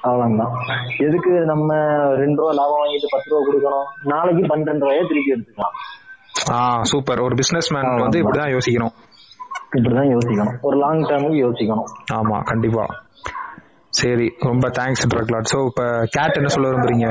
அவ்வளவுதான். 0.00 0.52
எதுக்கு 0.98 1.30
நம்ம 1.30 1.74
ரெண்டு 2.22 2.38
ரூபா 2.42 2.52
லாபம் 2.52 2.80
வாங்கிட்டு 2.82 3.08
பத்து 3.10 3.30
ரூபா 3.30 3.42
கொடுக்கணும்? 3.48 3.88
நாளைக்கு 4.02 4.42
பன்னெண்டு 4.42 4.84
ரூபாயே 4.84 5.02
திருப்பி 5.08 5.32
எடுத்துக்கலாம். 5.34 5.76
ஆ 6.50 6.82
சூப்பர் 6.82 7.20
ஒரு 7.20 7.34
பிசினஸ் 7.34 7.72
மேன் 7.74 8.00
வந்து 8.00 8.20
இப்படிதான் 8.22 8.52
யோசிக்கணும். 8.54 8.94
இப்படிதான் 9.76 10.10
யோசிக்கணும். 10.14 10.58
ஒரு 10.60 10.76
லாங் 10.76 11.02
டேர்முக்கு 11.02 11.40
யோசிக்கணும். 11.46 11.90
ஆமா 12.12 12.42
கண்டிப்பா. 12.42 12.86
சரி 13.88 14.34
ரொம்ப 14.40 14.68
தேங்க்ஸ் 14.68 15.08
ட்ரக்லாட் 15.14 15.50
சோ 15.54 15.66
இப்ப 15.66 16.08
கேட் 16.10 16.36
என்ன 16.36 16.48
சொல்ல 16.48 16.68
விரும்புறீங்க? 16.68 17.08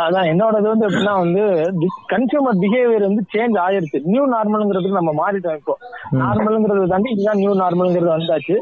அதான் 0.00 0.28
என்னோட 0.28 0.54
இது 0.58 0.68
வந்து 0.68 0.86
எப்படின்னா 0.88 1.14
வந்து 1.18 1.42
கன்சியூமர் 2.08 2.60
பிஹேவியர் 2.60 3.08
வந்து 3.08 3.22
சேஞ்ச் 3.34 3.56
ஆயிருச்சு. 3.58 3.98
நியூ 4.04 4.24
நார்மல்ங்கிறதுக்கு 4.32 5.00
நம்ம 5.00 5.12
மாறிட்டோம் 5.12 5.54
இப்போ. 5.54 5.74
நார்மல்ங்கிறத 6.22 6.86
தாண்டி 6.86 7.10
இதுதான் 7.10 7.36
நியூ 7.36 7.54
நார்மல்ங்கிறது 7.54 8.16
வந்தாச்சு. 8.16 8.56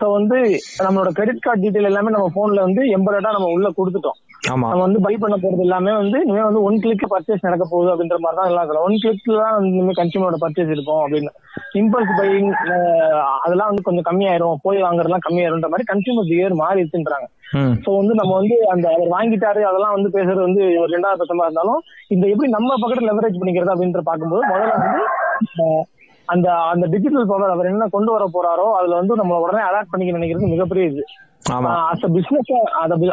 ஸோ 0.00 0.06
வந்து 0.12 0.36
நம்மளோட 0.84 1.08
கிரெடிட் 1.16 1.44
கார்டு 1.44 1.62
டீடைல் 1.64 1.88
எல்லாமே 1.88 2.10
நம்ம 2.14 2.28
போன்ல 2.36 2.60
வந்து 2.66 2.82
எம்பரடா 2.96 3.30
நம்ம 3.36 3.48
உள்ள 3.56 3.68
கொடுத்துட்டோம். 3.78 4.18
நம்ம 4.48 4.68
வந்து 4.82 4.98
பை 5.06 5.12
பண்ண 5.22 5.36
போறது 5.36 5.64
எல்லாமே 5.66 5.92
வந்து 5.92 6.18
இனிமே 6.24 6.44
வந்து 6.46 6.62
ஒன் 6.66 6.78
கிளிக் 6.82 7.04
பர்ச்சேஸ் 7.10 7.44
நடக்க 7.46 7.64
போகுது 7.72 7.90
அப்படின்ற 7.92 8.18
மாதிரி 8.18 8.38
தான் 8.38 8.50
எல்லாம் 8.50 8.84
ஒன் 8.86 8.96
கிளிக்ல 9.02 9.36
தான் 9.42 9.66
இனிமே 9.70 9.94
கன்சியூமரோட 9.98 10.38
பர்ச்சேஸ் 10.44 10.72
இருக்கும் 10.74 11.02
அப்படின்னு. 11.02 11.30
இம்பல்ஸ் 11.80 12.14
பையிங் 12.20 12.48
அதெல்லாம் 13.44 13.70
வந்து 13.72 13.86
கொஞ்சம் 13.88 14.08
கம்மியாயிரும். 14.08 14.56
போய் 14.64 14.84
வாங்குறதுலாம் 14.86 15.26
கம்மியாயிரும்ன்ற 15.26 15.70
மாதிரி 15.74 15.90
கன்சியூமர் 15.92 16.28
பிஹேவியர் 16.30 16.60
மாறிடுச்சுன்றாங்க. 16.62 17.28
ம். 17.60 17.74
சோ 17.84 17.90
வந்து 18.00 18.14
நம்ம 18.14 18.32
வந்து 18.40 18.56
அந்த 18.74 18.86
அவர் 18.94 19.14
வாங்கிட்டாரு 19.16 19.62
அதெல்லாம் 19.70 19.96
வந்து 19.96 20.10
பேசுறது 20.16 20.42
வந்து 20.48 20.62
ஒரு 20.82 20.90
ரெண்டாவது 20.96 21.20
பட்சமா 21.22 21.46
இருந்தாலும் 21.48 21.80
இந்த 22.08 22.24
எப்படி 22.32 22.50
நம்ம 22.56 22.76
பக்கத்துல 22.82 23.10
லெவரேஜ் 23.10 23.40
பண்ணிக்கிறது 23.40 23.74
அப்படின்ற 23.74 24.02
பார்க்கும்போது 24.10 24.44
முதல்ல 24.52 24.76
வந்து 24.78 25.02
அந்த 26.30 26.48
அந்த 26.72 26.84
டிஜிட்டல் 26.92 27.30
பவர் 27.30 27.54
அவர் 27.54 27.70
என்ன 27.70 27.88
கொண்டு 27.88 28.10
வர 28.12 28.24
போறாரோ 28.32 28.66
அதுல 28.78 28.98
வந்து 29.00 29.20
நம்ம 29.20 29.40
உடனே 29.44 29.62
அடாப்ட் 29.68 29.92
பண்ணிக்க 29.92 30.18
நினைக்கிறது 30.18 30.52
மிகப்பெரிய 30.52 30.92
இது. 30.92 31.02
ஆமா. 31.50 31.70
As 31.90 32.04
a 32.04 32.10
business 32.16 32.50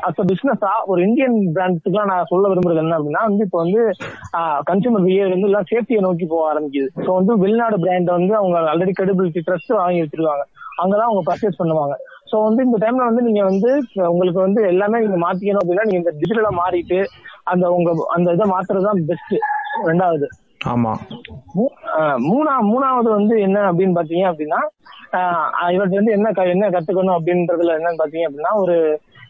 as 0.08 0.20
a 0.20 0.26
பிசினஸா 0.32 0.72
ஒரு 0.92 1.00
இந்தியன் 1.08 1.36
பிராண்ட்ஸுக்குலாம் 1.56 2.10
நான் 2.12 2.30
சொல்ல 2.32 2.50
விரும்புறது 2.52 2.82
என்ன 2.82 2.98
அப்படின்னா 2.98 3.22
வந்து 3.28 3.46
இப்போ 3.48 3.60
வந்து 3.64 3.82
கன்சூமர் 4.70 5.06
பிஹேவியர் 5.06 5.36
வந்து 5.36 5.50
எல்லாம் 5.50 5.70
சேஃப்டியை 5.72 6.02
நோக்கி 6.06 6.26
போக 6.26 6.44
ஆரம்பிக்குது. 6.50 6.90
ஸோ 6.98 7.10
வந்து 7.20 7.36
வெளிநாடு 7.44 7.78
பிராண்ட் 7.78 8.12
வந்து 8.12 8.34
அவங்க 8.40 8.58
ஆல்ரெடி 8.74 8.94
கிரெடிபிலிட்டி 8.94 9.42
ட்ரஸ்ட் 9.48 9.74
வாங்கி 9.78 10.04
வச்சிருக்காங்க. 10.04 10.46
அங்கதான் 10.82 11.08
அவங்க 11.08 11.24
பர்ச்சேஸ் 11.28 11.60
பண்ணுவாங்க. 11.60 11.94
சோ 12.32 12.38
வந்து 12.46 12.62
இந்த 12.68 12.78
டைம்ல 12.84 13.08
வந்து 13.10 13.24
நீங்க 13.28 13.42
வந்து 13.46 13.70
உங்களுக்கு 14.12 14.40
வந்து 14.42 14.62
எல்லாமே 14.72 14.98
நீங்க 15.04 15.20
மாத்திக்கணும் 15.24 15.62
அப்படின்னா 15.62 15.86
நீங்க 15.88 16.02
இந்த 16.04 16.14
டிஜிட்டலா 16.18 16.52
மாறிட்டு 16.60 17.00
அந்த 17.52 17.66
உங்க 17.72 17.90
அந்த 18.16 18.36
இதை 18.36 18.48
மாத்துறது 18.52 18.88
தான் 18.90 19.02
பெஸ்ட் 19.10 19.36
ரெண்டாவது. 19.88 20.28
ஆமா. 20.62 20.92
மூ- 21.56 21.74
ஆஹ் 21.96 22.20
மூணா 22.24 22.54
மூணாவது 22.64 23.10
வந்து 23.10 23.42
என்ன 23.42 23.60
அப்படின்னு 23.70 23.98
பாத்தீங்க 23.98 24.26
அப்படின்னா 24.32 24.62
ஆஹ் 25.14 25.74
இவர்கிட்ட 25.74 25.96
வந்து 25.96 26.12
என்ன 26.12 26.32
க- 26.32 26.48
என்ன 26.48 26.70
கத்துக்கணும் 26.70 27.18
அப்படின்றதுல 27.18 27.76
என்னன்னு 27.78 28.02
பாத்தீங்க 28.02 28.28
அப்படின்னா 28.28 28.54
ஒரு 28.56 28.76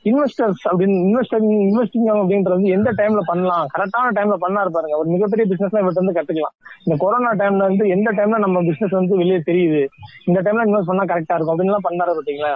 இன்வெஸ்டர்ஸ் 0.03 0.63
அப்படின்னு 0.69 0.97
இன்வெஸ்டிங் 1.07 1.47
இன்வெஸ்டிங் 1.67 2.07
அப்படின்றது 2.13 2.61
எந்த 2.61 2.91
டைம்ல 2.97 3.21
பண்ணலாம்? 3.25 3.67
கரெக்டான 3.77 4.11
டைம்ல 4.17 4.35
பண்ணாரு 4.45 4.69
பாருங்க 4.69 4.97
ஒரு 4.97 5.09
மிகப்பெரிய 5.09 5.45
பிசினஸ் 5.49 5.75
இவர்கிட்ட 5.75 6.03
வந்து 6.03 6.17
கத்துக்கலாம். 6.19 6.55
இந்த 6.83 6.95
கொரோனா 6.99 7.31
டைம்ல 7.33 7.57
வந்து 7.57 7.87
எந்த 7.87 8.11
டைம்ல 8.11 8.37
நம்ம 8.37 8.61
பிசினஸ் 8.61 8.89
வந்து 8.89 9.15
வெளியே 9.15 9.37
தெரியுது? 9.37 9.85
இந்த 10.25 10.41
டைம்ல 10.41 10.65
இன்வெஸ்ட் 10.67 10.91
பண்ணா 10.91 11.03
கரெக்டா 11.03 11.35
இருக்கும். 11.37 11.53
அப்படின்னு 11.53 11.73
எல்லாம் 11.73 11.87
பண்ணாரு 11.89 12.15
பாத்தீங்களா? 12.19 12.53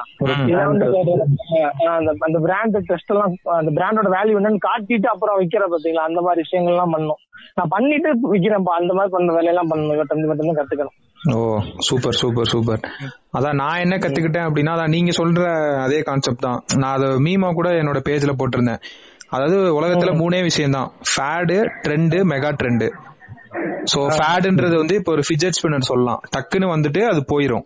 அந்த 1.98 2.16
அந்த 2.20 2.40
பிராண்ட் 2.40 2.78
டெஸ்ட் 2.78 3.12
எல்லாம் 3.12 3.34
அந்த 3.44 3.72
பிராண்டோட 3.82 4.10
வேல்யூ 4.18 4.40
என்னன்னு 4.42 4.66
காட்டிட்டு 4.70 5.06
அப்புறம் 5.06 5.40
விக்கிற 5.40 5.66
பாத்தீங்களா? 5.76 6.08
அந்த 6.12 6.22
மாதிரி 6.22 6.42
விஷயங்கள் 6.42 6.74
எல்லாம் 6.74 6.90
பண்ணும். 6.90 7.22
நான் 7.56 7.68
பண்ணிட்டு 7.70 8.10
விக்கிறேன்ப்பா. 8.34 8.74
அந்த 8.82 8.94
மாதிரி 8.94 9.12
பண்ண 9.12 9.34
வேலையெல்லாம் 9.34 9.72
பண்ணணும். 9.72 9.96
இவர்கிட்ட 9.98 10.28
மட்டும் 10.28 10.60
கத்துக்கணும். 10.62 10.98
ஓ 11.30 11.40
சூப்பர் 11.88 12.16
சூப்பர் 12.20 12.50
சூப்பர். 12.52 12.82
அதான் 13.38 13.60
நான் 13.62 13.82
என்ன 13.86 13.96
கத்துக்கிட்டேன் 13.96 14.48
அப்படின்னா 14.48 14.72
அதான் 14.76 14.94
நீங்க 14.96 15.12
சொல்ற 15.20 15.42
அதே 15.84 16.00
கான்செப்ட் 16.08 16.46
தான். 16.48 16.60
நான் 16.82 16.96
அதை 16.98 17.08
மீமா 17.26 17.50
கூட 17.60 17.70
என்னோட 17.82 18.00
பேஜ்ல 18.08 18.34
போட்டிருந்தேன். 18.40 18.82
அதாவது 19.30 19.58
உலகத்துல 19.80 20.14
மூணே 20.22 20.40
விஷயம் 20.48 20.76
தான் 20.78 20.90
fad 21.12 21.58
trend 21.84 22.18
mega 22.32 22.52
trend 22.62 22.88
so 23.92 24.00
ஃபேடுன்றது 24.18 24.76
வந்து 24.82 24.96
இப்போ 25.00 25.12
ஒரு 25.12 25.24
ஃபிஜெட் 25.28 25.58
ஸ்பின்னர் 25.58 25.90
சொல்லலாம். 25.92 26.20
டக்குன்னு 26.36 26.68
வந்துட்டு 26.74 27.02
அது 27.12 27.22
போயிரும். 27.34 27.66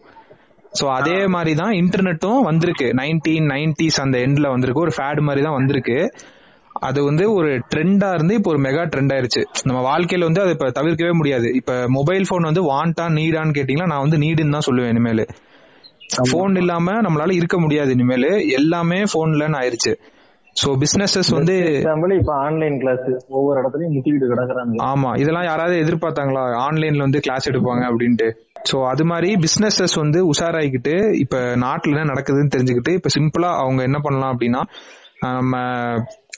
சோ 0.79 0.85
அதே 0.99 1.19
மாதிரி 1.27 1.55
தான் 1.61 1.73
இன்டர்நெட்டும் 1.81 2.41
வந்திருக்கு. 2.49 2.87
நைன்டீன் 3.01 3.47
நைன்டிஸ் 3.53 3.99
அந்த 4.03 4.17
எண்ட்ல 4.27 4.49
வந்திருக்கு. 4.53 4.85
ஒரு 4.87 4.93
ஃபேட் 4.97 5.21
மாதிரி 5.27 5.43
தான் 5.47 5.57
வந்திருக்கு. 5.59 5.97
அது 6.75 6.99
வந்து 7.03 7.33
ஒரு 7.33 7.49
ட்ரெண்டா 7.71 8.13
இருந்து 8.13 8.33
இப்போ 8.33 8.49
ஒரு 8.49 8.59
மெகா 8.59 8.83
ட்ரெண்ட் 8.83 9.13
ஆயிருச்சு. 9.13 9.41
நம்ம 9.65 9.79
வாழ்க்கையில 9.81 10.23
வந்து 10.23 10.41
அதை 10.41 10.51
இப்ப 10.51 10.71
தவிர்க்கவே 10.71 11.11
முடியாது. 11.11 11.47
இப்ப 11.55 11.87
மொபைல் 11.87 12.27
போன் 12.29 12.41
வந்து 12.41 12.63
வாண்டா 12.63 13.05
நீடான்னு 13.17 13.55
கேட்டீங்கன்னா 13.57 13.85
நான் 13.85 14.01
வந்து 14.01 14.17
நீடுன்னு 14.17 14.51
தான் 14.51 14.67
சொல்லுவேன் 14.69 14.89
இனிமேல். 14.89 15.23
போன் 16.31 16.55
இல்லாம 16.55 16.91
நம்மளால 17.01 17.33
இருக்க 17.33 17.59
முடியாது 17.59 17.91
இனிமேல். 17.91 18.27
எல்லாமே 18.59 19.03
போன்லன்னு 19.13 19.59
ஆயிருச்சு. 19.61 19.93
சோ 20.55 20.69
பிசினஸஸ் 20.81 21.29
வந்து 21.33 21.55
இப்ப 22.17 22.33
ஆன்லைன் 22.43 22.79
கிளாஸ் 22.79 23.07
ஒவ்வொரு 23.29 23.57
இடத்துலயும் 23.61 23.93
முட்டிக்கிட்டு 23.95 24.29
கிடக்குறாங்க 24.33 24.83
ஆமா. 24.83 25.17
இதெல்லாம் 25.17 25.43
யாராவது 25.43 25.75
எதிர்பார்த்தாங்களா? 25.83 26.43
ஆன்லைன்ல 26.65 26.97
வந்து 26.97 27.19
கிளாஸ் 27.19 27.49
எடுப்பாங்க 27.49 27.83
அப்படின்ட்டு. 27.89 28.27
சோ 28.69 28.85
அது 28.91 29.05
மாதிரி 29.05 29.35
பிசினஸஸ் 29.35 29.95
வந்து 29.99 30.19
உஷாராயிக்கிட்டு 30.33 30.93
இப்ப 31.15 31.37
நாட்டுல 31.65 31.95
என்ன 31.95 32.11
நடக்குதுன்னு 32.13 32.53
தெரிஞ்சுக்கிட்டு 32.55 32.93
இப்ப 32.93 33.09
சிம்பிளா 33.17 33.49
அவங்க 33.55 33.83
என்ன 33.83 33.99
பண்ணலாம் 33.99 34.33
அப்படின்னா 34.35 34.61
நம்ம 35.21 35.55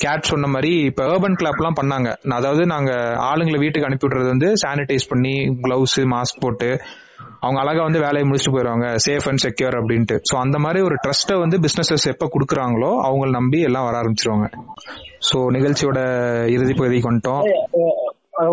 கேட் 0.04 0.30
சொன்ன 0.30 0.48
மாதிரி 0.54 0.72
இப்ப 0.90 1.04
ஏர்பன் 1.12 1.38
கிளாப் 1.42 1.60
எல்லாம் 1.62 1.78
பண்ணாங்க. 1.80 2.10
அதாவது 2.38 2.64
நாங்க 2.74 2.92
ஆளுங்களை 3.30 3.60
வீட்டுக்கு 3.64 3.90
அனுப்பி 3.90 4.06
விடுறது 4.08 4.30
வந்து 4.34 4.50
சானிடைஸ் 4.64 5.12
பண்ணி 5.12 5.36
கிளவுஸ் 5.66 5.98
மாஸ்க் 6.14 6.42
போட்டு 6.46 6.70
அவங்க 7.46 7.58
அழகா 7.64 7.82
வந்து 7.88 8.04
வேலையை 8.06 8.26
முடிச்சுட்டு 8.28 8.56
போயிடுவாங்க 8.56 8.88
சேஃப் 9.06 9.28
அண்ட் 9.30 9.42
செக்யூர் 9.46 9.78
அப்படின்ட்டு. 9.80 10.16
சோ 10.30 10.36
அந்த 10.44 10.58
மாதிரி 10.64 10.80
ஒரு 10.88 10.96
ட்ரஸ்ட்டை 11.04 11.36
வந்து 11.44 11.58
பிசினஸஸ் 11.66 12.06
எப்ப 12.14 12.30
கொடுக்குறாங்களோ 12.36 12.92
அவங்கள 13.08 13.30
நம்பி 13.40 13.60
எல்லாம் 13.70 13.88
வர 13.88 13.96
ஆரம்பிச்சிருவாங்க. 14.02 14.48
சோ 15.30 15.40
நிகழ்ச்சியோட 15.58 16.00
இறுதி 16.56 16.76
பகுதிக்கு 16.80 17.12
வந்துட்டோம். 17.12 17.44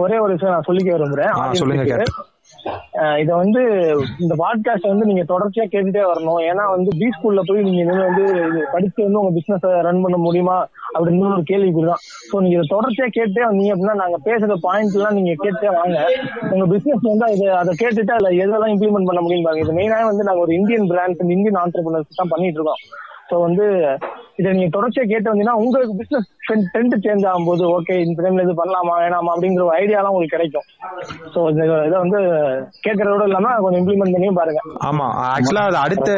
ஒரே 0.05 0.18
ஒரு 0.24 0.32
விஷயம் 0.36 0.55
நான் 0.57 0.68
சொல்லிக்க 0.70 0.90
விரும்புறேன். 0.97 1.34
சொல்லுங்க, 1.62 1.97
இத 3.18 3.34
வந்து 3.34 3.62
இந்த 4.18 4.34
பாட்காஸ்ட் 4.34 4.88
வந்து 4.88 5.06
நீங்க 5.06 5.24
தொடர்ச்சியா 5.28 5.64
கேட்டுட்டே 5.64 6.02
வரணும். 6.10 6.40
ஏன்னா 6.50 6.70
வந்து 6.70 6.90
பி 6.98 7.06
ஸ்கூல்ல 7.06 7.40
போய் 7.46 7.62
நீங்க 7.62 7.82
இனிமே 7.82 8.02
வந்து 8.02 8.64
படிச்சு 8.72 9.02
வந்து 9.02 9.20
உங்க 9.20 9.30
பிசினஸ் 9.32 9.62
ரன் 9.62 10.02
பண்ண 10.02 10.16
முடியுமா? 10.16 10.68
அப்படின்னு 10.94 11.32
ஒரு 11.32 11.42
கேள்விக்குறிதான் 11.50 12.02
சோ 12.32 12.40
நீங்க 12.40 12.60
இதை 12.60 12.66
தொடர்ச்சியா 12.70 13.08
கேட்டே 13.16 13.42
வந்தீங்க 13.44 13.72
அப்படின்னா 13.74 13.94
நாங்க 13.94 14.18
பேசுற 14.24 14.54
பாயிண்ட் 14.60 14.94
எல்லாம் 14.94 15.14
நீங்க 15.14 15.34
கேட்டே 15.44 15.72
வாங்க. 15.72 16.12
உங்க 16.50 16.66
பிசினஸ் 16.66 17.02
வந்து 17.02 17.32
இது 17.32 17.52
அதை 17.52 17.76
கேட்டுட்டு 17.80 18.10
அதுல 18.10 18.30
எதெல்லாம் 18.30 18.70
இம்ப்ளிமெண்ட் 18.70 19.04
பண்ண 19.04 19.20
முடியும் 19.20 19.44
பாருங்க. 19.44 19.64
இது 19.64 19.80
மெயினாக 19.80 20.04
வந்து 20.04 20.24
நாங்க 20.24 20.40
ஒரு 20.40 20.54
இந்தியன் 20.54 20.86
பிராண்ட் 20.86 21.20
இந்தியன் 21.20 21.62
ஆண்டர்பிரினர்ஸ் 21.64 22.16
தான் 22.16 22.28
பண்ணிட்டு 22.28 22.60
இருக்கோம். 22.60 22.82
சோ 23.28 23.34
வந்து 23.44 23.66
இதை 24.38 24.48
நீங்க 24.54 24.70
தொடர்ச்சியா 24.74 25.04
கேட்டு 25.04 25.30
வந்தீங்கன்னா 25.30 25.56
உங்களுக்கு 25.60 25.94
பிசினஸ் 26.00 26.26
ட்ரெண்ட் 26.68 26.94
சேஞ்ச் 27.04 27.26
ஆகும்போது 27.30 27.64
ஓகே 27.74 27.94
இந்த 28.04 28.18
டைம்ல 28.24 28.44
இது 28.46 28.54
பண்ணலாமா 28.60 28.94
வேணாமா 29.02 29.32
அப்படிங்கிற 29.34 29.64
ஒரு 29.66 29.76
ஐடியாலாம் 29.80 30.12
உங்களுக்கு 30.12 30.36
கிடைக்கும். 30.36 30.66
சோ 31.34 31.40
இந்த 31.52 31.64
இதை 31.88 31.98
வந்து 32.04 32.20
கேட்கறதோட 32.86 33.26
இல்லாம 33.30 33.52
கொஞ்சம் 33.64 33.80
இம்ப்ளிமெண்ட் 33.82 34.14
பண்ணியும் 34.16 34.40
பாருங்க. 34.40 34.62
ஆமா 34.88 35.06
ஆக்சுவலா 35.28 35.64
அது 35.70 35.78
அடுத்த 35.84 36.08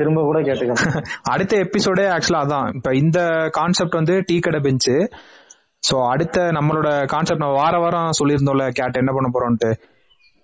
திரும்ப 0.00 0.24
கூட 0.30 0.40
கேட்டுக்கலாம். 0.48 1.04
அடுத்த 1.34 1.56
எபிசோடே 1.64 2.06
ஆக்சுவலா 2.14 2.44
அதான். 2.46 2.68
இப்ப 2.78 2.94
இந்த 3.02 3.18
கான்செப்ட் 3.58 4.00
வந்து 4.00 4.16
டீ 4.30 4.38
கடை 4.40 4.60
பெஞ்சு 4.66 4.96
சோ 5.82 5.96
அடுத்த 6.12 6.46
நம்மளோட 6.56 6.88
கான்செப்ட் 7.12 7.42
நம்ம 7.42 7.58
வார 7.60 7.74
வாரம் 7.78 8.16
சொல்லியிருந்தோம்ல 8.20 8.66
கேட் 8.78 9.00
என்ன 9.02 9.12
பண்ண 9.16 9.28
போறோம்ட்டு 9.30 9.70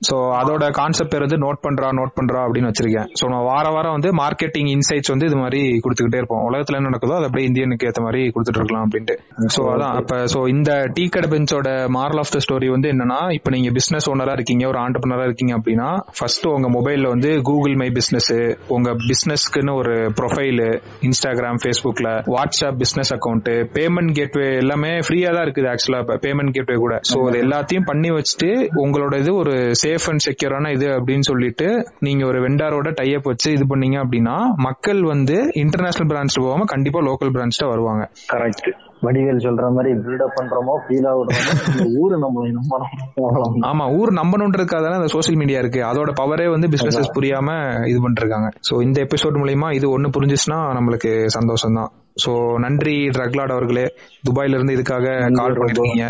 சோ 0.08 0.16
அதோட 0.40 0.64
கான்செப்ட் 0.78 1.12
பேர் 1.12 1.24
வந்து 1.24 1.38
நோட் 1.44 1.60
பண்றா 1.64 1.88
நோட் 1.98 2.14
பண்றா 2.18 2.40
அப்படின்னு 2.46 2.68
வச்சிருக்கேன். 2.70 3.08
சோ 3.18 3.24
நம்ம 3.32 3.42
வார 3.50 3.66
வாரம் 3.74 3.94
வந்து 3.96 4.10
மார்க்கெட்டிங் 4.20 4.70
இன்சைட்ஸ் 4.74 5.12
வந்து 5.14 5.26
இது 5.30 5.38
மாதிரி 5.42 5.60
கொடுத்துக்கிட்டே 5.84 6.20
இருப்போம். 6.22 6.44
உலகத்துல 6.48 6.78
என்ன 6.78 6.90
நடக்குதோ 6.90 7.16
அது 7.18 7.28
அப்படியே 7.28 7.48
இந்தியனுக்கு 7.50 7.86
ஏத்த 7.90 8.02
மாதிரி 8.06 8.22
கொடுத்துட்டு 8.34 8.60
இருக்கலாம் 8.60 8.84
அப்படின்ட்டு. 8.86 9.16
சோ 9.56 9.62
அதான். 9.74 9.94
அப்ப 10.00 10.16
சோ 10.34 10.40
இந்த 10.54 10.70
டீ 10.96 11.04
கடை 11.16 11.28
பெஞ்சோட 11.34 11.68
மாரல் 11.96 12.20
ஆஃப் 12.22 12.32
த 12.36 12.40
ஸ்டோரி 12.46 12.68
வந்து 12.74 12.90
என்னன்னா 12.94 13.20
இப்ப 13.38 13.50
நீங்க 13.56 13.70
பிசினஸ் 13.78 14.08
ஓனரா 14.12 14.34
இருக்கீங்க 14.38 14.64
ஒரு 14.72 14.80
ஆண்டர்பனரா 14.84 15.26
இருக்கீங்க 15.28 15.54
அப்படின்னா 15.58 15.88
ஃபர்ஸ்ட் 16.18 16.48
உங்க 16.54 16.70
மொபைல்ல 16.76 17.12
வந்து 17.14 17.30
கூகுள் 17.50 17.76
மை 17.82 17.88
பிசினஸ் 17.98 18.30
உங்க 18.76 18.90
பிசினஸ்க்குன்னு 19.08 19.74
ஒரு 19.82 19.94
ப்ரொஃபைல் 20.20 20.62
இன்ஸ்டாகிராம் 21.08 21.60
ஃபேஸ்புக்ல 21.64 22.08
WhatsApp 22.34 22.80
business 22.82 23.12
account 23.18 23.48
payment 23.78 24.12
gateway 24.18 24.48
எல்லாமே 24.62 24.92
ஃப்ரீயா 25.06 25.30
தான் 25.36 25.46
இருக்குது 25.46 25.70
ஆக்சுவலா 25.72 26.02
பேமெண்ட் 26.26 26.54
கேட்வே 26.58 26.76
கூட. 26.84 26.94
சோ 27.10 27.18
இது 27.28 27.38
எல்லாத்தையும் 27.44 27.88
பண்ணி 27.90 28.10
வச்சுட்டு 28.18 28.50
உங்களோட 28.84 29.14
இது 29.22 29.32
ஒரு 29.42 29.54
சேஃப் 29.92 30.08
அண்ட் 30.10 30.24
செக்யூரான 30.26 30.70
இது 30.76 30.86
அப்படின்னு 30.98 31.26
சொல்லிட்டு 31.30 31.66
நீங்க 32.06 32.22
ஒரு 32.28 32.38
வெண்டாரோட 32.44 32.90
டைப் 33.00 33.26
வச்சு 33.30 33.48
இது 33.56 33.64
பண்ணீங்க 33.72 33.96
அப்படின்னா 34.04 34.36
மக்கள் 34.66 35.02
வந்து 35.14 35.36
இன்டர்நேஷனல் 35.62 36.10
பிரான்ச் 36.12 36.40
போகாம 36.44 36.66
கண்டிப்பா 36.72 37.00
லோக்கல் 37.08 37.34
பிரான்ச் 37.34 37.60
தான் 37.62 37.72
வருவாங்க. 37.72 38.02
கரெக்ட் 38.32 38.70
வடிவேல் 39.06 39.42
சொல்ற 39.44 39.68
மாதிரி 39.76 39.92
பில்டப் 40.02 40.34
பண்றோமோ 40.38 40.74
ஃபீல் 40.82 41.06
ஆகுறோமோ 41.12 41.86
ஊரு 42.02 42.16
நம்மளை 42.24 42.50
நம்பணும். 42.58 43.64
ஆமா 43.70 43.84
ஊர் 43.98 44.12
நம்பணுன்றதுக்காக 44.20 44.92
அந்த 44.98 45.08
சோசியல் 45.14 45.40
மீடியா 45.40 45.60
இருக்கு. 45.62 45.80
அதோட 45.88 46.10
பவரே 46.20 46.46
வந்து 46.54 46.70
பிசினஸஸ் 46.74 47.14
புரியாம 47.16 47.56
இது 47.92 47.98
பண்ணிருக்காங்க 48.04 48.50
சோ 48.68 48.82
இந்த 48.86 48.98
எபிசோட் 49.06 49.40
மூலியமா 49.42 49.70
இது 49.78 49.88
ஒண்ணு 49.96 50.14
புரிஞ்சுச்சுன்னா 50.16 50.60
நம்மளுக்கு 50.78 51.12
சந்தோஷம் 51.38 51.78
தான். 51.80 51.90
சோ 52.24 52.32
நன்றி 52.66 52.96
ட்ரக்லாட் 53.16 53.56
அவர்களே. 53.56 53.86
துபாயில 54.28 54.56
இருந்து 54.58 54.76
இதுக்காக 54.78 55.06
கால் 55.40 55.58
பண்ணிருக்கீங்க. 55.60 56.08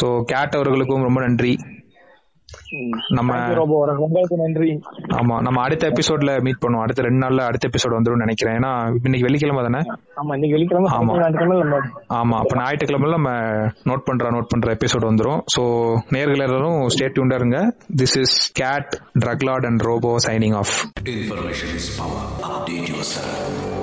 சோ 0.00 0.08
கேட் 0.32 0.56
அவர்களுக்கும் 0.58 1.06
ரொம்ப 1.08 1.20
நன்றி. 1.26 1.54
நம்ம 3.16 3.32
ரொம்ப 3.58 3.74
உங்களுக்கு 4.04 4.36
நன்றி 4.36 4.70
ஆமா 5.18 5.36
நம்ம 5.40 5.58
அடுத்த 5.64 5.90
எபிசோட்ல 5.92 6.32
மீட் 6.42 6.62
பண்ணுவோம் 6.62 6.84
அடுத்த 6.84 7.02
ரெண்டு 7.02 7.22
நாள்ல 7.24 7.46
அடுத்த 7.48 7.70
எபிசோட் 7.70 7.96
வந்துரும் 7.96 8.24
நினைக்கிறேன் 8.24 8.56
ஏன்னா 8.56 8.72
இன்னைக்கு 9.02 9.26
வெள்ளிக்கிழமை 9.26 9.64
தானே 9.64 9.82
ஆமா 10.18 10.32
இன்னைக்கு 10.36 10.56
வெள்ளிக்கிழமை 10.56 10.90
ஆமா. 10.94 11.14
ஆமா 12.18 12.36
அப்ப 12.40 12.54
ஞாயிற்றுக்கிழமை 12.60 13.10
நம்ம 13.14 13.30
நோட் 13.90 14.06
பண்ற 14.08 14.30
நோட் 14.30 14.50
பண்ற 14.52 14.70
எபிசோட் 14.76 15.08
வந்துரும் 15.10 15.42
சோ 15.54 15.64
நேர்கள் 16.16 16.44
எல்லாரும் 16.44 16.80
ஸ்டேட் 16.94 17.16
டியூண்டா 17.16 17.38
இருங்க 17.42 17.60
this 17.96 18.16
is 18.22 18.36
Kate 18.54 18.92
ட்ரக்லாட் 19.24 19.68
and 19.70 19.84
Robo 19.90 20.12
signing 20.26 20.58
off 20.58 20.74
Information 21.14 21.70
is 21.74 21.86
power. 21.96 22.22
Update 22.48 22.88
yourself. 22.88 23.32
Good 23.46 23.64
luck. 23.64 23.73